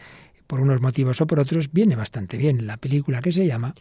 por 0.46 0.60
unos 0.60 0.80
motivos 0.80 1.20
o 1.20 1.26
por 1.26 1.40
otros, 1.40 1.72
viene 1.72 1.96
bastante 1.96 2.36
bien 2.36 2.66
la 2.66 2.76
película 2.76 3.20
que 3.20 3.32
se 3.32 3.46
llama 3.46 3.74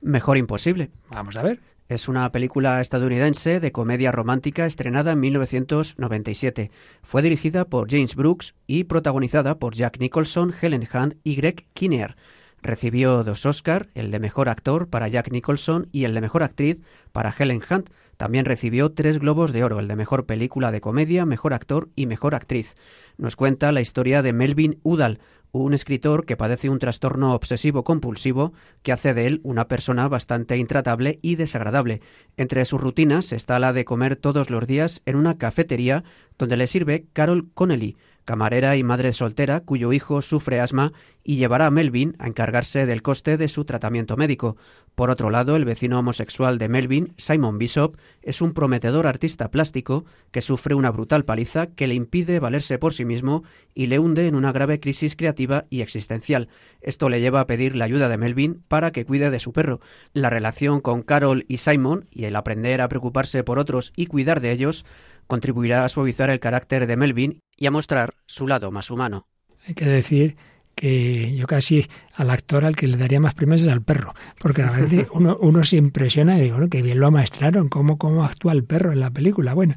Mejor 0.00 0.36
Imposible. 0.36 0.90
Vamos 1.08 1.36
a 1.36 1.42
ver. 1.42 1.60
Es 1.90 2.06
una 2.06 2.30
película 2.30 2.80
estadounidense 2.80 3.58
de 3.58 3.72
comedia 3.72 4.12
romántica 4.12 4.64
estrenada 4.64 5.10
en 5.10 5.18
1997. 5.18 6.70
Fue 7.02 7.20
dirigida 7.20 7.64
por 7.64 7.90
James 7.90 8.14
Brooks 8.14 8.54
y 8.68 8.84
protagonizada 8.84 9.58
por 9.58 9.74
Jack 9.74 9.98
Nicholson, 9.98 10.54
Helen 10.62 10.86
Hunt 10.94 11.14
y 11.24 11.34
Greg 11.34 11.66
Kinnear. 11.74 12.14
Recibió 12.62 13.24
dos 13.24 13.44
Oscar, 13.44 13.88
el 13.94 14.12
de 14.12 14.20
mejor 14.20 14.48
actor 14.48 14.88
para 14.88 15.08
Jack 15.08 15.32
Nicholson 15.32 15.88
y 15.90 16.04
el 16.04 16.14
de 16.14 16.20
mejor 16.20 16.44
actriz 16.44 16.80
para 17.10 17.34
Helen 17.36 17.60
Hunt. 17.68 17.90
También 18.16 18.44
recibió 18.44 18.92
tres 18.92 19.18
Globos 19.18 19.52
de 19.52 19.64
Oro, 19.64 19.80
el 19.80 19.88
de 19.88 19.96
mejor 19.96 20.26
película 20.26 20.70
de 20.70 20.80
comedia, 20.80 21.26
mejor 21.26 21.54
actor 21.54 21.88
y 21.96 22.06
mejor 22.06 22.36
actriz. 22.36 22.76
Nos 23.16 23.34
cuenta 23.34 23.72
la 23.72 23.80
historia 23.80 24.22
de 24.22 24.32
Melvin 24.32 24.78
Udall, 24.84 25.18
un 25.52 25.74
escritor 25.74 26.26
que 26.26 26.36
padece 26.36 26.68
un 26.68 26.78
trastorno 26.78 27.34
obsesivo 27.34 27.84
compulsivo 27.84 28.52
que 28.82 28.92
hace 28.92 29.14
de 29.14 29.26
él 29.26 29.40
una 29.42 29.68
persona 29.68 30.08
bastante 30.08 30.56
intratable 30.56 31.18
y 31.22 31.36
desagradable. 31.36 32.00
Entre 32.36 32.64
sus 32.64 32.80
rutinas 32.80 33.32
está 33.32 33.58
la 33.58 33.72
de 33.72 33.84
comer 33.84 34.16
todos 34.16 34.50
los 34.50 34.66
días 34.66 35.02
en 35.06 35.16
una 35.16 35.38
cafetería 35.38 36.04
donde 36.38 36.56
le 36.56 36.66
sirve 36.66 37.06
Carol 37.12 37.50
Connelly, 37.54 37.96
camarera 38.24 38.76
y 38.76 38.82
madre 38.82 39.12
soltera 39.12 39.60
cuyo 39.60 39.92
hijo 39.92 40.22
sufre 40.22 40.60
asma 40.60 40.92
y 41.22 41.36
llevará 41.36 41.66
a 41.66 41.70
Melvin 41.70 42.16
a 42.18 42.26
encargarse 42.26 42.86
del 42.86 43.02
coste 43.02 43.36
de 43.36 43.48
su 43.48 43.64
tratamiento 43.64 44.16
médico. 44.16 44.56
Por 44.94 45.10
otro 45.10 45.30
lado, 45.30 45.56
el 45.56 45.64
vecino 45.64 45.98
homosexual 45.98 46.58
de 46.58 46.68
Melvin, 46.68 47.14
Simon 47.16 47.58
Bishop, 47.58 47.96
es 48.22 48.40
un 48.42 48.52
prometedor 48.52 49.06
artista 49.06 49.50
plástico 49.50 50.04
que 50.30 50.40
sufre 50.40 50.74
una 50.74 50.90
brutal 50.90 51.24
paliza 51.24 51.68
que 51.68 51.86
le 51.86 51.94
impide 51.94 52.40
valerse 52.40 52.78
por 52.78 52.92
sí 52.92 53.04
mismo 53.04 53.44
y 53.74 53.86
le 53.86 53.98
hunde 53.98 54.26
en 54.26 54.34
una 54.34 54.52
grave 54.52 54.80
crisis 54.80 55.16
creativa 55.16 55.66
y 55.70 55.82
existencial. 55.82 56.48
Esto 56.80 57.08
le 57.08 57.20
lleva 57.20 57.40
a 57.40 57.46
pedir 57.46 57.76
la 57.76 57.84
ayuda 57.84 58.08
de 58.08 58.18
Melvin 58.18 58.62
para 58.68 58.90
que 58.90 59.04
cuide 59.04 59.30
de 59.30 59.38
su 59.38 59.52
perro. 59.52 59.80
La 60.12 60.30
relación 60.30 60.80
con 60.80 61.02
Carol 61.02 61.44
y 61.48 61.58
Simon 61.58 62.06
y 62.10 62.24
el 62.24 62.36
aprender 62.36 62.80
a 62.80 62.88
preocuparse 62.88 63.44
por 63.44 63.58
otros 63.58 63.92
y 63.96 64.06
cuidar 64.06 64.40
de 64.40 64.52
ellos 64.52 64.84
contribuirá 65.26 65.84
a 65.84 65.88
suavizar 65.88 66.28
el 66.28 66.40
carácter 66.40 66.86
de 66.86 66.96
Melvin 66.96 67.40
y 67.60 67.66
a 67.66 67.70
mostrar 67.70 68.14
su 68.26 68.48
lado 68.48 68.72
más 68.72 68.90
humano. 68.90 69.28
Hay 69.68 69.74
que 69.74 69.84
decir 69.84 70.36
que 70.74 71.36
yo 71.36 71.46
casi 71.46 71.86
al 72.14 72.30
actor 72.30 72.64
al 72.64 72.74
que 72.74 72.88
le 72.88 72.96
daría 72.96 73.20
más 73.20 73.34
premios 73.34 73.60
es 73.60 73.68
al 73.68 73.82
perro, 73.82 74.14
porque 74.38 74.62
la 74.62 74.70
verdad 74.70 75.06
uno, 75.12 75.36
uno 75.40 75.62
se 75.62 75.76
impresiona 75.76 76.38
y 76.38 76.50
bueno, 76.50 76.70
que 76.70 76.80
bien 76.80 76.98
lo 76.98 77.06
amaestraron, 77.06 77.68
cómo, 77.68 77.98
cómo 77.98 78.24
actúa 78.24 78.54
el 78.54 78.64
perro 78.64 78.92
en 78.92 79.00
la 79.00 79.10
película. 79.10 79.52
Bueno, 79.52 79.74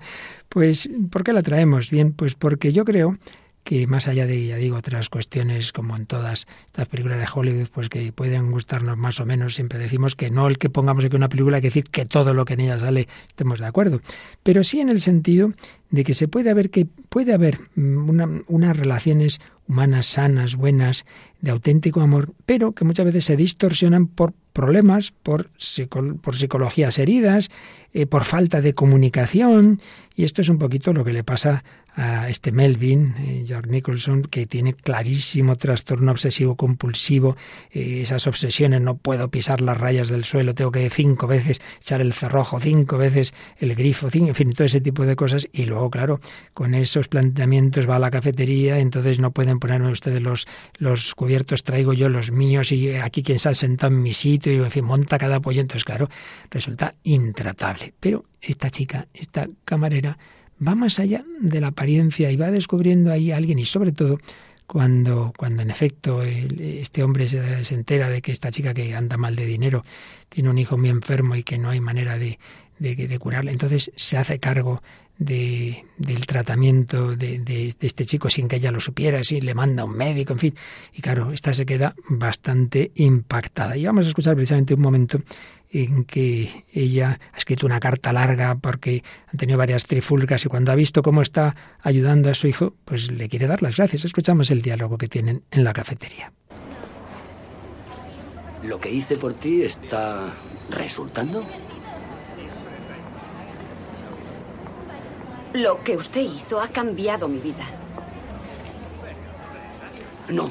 pues 0.47 0.89
¿por 1.11 1.25
qué 1.25 1.33
la 1.33 1.43
traemos? 1.43 1.91
Bien, 1.91 2.13
pues 2.13 2.35
porque 2.35 2.71
yo 2.71 2.85
creo 2.85 3.17
que 3.63 3.87
más 3.87 4.07
allá 4.07 4.25
de, 4.25 4.47
ya 4.47 4.57
digo, 4.57 4.77
otras 4.77 5.09
cuestiones 5.09 5.71
como 5.71 5.95
en 5.95 6.05
todas 6.05 6.47
estas 6.65 6.87
películas 6.87 7.19
de 7.19 7.27
Hollywood, 7.33 7.67
pues 7.73 7.89
que 7.89 8.11
pueden 8.11 8.51
gustarnos 8.51 8.97
más 8.97 9.19
o 9.19 9.25
menos, 9.25 9.55
siempre 9.55 9.79
decimos 9.79 10.15
que 10.15 10.29
no 10.29 10.47
el 10.47 10.57
que 10.57 10.69
pongamos 10.69 11.05
aquí 11.05 11.15
una 11.15 11.29
película, 11.29 11.57
hay 11.57 11.61
que 11.61 11.69
decir 11.69 11.85
que 11.85 12.05
todo 12.05 12.33
lo 12.33 12.45
que 12.45 12.53
en 12.53 12.61
ella 12.61 12.79
sale 12.79 13.07
estemos 13.27 13.59
de 13.59 13.65
acuerdo, 13.65 14.01
pero 14.43 14.63
sí 14.63 14.81
en 14.81 14.89
el 14.89 14.99
sentido 14.99 15.53
de 15.93 16.03
que 16.03 16.15
se 16.15 16.27
puede 16.27 16.49
haber 16.49 16.71
que 16.71 16.87
puede 16.87 17.33
haber 17.33 17.59
mm, 17.75 18.09
una, 18.09 18.27
unas 18.47 18.75
relaciones 18.75 19.39
humanas 19.67 20.07
sanas, 20.07 20.55
buenas, 20.55 21.05
de 21.39 21.51
auténtico 21.51 22.01
amor, 22.01 22.33
pero 22.45 22.71
que 22.71 22.83
muchas 22.83 23.05
veces 23.05 23.25
se 23.25 23.37
distorsionan 23.37 24.07
por 24.07 24.33
problemas, 24.53 25.11
por, 25.11 25.49
por 26.21 26.35
psicologías 26.35 26.99
heridas, 26.99 27.49
eh, 27.91 28.05
por 28.05 28.23
falta 28.23 28.61
de 28.61 28.73
comunicación, 28.73 29.79
y 30.15 30.23
esto 30.23 30.41
es 30.41 30.49
un 30.49 30.57
poquito 30.57 30.93
lo 30.93 31.03
que 31.03 31.13
le 31.13 31.23
pasa 31.23 31.63
a 31.95 32.29
este 32.29 32.51
Melvin, 32.51 33.15
eh, 33.17 33.43
Jack 33.45 33.67
Nicholson, 33.67 34.23
que 34.23 34.45
tiene 34.45 34.73
clarísimo 34.73 35.55
trastorno 35.57 36.11
obsesivo 36.11 36.55
compulsivo, 36.55 37.35
eh, 37.71 38.01
esas 38.01 38.25
obsesiones, 38.25 38.81
no 38.81 38.95
puedo 38.95 39.29
pisar 39.29 39.61
las 39.61 39.77
rayas 39.77 40.07
del 40.07 40.23
suelo, 40.23 40.55
tengo 40.55 40.71
que 40.71 40.89
cinco 40.89 41.27
veces 41.27 41.61
echar 41.81 42.01
el 42.01 42.13
cerrojo, 42.13 42.59
cinco 42.59 42.97
veces 42.97 43.33
el 43.57 43.75
grifo, 43.75 44.07
en 44.13 44.35
fin, 44.35 44.53
todo 44.53 44.65
ese 44.65 44.81
tipo 44.81 45.05
de 45.05 45.15
cosas, 45.15 45.47
y 45.51 45.63
luego, 45.63 45.82
claro, 45.89 46.19
con 46.53 46.73
esos 46.73 47.07
planteamientos 47.07 47.89
va 47.89 47.97
a 47.97 47.99
la 47.99 48.11
cafetería, 48.11 48.79
entonces 48.79 49.19
no 49.19 49.31
pueden 49.31 49.59
ponerme 49.59 49.91
ustedes 49.91 50.21
los, 50.21 50.47
los 50.77 51.15
cubiertos, 51.15 51.63
traigo 51.63 51.93
yo 51.93 52.09
los 52.09 52.31
míos, 52.31 52.71
y 52.71 52.93
aquí 52.95 53.23
quien 53.23 53.39
se 53.39 53.49
ha 53.49 53.53
sentado 53.53 53.93
en 53.93 54.01
mi 54.01 54.13
sitio, 54.13 54.53
y 54.53 54.57
en 54.57 54.71
fin, 54.71 54.85
monta 54.85 55.17
cada 55.17 55.39
pollo, 55.39 55.61
entonces, 55.61 55.83
claro, 55.83 56.09
resulta 56.49 56.95
intratable. 57.03 57.93
Pero 57.99 58.25
esta 58.41 58.69
chica, 58.69 59.07
esta 59.13 59.47
camarera, 59.65 60.17
va 60.65 60.75
más 60.75 60.99
allá 60.99 61.25
de 61.39 61.61
la 61.61 61.67
apariencia 61.67 62.31
y 62.31 62.37
va 62.37 62.51
descubriendo 62.51 63.11
ahí 63.11 63.31
a 63.31 63.37
alguien 63.37 63.59
y 63.59 63.65
sobre 63.65 63.91
todo 63.91 64.17
cuando, 64.67 65.33
cuando 65.37 65.61
en 65.61 65.69
efecto 65.69 66.23
este 66.23 67.03
hombre 67.03 67.27
se, 67.27 67.73
entera 67.73 68.09
de 68.09 68.21
que 68.21 68.31
esta 68.31 68.51
chica 68.51 68.73
que 68.73 68.95
anda 68.95 69.17
mal 69.17 69.35
de 69.35 69.45
dinero 69.45 69.83
tiene 70.29 70.49
un 70.49 70.57
hijo 70.57 70.77
muy 70.77 70.89
enfermo 70.89 71.35
y 71.35 71.43
que 71.43 71.57
no 71.57 71.69
hay 71.69 71.79
manera 71.79 72.17
de, 72.17 72.39
de, 72.79 72.95
de 72.95 73.19
curarle, 73.19 73.51
entonces 73.51 73.91
se 73.95 74.17
hace 74.17 74.39
cargo 74.39 74.81
de, 75.17 75.85
del 75.97 76.25
tratamiento 76.25 77.15
de, 77.15 77.39
de, 77.39 77.73
este 77.79 78.05
chico 78.05 78.29
sin 78.29 78.47
que 78.47 78.57
ella 78.57 78.71
lo 78.71 78.79
supiera, 78.79 79.19
así 79.19 79.41
le 79.41 79.53
manda 79.53 79.85
un 79.85 79.95
médico, 79.95 80.33
en 80.33 80.39
fin. 80.39 80.55
Y 80.93 81.01
claro, 81.01 81.31
esta 81.31 81.53
se 81.53 81.65
queda 81.65 81.95
bastante 82.09 82.91
impactada. 82.95 83.77
Y 83.77 83.85
vamos 83.85 84.05
a 84.05 84.09
escuchar 84.09 84.35
precisamente 84.35 84.73
un 84.73 84.81
momento 84.81 85.21
en 85.71 86.05
que 86.05 86.65
ella 86.71 87.19
ha 87.33 87.37
escrito 87.37 87.65
una 87.65 87.79
carta 87.79 88.13
larga 88.13 88.55
porque 88.55 89.03
han 89.27 89.37
tenido 89.37 89.57
varias 89.57 89.85
trifulgas 89.85 90.45
y 90.45 90.49
cuando 90.49 90.71
ha 90.71 90.75
visto 90.75 91.01
cómo 91.01 91.21
está 91.21 91.55
ayudando 91.81 92.29
a 92.29 92.35
su 92.35 92.47
hijo, 92.47 92.75
pues 92.85 93.11
le 93.11 93.27
quiere 93.27 93.47
dar 93.47 93.61
las 93.63 93.77
gracias. 93.77 94.05
Escuchamos 94.05 94.51
el 94.51 94.61
diálogo 94.61 94.97
que 94.97 95.07
tienen 95.07 95.43
en 95.51 95.63
la 95.63 95.73
cafetería. 95.73 96.31
¿Lo 98.63 98.79
que 98.79 98.91
hice 98.91 99.17
por 99.17 99.33
ti 99.33 99.63
está 99.63 100.33
resultando? 100.69 101.45
Lo 105.53 105.83
que 105.83 105.95
usted 105.95 106.21
hizo 106.21 106.59
ha 106.59 106.67
cambiado 106.69 107.27
mi 107.27 107.39
vida. 107.39 107.65
No. 110.29 110.49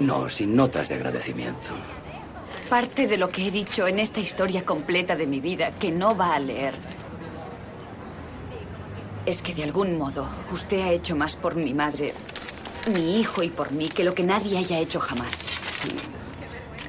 No, 0.00 0.28
sin 0.28 0.56
notas 0.56 0.88
de 0.88 0.94
agradecimiento. 0.94 1.70
Parte 2.70 3.06
de 3.06 3.18
lo 3.18 3.30
que 3.30 3.48
he 3.48 3.50
dicho 3.50 3.86
en 3.86 3.98
esta 3.98 4.20
historia 4.20 4.64
completa 4.64 5.16
de 5.16 5.26
mi 5.26 5.40
vida 5.40 5.72
que 5.72 5.90
no 5.90 6.16
va 6.16 6.34
a 6.34 6.38
leer 6.38 6.74
es 9.26 9.42
que 9.42 9.54
de 9.54 9.64
algún 9.64 9.98
modo 9.98 10.26
usted 10.52 10.80
ha 10.80 10.90
hecho 10.90 11.14
más 11.14 11.36
por 11.36 11.56
mi 11.56 11.74
madre, 11.74 12.14
mi 12.92 13.20
hijo 13.20 13.42
y 13.42 13.50
por 13.50 13.72
mí 13.72 13.88
que 13.88 14.04
lo 14.04 14.14
que 14.14 14.22
nadie 14.22 14.56
haya 14.56 14.78
hecho 14.78 15.00
jamás. 15.00 15.44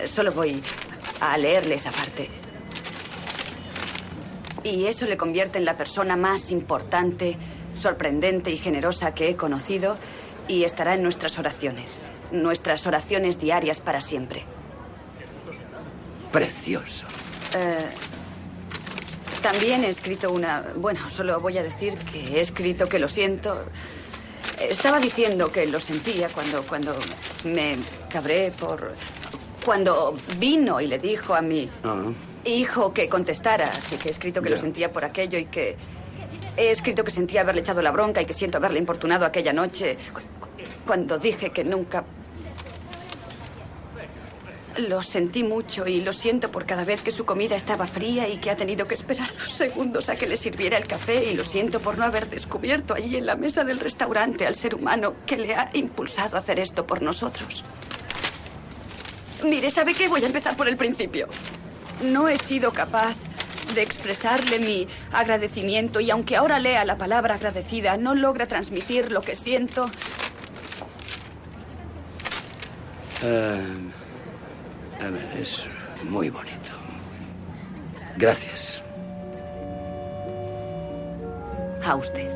Solo 0.05 0.31
voy 0.31 0.61
a 1.19 1.37
leerle 1.37 1.75
esa 1.75 1.91
parte. 1.91 2.29
Y 4.63 4.85
eso 4.85 5.05
le 5.05 5.17
convierte 5.17 5.57
en 5.57 5.65
la 5.65 5.77
persona 5.77 6.15
más 6.15 6.51
importante, 6.51 7.37
sorprendente 7.75 8.51
y 8.51 8.57
generosa 8.57 9.13
que 9.13 9.29
he 9.29 9.35
conocido 9.35 9.97
y 10.47 10.63
estará 10.63 10.95
en 10.95 11.03
nuestras 11.03 11.37
oraciones, 11.39 11.99
nuestras 12.31 12.85
oraciones 12.87 13.39
diarias 13.39 13.79
para 13.79 14.01
siempre. 14.01 14.43
Precioso. 16.31 17.05
Eh, 17.55 17.89
también 19.41 19.83
he 19.83 19.89
escrito 19.89 20.31
una... 20.31 20.63
Bueno, 20.75 21.09
solo 21.09 21.39
voy 21.39 21.57
a 21.57 21.63
decir 21.63 21.95
que 21.97 22.37
he 22.37 22.41
escrito 22.41 22.87
que 22.87 22.99
lo 22.99 23.07
siento. 23.07 23.65
Estaba 24.59 24.99
diciendo 24.99 25.51
que 25.51 25.65
lo 25.67 25.79
sentía 25.79 26.27
cuando, 26.29 26.61
cuando 26.63 26.95
me 27.45 27.77
cabré 28.09 28.51
por... 28.51 28.93
Cuando 29.63 30.17
vino 30.37 30.81
y 30.81 30.87
le 30.87 30.99
dijo 30.99 31.33
a 31.33 31.41
mí... 31.41 31.69
hijo 32.45 32.93
que 32.93 33.09
contestara, 33.09 33.67
así 33.67 33.97
que 33.97 34.09
he 34.09 34.11
escrito 34.11 34.41
que 34.41 34.49
lo 34.49 34.57
sentía 34.57 34.91
por 34.91 35.05
aquello 35.05 35.37
y 35.37 35.45
que 35.45 35.75
he 36.57 36.71
escrito 36.71 37.03
que 37.03 37.11
sentía 37.11 37.41
haberle 37.41 37.61
echado 37.61 37.81
la 37.81 37.91
bronca 37.91 38.21
y 38.21 38.25
que 38.25 38.33
siento 38.33 38.57
haberle 38.57 38.79
importunado 38.79 39.25
aquella 39.25 39.53
noche 39.53 39.97
cuando 40.85 41.17
dije 41.17 41.51
que 41.51 41.63
nunca... 41.63 42.03
Lo 44.77 45.01
sentí 45.01 45.43
mucho 45.43 45.87
y 45.87 46.01
lo 46.01 46.13
siento 46.13 46.51
por 46.51 46.65
cada 46.65 46.85
vez 46.85 47.01
que 47.01 47.11
su 47.11 47.25
comida 47.25 47.55
estaba 47.55 47.85
fría 47.85 48.29
y 48.29 48.37
que 48.37 48.49
ha 48.49 48.55
tenido 48.55 48.87
que 48.87 48.93
esperar 48.93 49.27
dos 49.27 49.51
segundos 49.51 50.07
a 50.07 50.15
que 50.15 50.25
le 50.25 50.37
sirviera 50.37 50.77
el 50.77 50.87
café 50.87 51.31
y 51.31 51.35
lo 51.35 51.43
siento 51.43 51.81
por 51.81 51.97
no 51.97 52.05
haber 52.05 52.29
descubierto 52.29 52.93
allí 52.93 53.17
en 53.17 53.25
la 53.25 53.35
mesa 53.35 53.65
del 53.65 53.79
restaurante 53.79 54.47
al 54.47 54.55
ser 54.55 54.75
humano 54.75 55.15
que 55.25 55.37
le 55.37 55.53
ha 55.53 55.69
impulsado 55.73 56.37
a 56.37 56.39
hacer 56.39 56.59
esto 56.59 56.87
por 56.87 57.01
nosotros. 57.01 57.65
Mire, 59.43 59.69
¿sabe 59.69 59.93
qué? 59.93 60.07
Voy 60.07 60.23
a 60.23 60.27
empezar 60.27 60.55
por 60.55 60.69
el 60.69 60.77
principio 60.77 61.27
no 62.01 62.27
he 62.27 62.37
sido 62.37 62.71
capaz 62.71 63.15
de 63.73 63.81
expresarle 63.83 64.59
mi 64.59 64.87
agradecimiento 65.11 65.99
y 65.99 66.09
aunque 66.09 66.35
ahora 66.35 66.59
lea 66.59 66.85
la 66.85 66.97
palabra 66.97 67.35
agradecida, 67.35 67.97
no 67.97 68.15
logra 68.15 68.47
transmitir 68.47 69.11
lo 69.11 69.21
que 69.21 69.35
siento. 69.35 69.89
Eh, 73.23 73.61
es 75.39 75.65
muy 76.09 76.29
bonito. 76.29 76.71
Gracias. 78.17 78.83
A 81.83 81.95
usted. 81.95 82.29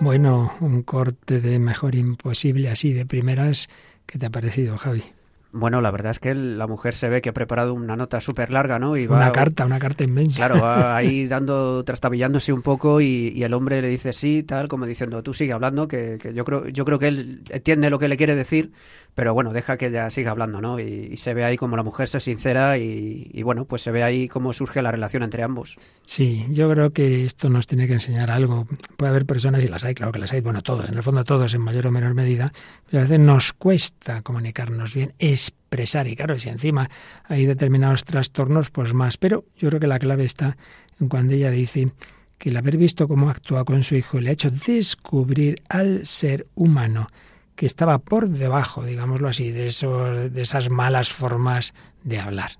Bueno, 0.00 0.52
un 0.60 0.82
corte 0.82 1.40
de 1.40 1.58
mejor 1.58 1.94
imposible 1.94 2.70
así 2.70 2.92
de 2.92 3.06
primeras. 3.06 3.68
¿Qué 4.06 4.18
te 4.18 4.26
ha 4.26 4.30
parecido, 4.30 4.76
Javi? 4.76 5.15
Bueno, 5.52 5.80
la 5.80 5.90
verdad 5.90 6.10
es 6.10 6.18
que 6.18 6.34
la 6.34 6.66
mujer 6.66 6.94
se 6.94 7.08
ve 7.08 7.22
que 7.22 7.30
ha 7.30 7.32
preparado 7.32 7.72
una 7.72 7.96
nota 7.96 8.20
súper 8.20 8.50
larga, 8.50 8.78
¿no? 8.78 8.96
Y 8.96 9.06
va, 9.06 9.16
una 9.16 9.32
carta, 9.32 9.64
una 9.64 9.78
carta 9.78 10.04
inmensa. 10.04 10.46
Claro, 10.46 10.62
va 10.62 10.96
ahí 10.96 11.26
dando, 11.26 11.84
trastabillándose 11.84 12.52
un 12.52 12.62
poco 12.62 13.00
y, 13.00 13.42
el 13.42 13.54
hombre 13.54 13.80
le 13.80 13.88
dice 13.88 14.12
sí, 14.12 14.42
tal, 14.42 14.68
como 14.68 14.86
diciendo, 14.86 15.22
tú 15.22 15.32
sigue 15.32 15.52
hablando, 15.52 15.86
que, 15.88 16.18
que, 16.20 16.34
yo 16.34 16.44
creo 16.44 16.68
yo 16.68 16.84
creo 16.84 16.98
que 16.98 17.08
él 17.08 17.44
entiende 17.50 17.90
lo 17.90 17.98
que 17.98 18.08
le 18.08 18.16
quiere 18.16 18.34
decir, 18.34 18.72
pero 19.16 19.32
bueno, 19.32 19.54
deja 19.54 19.78
que 19.78 19.86
ella 19.86 20.10
siga 20.10 20.30
hablando, 20.30 20.60
¿no? 20.60 20.78
Y, 20.78 21.16
se 21.16 21.32
ve 21.32 21.42
ahí 21.42 21.56
como 21.56 21.74
la 21.74 21.82
mujer 21.82 22.06
se 22.06 22.20
sincera 22.20 22.76
y, 22.76 23.42
bueno, 23.42 23.64
pues 23.64 23.80
se 23.80 23.90
ve 23.90 24.02
ahí 24.02 24.28
cómo 24.28 24.52
surge 24.52 24.82
la 24.82 24.92
relación 24.92 25.22
entre 25.22 25.42
ambos. 25.42 25.76
Sí, 26.04 26.44
yo 26.50 26.70
creo 26.70 26.92
que 26.92 27.24
esto 27.24 27.48
nos 27.48 27.66
tiene 27.66 27.86
que 27.86 27.94
enseñar 27.94 28.30
algo. 28.30 28.68
Puede 28.98 29.10
haber 29.10 29.24
personas, 29.24 29.64
y 29.64 29.68
las 29.68 29.86
hay, 29.86 29.94
claro 29.94 30.12
que 30.12 30.18
las 30.18 30.34
hay, 30.34 30.42
bueno, 30.42 30.60
todos, 30.60 30.90
en 30.90 30.96
el 30.96 31.02
fondo 31.02 31.24
todos 31.24 31.54
en 31.54 31.62
mayor 31.62 31.86
o 31.86 31.90
menor 31.90 32.12
medida, 32.12 32.52
pero 32.90 33.00
a 33.00 33.02
veces 33.04 33.18
nos 33.18 33.54
cuesta 33.54 34.20
comunicarnos 34.20 34.94
bien, 34.94 35.14
expresar, 35.18 36.06
y 36.08 36.14
claro, 36.14 36.38
si 36.38 36.50
encima 36.50 36.90
hay 37.24 37.46
determinados 37.46 38.04
trastornos, 38.04 38.70
pues 38.70 38.92
más. 38.92 39.16
Pero 39.16 39.46
yo 39.56 39.70
creo 39.70 39.80
que 39.80 39.86
la 39.86 39.98
clave 39.98 40.24
está 40.24 40.58
en 41.00 41.08
cuando 41.08 41.32
ella 41.32 41.50
dice 41.50 41.90
que 42.36 42.50
el 42.50 42.56
haber 42.58 42.76
visto 42.76 43.08
cómo 43.08 43.30
actúa 43.30 43.64
con 43.64 43.82
su 43.82 43.94
hijo 43.94 44.20
le 44.20 44.28
ha 44.28 44.34
hecho 44.34 44.50
descubrir 44.50 45.62
al 45.70 46.04
ser 46.04 46.46
humano 46.54 47.08
que 47.56 47.66
estaba 47.66 47.98
por 47.98 48.28
debajo, 48.28 48.84
digámoslo 48.84 49.28
así, 49.28 49.50
de, 49.50 49.66
esos, 49.66 50.32
de 50.32 50.42
esas 50.42 50.70
malas 50.70 51.10
formas 51.10 51.74
de 52.04 52.20
hablar. 52.20 52.52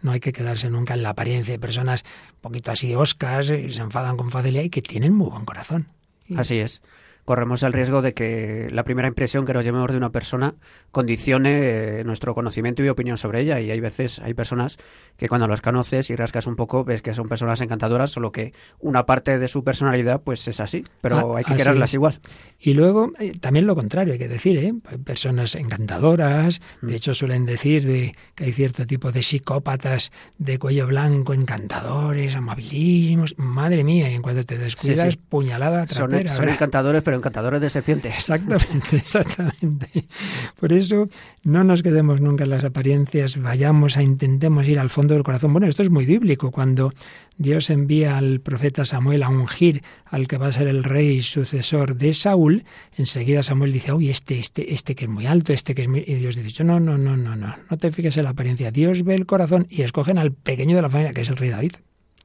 No 0.00 0.12
hay 0.12 0.20
que 0.20 0.32
quedarse 0.32 0.70
nunca 0.70 0.94
en 0.94 1.02
la 1.02 1.10
apariencia 1.10 1.52
de 1.52 1.58
personas 1.58 2.04
un 2.34 2.40
poquito 2.40 2.70
así 2.70 2.94
oscas 2.94 3.50
y 3.50 3.72
se 3.72 3.82
enfadan 3.82 4.16
con 4.16 4.30
facilidad 4.30 4.62
y 4.62 4.70
que 4.70 4.82
tienen 4.82 5.14
muy 5.14 5.30
buen 5.30 5.44
corazón. 5.44 5.88
Así 6.36 6.58
es 6.58 6.80
corremos 7.24 7.62
el 7.62 7.72
riesgo 7.72 8.02
de 8.02 8.14
que 8.14 8.68
la 8.70 8.84
primera 8.84 9.08
impresión 9.08 9.46
que 9.46 9.52
nos 9.52 9.64
llevemos 9.64 9.90
de 9.90 9.96
una 9.96 10.10
persona 10.10 10.54
condicione 10.90 12.00
eh, 12.00 12.04
nuestro 12.04 12.34
conocimiento 12.34 12.84
y 12.84 12.88
opinión 12.88 13.16
sobre 13.16 13.40
ella. 13.40 13.60
Y 13.60 13.70
hay 13.70 13.80
veces, 13.80 14.18
hay 14.18 14.34
personas 14.34 14.78
que 15.16 15.28
cuando 15.28 15.48
las 15.48 15.60
conoces 15.60 16.10
y 16.10 16.16
rascas 16.16 16.46
un 16.46 16.56
poco, 16.56 16.84
ves 16.84 17.02
que 17.02 17.14
son 17.14 17.28
personas 17.28 17.60
encantadoras, 17.60 18.10
solo 18.10 18.32
que 18.32 18.52
una 18.78 19.06
parte 19.06 19.38
de 19.38 19.48
su 19.48 19.64
personalidad 19.64 20.20
pues 20.22 20.46
es 20.48 20.60
así, 20.60 20.84
pero 21.00 21.34
ah, 21.34 21.38
hay 21.38 21.44
que 21.44 21.56
quererlas 21.56 21.94
igual. 21.94 22.20
Y 22.58 22.74
luego, 22.74 23.12
eh, 23.18 23.32
también 23.40 23.66
lo 23.66 23.74
contrario, 23.74 24.12
hay 24.12 24.18
que 24.18 24.28
decir, 24.28 24.58
¿eh? 24.58 24.74
Personas 25.04 25.54
encantadoras, 25.54 26.60
de 26.82 26.92
mm. 26.92 26.94
hecho 26.94 27.14
suelen 27.14 27.46
decir 27.46 27.84
de, 27.86 28.14
que 28.34 28.44
hay 28.44 28.52
cierto 28.52 28.86
tipo 28.86 29.12
de 29.12 29.22
psicópatas 29.22 30.12
de 30.38 30.58
cuello 30.58 30.86
blanco, 30.86 31.32
encantadores, 31.32 32.34
amabilísimos, 32.34 33.34
madre 33.38 33.84
mía, 33.84 34.10
y 34.10 34.14
en 34.14 34.22
cuanto 34.22 34.44
te 34.44 34.58
descuidas, 34.58 35.16
puñalada 35.16 35.86
trapera. 35.86 36.30
Son, 36.30 36.42
son 36.42 36.48
encantadores, 36.50 37.02
pero 37.02 37.13
encantadores 37.14 37.60
de 37.60 37.70
serpiente. 37.70 38.08
Exactamente, 38.16 38.96
exactamente. 38.96 40.06
Por 40.58 40.72
eso 40.72 41.08
no 41.42 41.64
nos 41.64 41.82
quedemos 41.82 42.20
nunca 42.20 42.44
en 42.44 42.50
las 42.50 42.64
apariencias, 42.64 43.40
vayamos 43.40 43.96
a 43.96 44.02
intentemos 44.02 44.66
ir 44.66 44.78
al 44.78 44.90
fondo 44.90 45.14
del 45.14 45.22
corazón. 45.22 45.52
Bueno, 45.52 45.66
esto 45.66 45.82
es 45.82 45.90
muy 45.90 46.06
bíblico, 46.06 46.50
cuando 46.50 46.92
Dios 47.36 47.70
envía 47.70 48.16
al 48.16 48.40
profeta 48.40 48.84
Samuel 48.84 49.22
a 49.22 49.28
ungir 49.28 49.82
al 50.04 50.28
que 50.28 50.38
va 50.38 50.46
a 50.48 50.52
ser 50.52 50.68
el 50.68 50.84
rey 50.84 51.22
sucesor 51.22 51.96
de 51.96 52.14
Saúl, 52.14 52.64
enseguida 52.96 53.42
Samuel 53.42 53.72
dice, 53.72 53.92
uy, 53.92 54.10
este, 54.10 54.38
este, 54.38 54.72
este 54.72 54.94
que 54.94 55.04
es 55.04 55.10
muy 55.10 55.26
alto, 55.26 55.52
este 55.52 55.74
que 55.74 55.82
es 55.82 55.88
muy... 55.88 56.04
Y 56.06 56.14
Dios 56.14 56.36
dice, 56.36 56.64
no, 56.64 56.80
no, 56.80 56.96
no, 56.96 57.16
no, 57.16 57.36
no, 57.36 57.56
no 57.68 57.76
te 57.76 57.90
fijes 57.90 58.16
en 58.16 58.24
la 58.24 58.30
apariencia. 58.30 58.70
Dios 58.70 59.02
ve 59.02 59.14
el 59.14 59.26
corazón 59.26 59.66
y 59.68 59.82
escogen 59.82 60.18
al 60.18 60.32
pequeño 60.32 60.76
de 60.76 60.82
la 60.82 60.90
familia, 60.90 61.12
que 61.12 61.22
es 61.22 61.28
el 61.28 61.36
rey 61.36 61.50
David. 61.50 61.72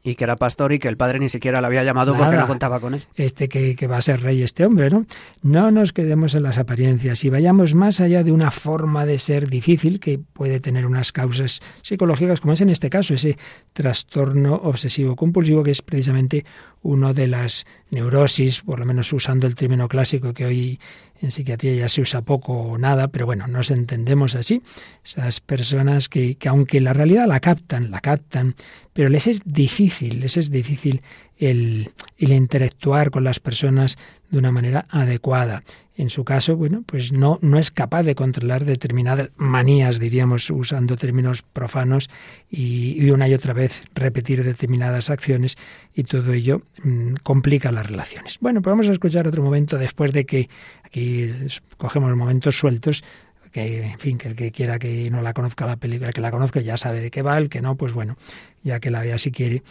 Y 0.02 0.16
que 0.16 0.24
era 0.24 0.38
pastor 0.38 0.72
y 0.72 0.80
que 0.80 0.88
el 0.88 0.96
padre 0.96 1.20
ni 1.20 1.28
siquiera 1.28 1.60
le 1.60 1.68
había 1.68 1.84
llamado 1.84 2.16
porque 2.16 2.38
no 2.38 2.48
contaba 2.48 2.80
con 2.80 2.94
él. 2.94 3.04
Este 3.16 3.50
que, 3.50 3.76
que, 3.76 3.88
va 3.88 3.98
a 3.98 4.02
ser 4.02 4.22
rey, 4.22 4.42
este 4.42 4.66
hombre, 4.66 4.90
¿no? 4.90 5.06
No 5.42 5.72
nos 5.72 5.92
quedemos 5.92 6.36
en 6.36 6.44
las 6.44 6.58
apariencias 6.58 7.24
y 7.26 7.30
vayamos 7.30 7.76
más 7.76 8.00
allá 8.00 8.24
de 8.24 8.32
una 8.32 8.50
forma 8.50 9.06
de 9.06 9.20
ser 9.20 9.50
difícil 9.50 10.00
que 10.00 10.18
puede 10.18 10.62
tener 10.62 10.86
unas 10.86 11.12
causas 11.12 11.60
psicológicas, 11.82 12.40
como 12.40 12.54
es 12.54 12.62
en 12.62 12.70
este 12.70 12.90
caso, 12.90 13.14
ese 13.14 13.38
trastorno 13.74 14.56
obsesivo 14.56 15.18
compulsivo, 15.18 15.64
que 15.64 15.72
es 15.72 15.82
precisamente 15.82 16.46
uno 16.82 17.14
de 17.14 17.28
las 17.28 17.66
neurosis, 17.92 18.62
por 18.62 18.80
lo 18.80 18.86
menos 18.86 19.12
usando 19.12 19.48
el 19.48 19.56
término 19.56 19.88
clásico 19.88 20.34
que 20.34 20.46
hoy 20.46 20.80
en 21.22 21.32
psiquiatría 21.32 21.74
ya 21.74 21.90
se 21.90 22.02
usa 22.02 22.22
poco 22.22 22.54
o 22.54 22.78
nada, 22.78 23.10
pero 23.10 23.26
bueno, 23.26 23.48
nos 23.48 23.72
entendemos 23.72 24.36
así. 24.36 24.62
Esas 25.04 25.40
personas 25.40 26.10
que, 26.10 26.36
que, 26.36 26.50
aunque 26.50 26.80
la 26.82 26.94
realidad 26.94 27.28
la 27.28 27.40
captan, 27.40 27.92
la 27.92 28.00
captan, 28.00 28.56
pero 28.94 29.10
les 29.10 29.28
es 29.28 29.42
difícil, 29.46 30.20
les 30.22 30.38
es 30.38 30.50
difícil 30.52 31.02
el, 31.38 31.92
el 32.18 32.32
interactuar 32.32 33.12
con 33.12 33.24
las 33.24 33.40
personas 33.40 33.98
de 34.30 34.38
una 34.38 34.52
manera 34.52 34.86
adecuada 34.90 35.64
en 36.00 36.10
su 36.10 36.24
caso, 36.24 36.56
bueno, 36.56 36.84
pues 36.86 37.12
no, 37.12 37.40
no 37.42 37.60
es 37.60 37.72
capaz 37.72 38.04
de 38.04 38.16
controlar 38.16 38.64
determinadas 38.64 39.32
manías, 39.36 40.00
diríamos, 40.00 40.50
usando 40.50 40.96
términos 40.96 41.42
profanos, 41.42 42.10
y, 42.50 43.10
una 43.12 43.28
y 43.28 43.34
otra 43.34 43.52
vez 43.52 43.84
repetir 43.96 44.46
determinadas 44.46 45.10
acciones, 45.10 45.58
y 45.94 46.04
todo 46.04 46.32
ello 46.32 46.62
mm, 46.84 47.16
complica 47.22 47.74
las 47.74 47.86
relaciones. 47.86 48.38
Bueno, 48.40 48.62
pues 48.62 48.72
vamos 48.72 48.88
a 48.88 48.94
escuchar 48.94 49.28
otro 49.28 49.44
momento 49.44 49.78
después 49.78 50.14
de 50.14 50.26
que 50.26 50.48
aquí 50.86 51.28
cogemos 51.76 52.16
momentos 52.16 52.58
sueltos 52.58 53.04
que 53.52 53.84
en 53.84 54.00
fin, 54.00 54.18
que 54.18 54.28
el 54.28 54.36
que 54.36 54.52
quiera 54.52 54.78
que 54.78 55.10
no 55.10 55.22
la 55.22 55.34
conozca 55.34 55.66
la 55.66 55.76
película, 55.76 56.14
que 56.14 56.22
la 56.22 56.32
conozca 56.32 56.62
ya 56.62 56.78
sabe 56.78 57.02
de 57.02 57.12
qué 57.12 57.24
va, 57.24 57.38
el 57.38 57.50
que 57.50 57.62
no, 57.62 57.76
pues 57.76 57.94
bueno, 57.94 58.16
ya 58.64 58.80
que 58.80 58.92
la 58.92 59.02
vea 59.02 59.18
si 59.18 59.32
quiere, 59.32 59.64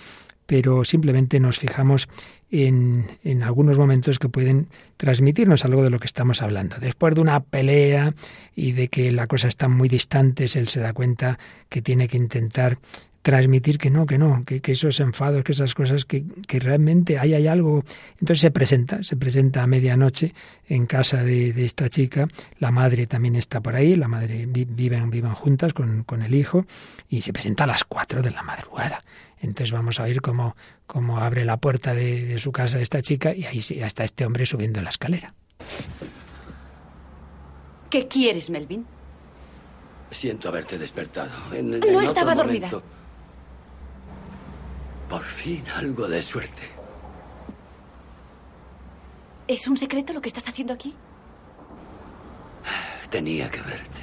pero 0.49 0.83
simplemente 0.83 1.41
nos 1.41 1.59
fijamos 1.59 2.09
en, 2.51 3.07
en, 3.23 3.43
algunos 3.43 3.77
momentos 3.77 4.19
que 4.19 4.31
pueden 4.31 4.69
transmitirnos 4.97 5.67
algo 5.67 5.83
de 5.83 5.91
lo 5.91 6.01
que 6.01 6.07
estamos 6.07 6.41
hablando. 6.41 6.77
Después 6.81 7.15
de 7.15 7.21
una 7.21 7.41
pelea 7.41 8.15
y 8.57 8.73
de 8.73 8.89
que 8.89 9.13
la 9.13 9.27
cosa 9.27 9.47
está 9.47 9.69
muy 9.69 9.91
distante, 9.91 10.47
él 10.55 10.69
se 10.69 10.81
da 10.81 10.95
cuenta 10.95 11.39
que 11.69 11.83
tiene 11.83 12.09
que 12.09 12.17
intentar 12.17 12.79
transmitir 13.21 13.77
que 13.77 13.91
no, 13.91 14.07
que 14.07 14.17
no, 14.17 14.43
que, 14.47 14.63
esos 14.65 15.01
enfados, 15.01 15.45
que 15.45 15.53
esas 15.53 15.75
cosas, 15.75 16.07
que, 16.07 16.25
que 16.47 16.61
realmente 16.61 17.19
ahí 17.19 17.35
hay 17.35 17.47
algo. 17.47 17.85
Entonces 18.13 18.41
se 18.41 18.51
presenta, 18.51 19.03
se 19.03 19.19
presenta 19.19 19.63
a 19.63 19.67
medianoche 19.67 20.33
en 20.67 20.87
casa 20.87 21.23
de, 21.23 21.53
de, 21.53 21.67
esta 21.67 21.91
chica, 21.91 22.27
la 22.59 22.71
madre 22.71 23.07
también 23.07 23.37
está 23.37 23.61
por 23.61 23.77
ahí, 23.77 23.97
la 23.97 24.09
madre 24.09 24.47
viven, 24.47 25.11
viven 25.11 25.35
juntas 25.35 25.75
con, 25.75 26.05
con 26.05 26.23
el 26.23 26.35
hijo, 26.35 26.65
y 27.11 27.21
se 27.21 27.35
presenta 27.35 27.65
a 27.65 27.67
las 27.67 27.85
cuatro 27.85 28.23
de 28.23 28.31
la 28.31 28.43
madrugada. 28.43 29.05
Entonces 29.41 29.73
vamos 29.73 30.01
a 30.01 30.05
oír 30.05 30.21
cómo, 30.21 30.57
cómo 30.87 31.19
abre 31.19 31.45
la 31.45 31.57
puerta 31.57 31.95
de, 31.95 32.39
su 32.39 32.53
casa 32.53 32.81
esta 32.81 33.03
chica 33.03 33.35
y 33.35 33.45
ahí 33.45 33.63
sí, 33.63 33.81
está 33.81 34.05
este 34.05 34.27
hombre 34.27 34.47
subiendo 34.47 34.83
la 34.83 34.91
escalera. 34.91 35.35
¿Qué 37.91 38.07
quieres, 38.07 38.51
Melvin? 38.51 38.87
Siento 40.11 40.49
haberte 40.49 40.79
despertado. 40.79 41.31
no 41.63 42.01
estaba 42.01 42.35
dormida. 42.35 42.71
Por 45.09 45.25
fin 45.25 45.65
algo 45.75 46.07
de 46.07 46.23
suerte. 46.23 46.63
¿Es 49.47 49.67
un 49.67 49.79
secreto 49.79 50.13
lo 50.13 50.21
que 50.21 50.29
estás 50.29 50.47
haciendo 50.49 50.75
aquí? 50.75 50.95
Tenía 53.11 53.49
que 53.49 53.63
verte. 53.63 54.03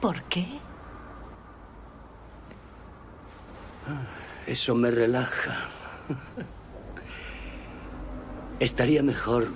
¿Por 0.00 0.20
qué? 0.24 0.44
Eso 4.46 4.74
me 4.74 4.90
relaja. 4.90 5.68
Estaría 8.60 9.02
mejor 9.02 9.48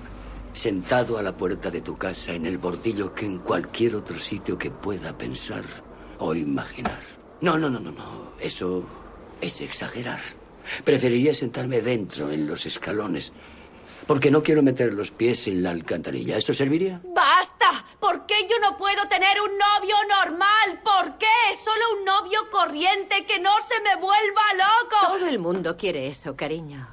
sentado 0.52 1.18
a 1.18 1.22
la 1.22 1.36
puerta 1.36 1.70
de 1.70 1.80
tu 1.80 1.96
casa 1.96 2.32
en 2.32 2.46
el 2.46 2.58
bordillo 2.58 3.14
que 3.14 3.26
en 3.26 3.38
cualquier 3.38 3.96
otro 3.96 4.18
sitio 4.18 4.56
que 4.56 4.70
pueda 4.70 5.16
pensar 5.16 5.64
o 6.18 6.34
imaginar. 6.34 7.00
No, 7.40 7.58
no, 7.58 7.68
no, 7.68 7.78
no, 7.78 7.92
no. 7.92 8.32
Eso 8.40 8.84
es 9.40 9.60
exagerar. 9.60 10.20
Preferiría 10.84 11.34
sentarme 11.34 11.80
dentro, 11.80 12.32
en 12.32 12.46
los 12.46 12.66
escalones, 12.66 13.32
porque 14.06 14.30
no 14.30 14.42
quiero 14.42 14.62
meter 14.62 14.94
los 14.94 15.10
pies 15.10 15.46
en 15.48 15.62
la 15.62 15.70
alcantarilla. 15.70 16.38
¿Eso 16.38 16.54
serviría? 16.54 17.00
¿Por 18.16 18.24
qué 18.24 18.46
yo 18.48 18.58
no 18.60 18.78
puedo 18.78 19.06
tener 19.08 19.36
un 19.42 19.58
novio 19.58 19.94
normal? 20.08 20.80
¿Por 20.82 21.18
qué? 21.18 21.26
Solo 21.62 21.98
un 21.98 22.04
novio 22.06 22.48
corriente 22.50 23.26
que 23.26 23.38
no 23.38 23.50
se 23.68 23.78
me 23.82 23.94
vuelva 23.96 24.42
loco. 24.54 25.18
Todo 25.18 25.28
el 25.28 25.38
mundo 25.38 25.76
quiere 25.76 26.08
eso, 26.08 26.34
cariño. 26.34 26.88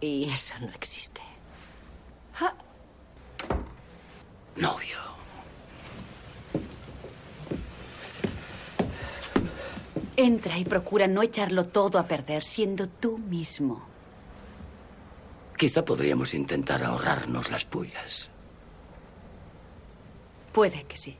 Y 0.00 0.30
eso 0.30 0.54
no 0.60 0.68
existe. 0.68 1.20
Ah. 2.40 2.54
Novio. 4.54 4.98
Entra 10.14 10.58
y 10.58 10.64
procura 10.64 11.08
no 11.08 11.22
echarlo 11.22 11.64
todo 11.64 11.98
a 11.98 12.06
perder 12.06 12.44
siendo 12.44 12.88
tú 12.88 13.18
mismo. 13.18 13.84
Quizá 15.56 15.84
podríamos 15.84 16.34
intentar 16.34 16.84
ahorrarnos 16.84 17.50
las 17.50 17.64
pullas. 17.64 18.30
Puede 20.52 20.84
que 20.84 20.96
sí. 20.96 21.16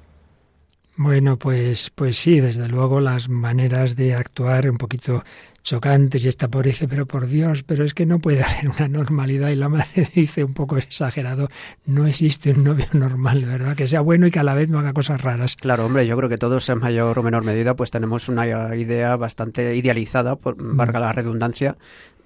Bueno, 0.96 1.38
pues, 1.38 1.90
pues 1.94 2.16
sí, 2.16 2.40
desde 2.40 2.66
luego 2.66 3.00
las 3.00 3.28
maneras 3.28 3.94
de 3.94 4.16
actuar 4.16 4.68
un 4.68 4.78
poquito 4.78 5.22
chocantes 5.62 6.24
y 6.24 6.28
esta 6.28 6.48
pobreza, 6.48 6.86
pero 6.88 7.06
por 7.06 7.28
Dios, 7.28 7.62
pero 7.62 7.84
es 7.84 7.94
que 7.94 8.04
no 8.04 8.18
puede 8.18 8.42
haber 8.44 8.68
una 8.68 8.88
normalidad 8.88 9.50
y 9.50 9.54
la 9.54 9.68
madre 9.68 10.08
dice 10.14 10.42
un 10.42 10.54
poco 10.54 10.76
exagerado, 10.76 11.48
no 11.86 12.06
existe 12.06 12.50
un 12.50 12.64
novio 12.64 12.86
normal, 12.94 13.44
¿verdad? 13.44 13.76
Que 13.76 13.86
sea 13.86 14.00
bueno 14.00 14.26
y 14.26 14.32
que 14.32 14.40
a 14.40 14.42
la 14.42 14.54
vez 14.54 14.70
no 14.70 14.80
haga 14.80 14.92
cosas 14.92 15.20
raras. 15.20 15.54
Claro, 15.54 15.86
hombre, 15.86 16.04
yo 16.06 16.16
creo 16.16 16.28
que 16.28 16.38
todos 16.38 16.68
en 16.68 16.78
mayor 16.78 17.16
o 17.16 17.22
menor 17.22 17.44
medida 17.44 17.76
pues 17.76 17.92
tenemos 17.92 18.28
una 18.28 18.74
idea 18.74 19.14
bastante 19.14 19.76
idealizada, 19.76 20.34
por 20.34 20.60
mm. 20.60 20.76
valga 20.76 20.98
la 20.98 21.12
redundancia, 21.12 21.76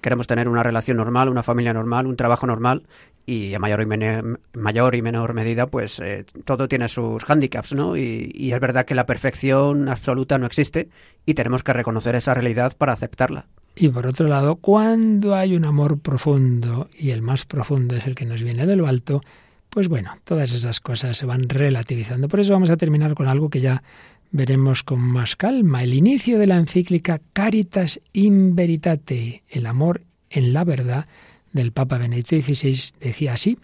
queremos 0.01 0.25
tener 0.25 0.47
una 0.47 0.63
relación 0.63 0.97
normal, 0.97 1.29
una 1.29 1.43
familia 1.43 1.73
normal, 1.73 2.07
un 2.07 2.15
trabajo 2.15 2.47
normal 2.47 2.87
y 3.25 3.53
en 3.53 3.61
mayor 3.61 3.81
y, 3.81 4.57
mayor 4.57 4.95
y 4.95 5.01
menor 5.01 5.33
medida, 5.33 5.67
pues 5.67 5.99
eh, 5.99 6.25
todo 6.45 6.67
tiene 6.67 6.89
sus 6.89 7.23
hándicaps, 7.23 7.73
¿no? 7.73 7.95
Y, 7.95 8.51
es 8.53 8.59
verdad 8.59 8.85
que 8.85 8.95
la 8.95 9.05
perfección 9.05 9.89
absoluta 9.89 10.37
no 10.37 10.45
existe 10.45 10.89
y 11.25 11.33
tenemos 11.33 11.63
que 11.63 11.73
reconocer 11.73 12.15
esa 12.15 12.33
realidad 12.33 12.75
para 12.77 12.93
aceptarla. 12.93 13.45
Y 13.75 13.89
por 13.89 14.05
otro 14.05 14.27
lado, 14.27 14.57
cuando 14.57 15.35
hay 15.35 15.55
un 15.55 15.65
amor 15.65 15.99
profundo 15.99 16.89
y 16.97 17.11
el 17.11 17.21
más 17.21 17.45
profundo 17.45 17.95
es 17.95 18.05
el 18.05 18.13
que 18.13 18.25
nos 18.25 18.43
viene 18.43 18.67
de 18.67 18.75
lo 18.75 18.87
alto, 18.87 19.21
pues 19.69 19.87
bueno, 19.87 20.17
todas 20.25 20.51
esas 20.51 20.79
cosas 20.79 21.17
se 21.17 21.25
van 21.25 21.49
relativizando. 21.49 22.27
Por 22.27 22.39
eso 22.39 22.53
vamos 22.53 22.69
a 22.69 22.77
terminar 22.77 23.15
con 23.15 23.27
algo 23.27 23.49
que 23.49 23.61
ya 23.61 23.81
veremos 24.29 24.83
con 24.83 24.99
más 24.99 25.35
calma, 25.35 25.83
el 25.83 25.93
inicio 25.93 26.39
de 26.39 26.47
la 26.47 26.57
encíclica 26.57 27.21
Caritas 27.33 28.01
in 28.13 28.55
Veritate, 28.55 29.43
el 29.47 29.65
amor 29.65 30.01
en 30.29 30.53
la 30.53 30.63
verdad, 30.63 31.05
del 31.53 31.71
Papa 31.71 31.97
Benedicto 31.97 32.35
XVI 32.35 32.77
decía 32.99 33.33
así, 33.33 33.57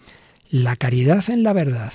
la 0.48 0.76
caridad 0.76 1.28
en 1.28 1.42
la 1.42 1.52
verdad, 1.52 1.92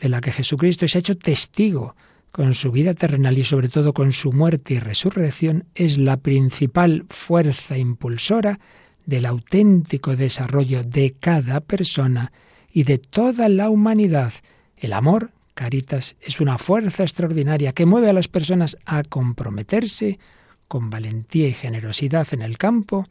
de 0.00 0.08
la 0.08 0.20
que 0.20 0.32
Jesucristo 0.32 0.86
se 0.86 0.98
ha 0.98 1.00
hecho 1.00 1.18
testigo 1.18 1.96
con 2.30 2.54
su 2.54 2.70
vida 2.70 2.94
terrenal 2.94 3.36
y 3.36 3.44
sobre 3.44 3.68
todo 3.68 3.92
con 3.92 4.12
su 4.12 4.32
muerte 4.32 4.74
y 4.74 4.78
resurrección, 4.78 5.64
es 5.74 5.98
la 5.98 6.18
principal 6.18 7.04
fuerza 7.10 7.76
impulsora 7.76 8.60
del 9.04 9.26
auténtico 9.26 10.16
desarrollo 10.16 10.84
de 10.84 11.14
cada 11.18 11.60
persona 11.60 12.32
y 12.72 12.84
de 12.84 12.98
toda 12.98 13.48
la 13.48 13.68
humanidad. 13.68 14.32
El 14.76 14.92
amor, 14.94 15.32
Caritas, 15.54 16.16
es 16.22 16.40
una 16.40 16.56
fuerza 16.56 17.02
extraordinaria 17.02 17.72
que 17.72 17.84
mueve 17.84 18.08
a 18.08 18.14
las 18.14 18.28
personas 18.28 18.78
a 18.86 19.02
comprometerse 19.02 20.18
con 20.68 20.88
valentía 20.88 21.48
y 21.48 21.52
generosidad 21.52 22.28
en 22.32 22.40
el 22.40 22.56
campo 22.56 23.06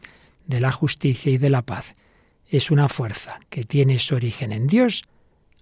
de 0.47 0.61
la 0.61 0.71
justicia 0.71 1.31
y 1.31 1.37
de 1.37 1.51
la 1.51 1.61
paz 1.61 1.93
es 2.51 2.69
una 2.69 2.89
fuerza 2.89 3.39
que 3.49 3.63
tiene 3.63 3.97
su 3.97 4.15
origen 4.15 4.51
en 4.51 4.67
Dios, 4.67 5.03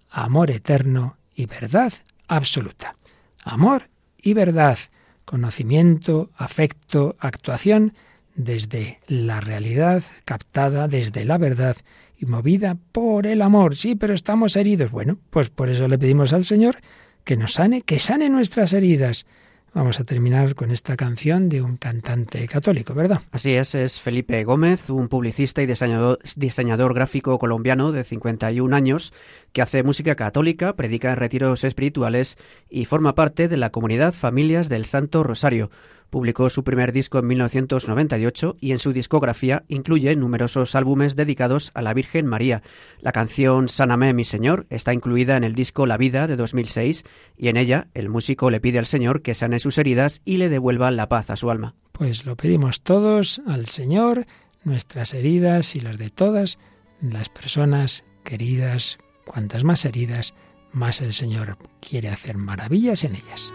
amor 0.09 0.49
eterno 0.49 1.17
y 1.35 1.45
verdad 1.45 1.93
absoluta. 2.27 2.95
Amor 3.43 3.89
y 4.21 4.33
verdad, 4.33 4.77
conocimiento, 5.23 6.31
afecto, 6.35 7.15
actuación 7.19 7.93
desde 8.35 8.99
la 9.07 9.39
realidad 9.39 10.03
captada 10.25 10.87
desde 10.87 11.25
la 11.25 11.37
verdad 11.37 11.77
y 12.17 12.25
movida 12.25 12.75
por 12.91 13.27
el 13.27 13.43
amor. 13.43 13.75
Sí, 13.75 13.95
pero 13.95 14.13
estamos 14.13 14.55
heridos. 14.55 14.91
Bueno, 14.91 15.19
pues 15.29 15.49
por 15.49 15.69
eso 15.69 15.87
le 15.87 15.99
pedimos 15.99 16.33
al 16.33 16.43
Señor 16.43 16.77
que 17.23 17.37
nos 17.37 17.53
sane, 17.53 17.83
que 17.83 17.99
sane 17.99 18.29
nuestras 18.29 18.73
heridas 18.73 19.27
Vamos 19.71 19.99
a 19.99 20.03
terminar 20.03 20.55
con 20.55 20.71
esta 20.71 20.97
canción 20.97 21.47
de 21.47 21.61
un 21.61 21.77
cantante 21.77 22.47
católico, 22.47 22.95
¿verdad? 22.95 23.21
Así 23.31 23.51
es, 23.51 23.75
es 23.75 23.99
Felipe 23.99 24.43
Gómez, 24.43 24.89
un 24.89 25.09
publicista 25.09 25.61
y 25.61 25.67
diseñador, 25.67 26.93
gráfico 26.95 27.37
colombiano 27.37 27.91
de 27.91 28.03
51 28.03 28.75
años 28.75 29.13
que 29.53 29.61
hace 29.61 29.83
música 29.83 30.15
católica, 30.15 30.73
predica 30.73 31.11
en 31.11 31.17
retiros 31.17 31.63
espirituales 31.63 32.37
y 32.67 32.85
forma 32.85 33.13
parte 33.13 33.47
de 33.47 33.57
la 33.57 33.69
comunidad 33.69 34.13
Familias 34.13 34.69
del 34.69 34.85
Santo 34.85 35.21
Rosario. 35.21 35.69
Publicó 36.09 36.49
su 36.49 36.63
primer 36.63 36.91
disco 36.91 37.19
en 37.19 37.27
1998 37.27 38.57
y 38.59 38.71
en 38.71 38.79
su 38.79 38.93
discografía 38.93 39.63
incluye 39.67 40.15
numerosos 40.15 40.73
álbumes 40.73 41.15
dedicados 41.15 41.71
a 41.75 41.81
la 41.81 41.93
Virgen 41.93 42.25
María. 42.25 42.63
La 42.99 43.11
canción 43.11 43.69
Sáname 43.69 44.13
mi 44.13 44.25
Señor 44.25 44.65
está 44.69 44.93
incluida 44.93 45.37
en 45.37 45.43
el 45.43 45.53
disco 45.53 45.85
La 45.85 45.97
Vida 45.97 46.25
de 46.25 46.35
2006 46.35 47.03
y 47.37 47.49
en 47.49 47.57
ella 47.57 47.87
el 47.93 48.09
músico 48.09 48.49
le 48.49 48.59
pide 48.59 48.79
al 48.79 48.87
Señor 48.87 49.21
que 49.21 49.35
sane 49.35 49.59
sus 49.59 49.77
heridas 49.77 50.21
y 50.25 50.37
le 50.37 50.49
devuelva 50.49 50.89
la 50.89 51.09
paz 51.09 51.29
a 51.29 51.35
su 51.35 51.51
alma. 51.51 51.75
Pues 51.91 52.25
lo 52.25 52.35
pedimos 52.35 52.81
todos 52.81 53.41
al 53.45 53.67
Señor, 53.67 54.25
nuestras 54.63 55.13
heridas 55.13 55.75
y 55.75 55.79
las 55.79 55.97
de 55.97 56.09
todas 56.09 56.57
las 57.01 57.29
personas 57.29 58.03
queridas, 58.23 58.97
cuantas 59.25 59.63
más 59.63 59.85
heridas, 59.85 60.33
más 60.71 61.01
el 61.01 61.13
Señor 61.13 61.57
quiere 61.79 62.09
hacer 62.09 62.37
maravillas 62.37 63.03
en 63.03 63.15
ellas. 63.15 63.53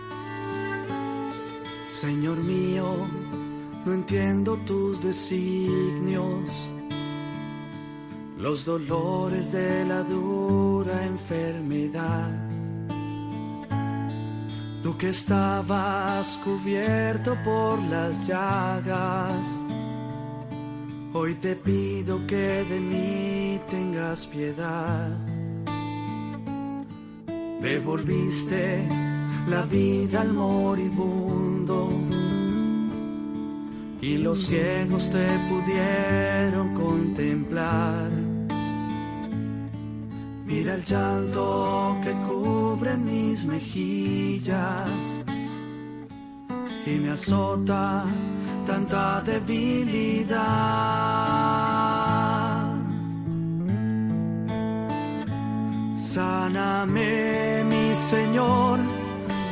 Señor 1.94 2.38
mío, 2.42 2.92
no 3.86 3.92
entiendo 3.92 4.56
tus 4.66 5.00
designios, 5.00 6.68
los 8.36 8.64
dolores 8.64 9.52
de 9.52 9.84
la 9.84 10.02
dura 10.02 11.06
enfermedad. 11.06 12.32
Tú 14.82 14.98
que 14.98 15.10
estabas 15.10 16.36
cubierto 16.38 17.36
por 17.44 17.80
las 17.84 18.26
llagas, 18.26 19.46
hoy 21.12 21.34
te 21.34 21.54
pido 21.54 22.26
que 22.26 22.64
de 22.64 22.80
mí 22.80 23.60
tengas 23.70 24.26
piedad. 24.26 25.16
Devolviste 27.62 29.13
la 29.46 29.62
vida 29.62 30.22
al 30.22 30.32
moribundo 30.32 31.90
y 34.00 34.18
los 34.18 34.38
ciegos 34.38 35.10
te 35.10 35.26
pudieron 35.48 36.74
contemplar. 36.74 38.10
Mira 40.44 40.74
el 40.74 40.84
llanto 40.84 41.96
que 42.02 42.12
cubre 42.28 42.98
mis 42.98 43.46
mejillas 43.46 45.20
y 46.86 46.90
me 46.90 47.10
azota 47.12 48.04
tanta 48.66 49.22
debilidad. 49.22 50.44
Sáname, 55.96 57.64
mi 57.64 57.94
Señor 57.94 58.93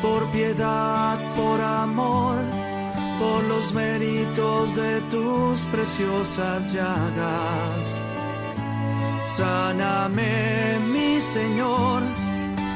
por 0.02 0.26
piedad, 0.32 1.18
por 1.36 1.60
amor, 1.60 2.38
por 3.20 3.44
los 3.44 3.72
méritos 3.72 4.74
de 4.74 5.00
tus 5.02 5.60
preciosas 5.66 6.72
llagas. 6.72 8.00
Sáname, 9.26 10.78
mi 10.92 11.20
Señor, 11.20 12.02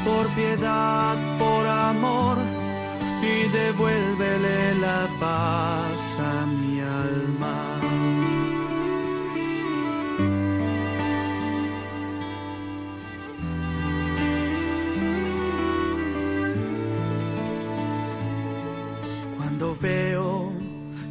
por 0.05 0.29
piedad, 0.35 1.16
por 1.39 1.66
amor, 1.66 2.39
y 3.22 3.49
devuélvele 3.49 4.77
la 4.77 5.09
paz 5.18 6.18
a 6.20 6.47
mi 6.47 6.81
alma. 6.81 7.26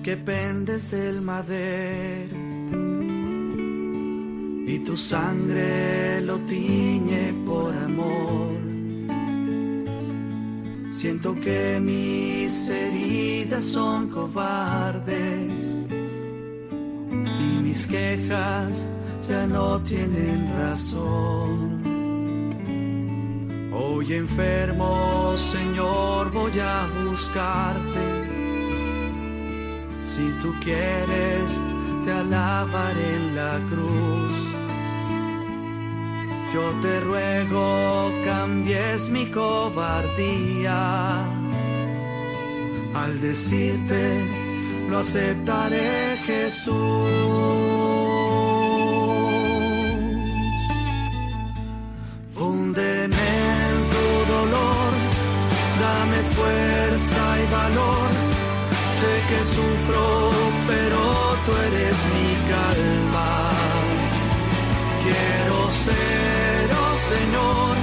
Que 0.05 0.17
pendes 0.17 0.91
del 0.91 1.19
madero 1.23 2.37
y 4.67 4.77
tu 4.85 4.95
sangre 4.95 6.21
lo 6.21 6.37
tiñe 6.41 7.33
por 7.43 7.73
amor. 7.73 8.55
Siento 10.91 11.33
que 11.41 11.79
mis 11.81 12.69
heridas 12.69 13.63
son 13.63 14.09
cobardes 14.09 15.87
y 17.39 17.63
mis 17.63 17.87
quejas 17.87 18.87
ya 19.27 19.47
no 19.47 19.81
tienen 19.81 20.53
razón. 20.55 21.81
Hoy 23.73 24.13
enfermo, 24.13 25.33
Señor, 25.35 26.31
voy 26.31 26.59
a 26.59 26.87
buscarte 27.09 28.24
si 30.05 30.31
tú 30.41 30.53
quieres, 30.61 31.59
te 32.05 32.11
alabaré 32.11 33.15
en 33.15 33.35
la 33.35 33.59
cruz. 33.69 34.35
Yo 36.53 36.71
te 36.81 36.99
ruego, 37.01 38.11
cambies 38.23 39.09
mi 39.09 39.25
cobardía. 39.31 40.77
Al 42.93 43.19
decirte, 43.19 44.23
lo 44.89 44.99
aceptaré 44.99 46.17
Jesús. 46.25 46.75
Fúndeme 52.33 53.27
en 53.67 53.77
tu 53.93 54.07
dolor, 54.33 54.91
dame 55.81 56.19
fuerza 56.35 57.25
valor. 57.51 58.24
Que 59.29 59.39
sufro, 59.43 60.03
pero 60.67 60.99
tú 61.45 61.51
eres 61.67 61.97
mi 62.13 62.29
calma. 62.51 63.29
Quiero 65.03 65.57
ser, 65.71 66.65
oh 66.83 66.95
Señor, 67.11 67.73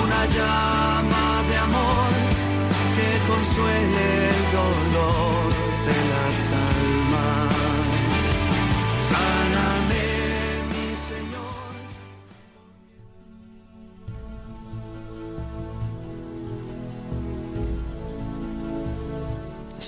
una 0.00 0.22
llama 0.36 1.26
de 1.48 1.56
amor 1.68 2.10
que 2.96 3.08
consuele 3.30 4.04
el 4.28 4.42
dolor 4.60 5.44
de 5.88 5.98
las 6.12 6.36
almas. 6.70 8.22
Sáname, 9.10 9.83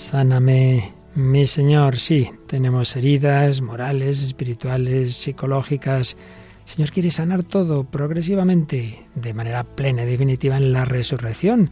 Sáname, 0.06 0.92
mi 1.16 1.48
Señor. 1.48 1.96
Sí, 1.96 2.30
tenemos 2.46 2.94
heridas 2.94 3.60
morales, 3.60 4.22
espirituales, 4.22 5.16
psicológicas. 5.16 6.16
El 6.64 6.70
Señor 6.70 6.92
quiere 6.92 7.10
sanar 7.10 7.42
todo 7.42 7.82
progresivamente, 7.82 9.08
de 9.16 9.34
manera 9.34 9.64
plena 9.64 10.04
y 10.04 10.06
definitiva 10.06 10.58
en 10.58 10.72
la 10.72 10.84
resurrección. 10.84 11.70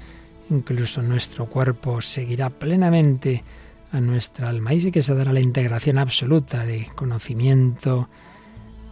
Incluso 0.50 1.00
nuestro 1.00 1.46
cuerpo 1.46 2.02
seguirá 2.02 2.50
plenamente 2.50 3.44
a 3.92 4.00
nuestra 4.00 4.48
alma 4.48 4.74
y 4.74 4.80
sí 4.80 4.90
que 4.90 5.02
se 5.02 5.14
dará 5.14 5.32
la 5.32 5.38
integración 5.38 5.98
absoluta 5.98 6.66
de 6.66 6.88
conocimiento, 6.96 8.08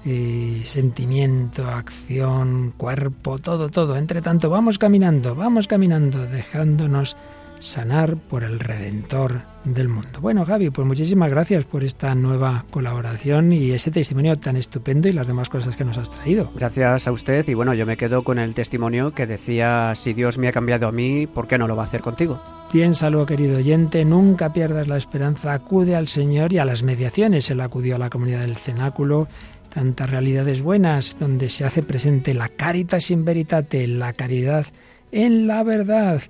eh, 0.05 0.62
sentimiento, 0.64 1.68
acción, 1.68 2.74
cuerpo, 2.76 3.40
todo, 3.40 3.70
todo. 3.70 3.97
Entre 3.97 4.20
tanto, 4.20 4.51
vamos 4.51 4.78
caminando, 4.78 5.34
vamos 5.34 5.66
caminando, 5.66 6.28
dejándonos 6.28 7.16
sanar 7.63 8.17
por 8.17 8.43
el 8.43 8.59
Redentor 8.59 9.43
del 9.65 9.89
mundo. 9.89 10.21
Bueno, 10.21 10.45
Javi, 10.45 10.71
pues 10.71 10.87
muchísimas 10.87 11.31
gracias 11.31 11.65
por 11.65 11.85
esta 11.85 12.15
nueva 12.15 12.65
colaboración 12.71 13.53
y 13.53 13.71
ese 13.71 13.93
testimonio 13.93 14.37
tan 14.37 14.57
estupendo 14.57 15.09
y 15.09 15.13
las 15.13 15.29
demás 15.29 15.49
cosas 15.49 15.77
que 15.77 15.85
nos 15.85 15.97
has 15.97 16.11
traído. 16.11 16.51
Gracias 16.57 17.07
a 17.07 17.13
usted 17.13 17.47
y 17.49 17.55
bueno, 17.55 17.73
yo 17.75 17.87
me 17.87 17.97
quedo 17.97 18.25
con 18.25 18.41
el 18.41 18.55
testimonio 18.55 19.15
que 19.15 19.27
decía, 19.27 19.95
si 19.95 20.13
Dios 20.13 20.39
me 20.39 20.49
ha 20.49 20.53
cambiado 20.53 20.89
a 20.89 20.93
mí, 20.93 21.29
¿por 21.29 21.47
qué 21.47 21.57
no 21.57 21.69
lo 21.69 21.77
va 21.77 21.85
a 21.85 21.87
hacer 21.87 22.01
contigo? 22.01 22.43
Piénsalo, 22.73 23.25
querido 23.27 23.59
oyente, 23.59 24.05
nunca 24.05 24.53
pierdas 24.53 24.89
la 24.89 24.97
esperanza, 24.97 25.53
acude 25.53 25.95
al 25.95 26.09
Señor 26.09 26.53
y 26.53 26.59
a 26.59 26.65
las 26.65 26.83
mediaciones. 26.83 27.49
Él 27.51 27.61
acudió 27.61 27.95
a 27.97 27.99
la 27.99 28.11
comunidad 28.11 28.41
del 28.41 28.57
cenáculo, 28.57 29.29
tantas 29.69 30.11
realidades 30.11 30.63
buenas, 30.63 31.17
donde 31.21 31.49
se 31.49 31.65
hace 31.65 31.83
presente 31.83 32.35
la 32.35 32.49
caritas 32.49 33.11
in 33.11 33.25
veritate, 33.25 33.87
la 33.87 34.15
caridad 34.15 34.67
en 35.13 35.47
la 35.47 35.63
verdad. 35.63 36.23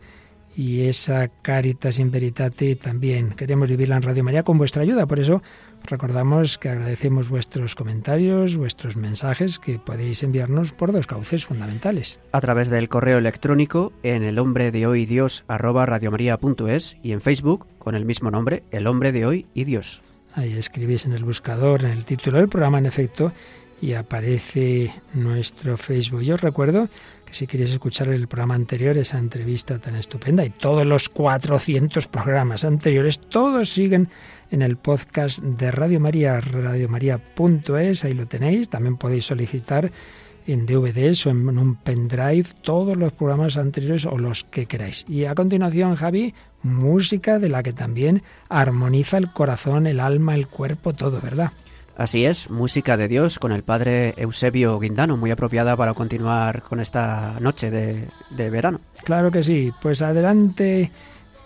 Y 0.55 0.83
esa 0.83 1.29
caritas 1.29 1.99
in 1.99 2.11
veritate 2.11 2.77
también 2.77 3.31
queremos 3.31 3.71
vivirla 3.71 3.97
en 3.97 4.03
Radio 4.03 4.23
María 4.23 4.43
con 4.43 4.59
vuestra 4.59 4.83
ayuda. 4.83 5.07
Por 5.07 5.19
eso 5.19 5.43
recordamos 5.85 6.59
que 6.59 6.69
agradecemos 6.69 7.31
vuestros 7.31 7.75
comentarios, 7.75 8.57
vuestros 8.57 8.97
mensajes 8.97 9.59
que 9.59 9.79
podéis 9.79 10.23
enviarnos 10.23 10.73
por 10.73 10.93
dos 10.93 11.07
cauces 11.07 11.47
fundamentales. 11.47 12.21
A 12.33 12.41
través 12.41 12.69
del 12.69 12.89
correo 12.89 13.19
electrónico 13.19 13.93
en 14.03 14.23
el 14.23 14.39
hombre 14.39 14.71
de 14.71 14.87
hoy 14.87 15.07
Dios 15.07 15.45
arroba 15.49 15.87
radiomaria.es 15.87 16.97
y 17.03 17.13
en 17.13 17.23
Facebook 17.23 17.67
con 17.79 17.95
el 17.95 18.05
mismo 18.05 18.31
nombre, 18.31 18.63
el 18.71 18.87
hombre 18.87 19.13
de 19.13 19.25
hoy 19.25 19.47
y 19.55 19.65
Dios. 19.65 20.03
Ahí 20.35 20.53
escribís 20.57 21.07
en 21.07 21.13
el 21.13 21.25
buscador, 21.25 21.85
en 21.85 21.91
el 21.91 22.05
título 22.05 22.39
del 22.39 22.49
programa, 22.49 22.79
en 22.79 22.87
efecto, 22.87 23.33
y 23.83 23.95
aparece 23.95 24.95
nuestro 25.13 25.77
Facebook. 25.77 26.23
Yo 26.23 26.35
os 26.35 26.41
recuerdo 26.41 26.89
si 27.33 27.47
queréis 27.47 27.71
escuchar 27.71 28.09
el 28.09 28.29
programa 28.29 28.55
anterior, 28.55 28.97
esa 28.99 29.19
entrevista 29.19 29.79
tan 29.79 29.97
estupenda, 29.97 30.45
y 30.45 30.51
todos 30.51 30.87
los 30.87 31.09
400 31.09 32.07
programas 32.07 32.65
anteriores, 32.65 33.19
todos 33.19 33.71
siguen 33.71 34.09
en 34.51 34.61
el 34.61 34.77
podcast 34.77 35.43
de 35.43 35.71
Radio 35.71 35.99
María, 35.99 36.39
radiomaria.es, 36.41 38.05
ahí 38.05 38.13
lo 38.13 38.27
tenéis. 38.27 38.69
También 38.69 38.99
podéis 38.99 39.25
solicitar 39.25 39.91
en 40.47 40.67
DVDs 40.67 41.27
o 41.27 41.31
en 41.31 41.59
un 41.59 41.77
pendrive 41.77 42.47
todos 42.61 42.97
los 42.97 43.13
programas 43.13 43.57
anteriores 43.57 44.05
o 44.05 44.19
los 44.19 44.45
que 44.45 44.67
queráis. 44.67 45.07
Y 45.09 45.25
a 45.25 45.35
continuación, 45.35 45.95
Javi, 45.95 46.35
música 46.63 47.39
de 47.39 47.49
la 47.49 47.63
que 47.63 47.73
también 47.73 48.23
armoniza 48.51 49.17
el 49.17 49.33
corazón, 49.33 49.87
el 49.87 50.01
alma, 50.01 50.35
el 50.35 50.49
cuerpo, 50.49 50.93
todo, 50.93 51.21
¿verdad? 51.21 51.53
Así 51.97 52.25
es, 52.25 52.49
música 52.51 52.97
de 52.97 53.07
Dios 53.07 53.39
con 53.39 53.53
el 53.53 53.63
padre 53.63 54.15
Eusebio 54.17 54.79
Guindano, 54.79 55.17
muy 55.17 55.31
apropiada 55.31 55.77
para 55.77 55.93
continuar 55.93 56.63
con 56.63 56.81
esta 56.81 57.39
noche 57.39 57.71
de, 57.71 58.09
de 58.31 58.51
verano. 58.51 58.81
Claro 59.05 59.31
que 59.31 59.43
sí, 59.43 59.73
pues 59.81 60.01
adelante, 60.01 60.91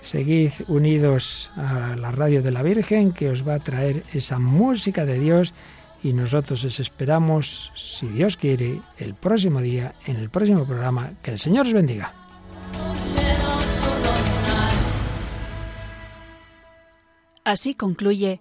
seguid 0.00 0.52
unidos 0.68 1.50
a 1.56 1.96
la 1.96 2.12
radio 2.12 2.42
de 2.42 2.52
la 2.52 2.62
Virgen 2.62 3.12
que 3.12 3.28
os 3.28 3.46
va 3.46 3.54
a 3.54 3.58
traer 3.58 4.04
esa 4.12 4.38
música 4.38 5.04
de 5.04 5.18
Dios 5.18 5.52
y 6.02 6.12
nosotros 6.12 6.64
os 6.64 6.78
esperamos, 6.78 7.72
si 7.74 8.06
Dios 8.06 8.36
quiere, 8.36 8.80
el 8.98 9.14
próximo 9.14 9.60
día, 9.60 9.94
en 10.06 10.16
el 10.16 10.30
próximo 10.30 10.64
programa. 10.64 11.10
Que 11.22 11.32
el 11.32 11.40
Señor 11.40 11.66
os 11.66 11.72
bendiga. 11.72 12.14
Así 17.44 17.74
concluye 17.74 18.40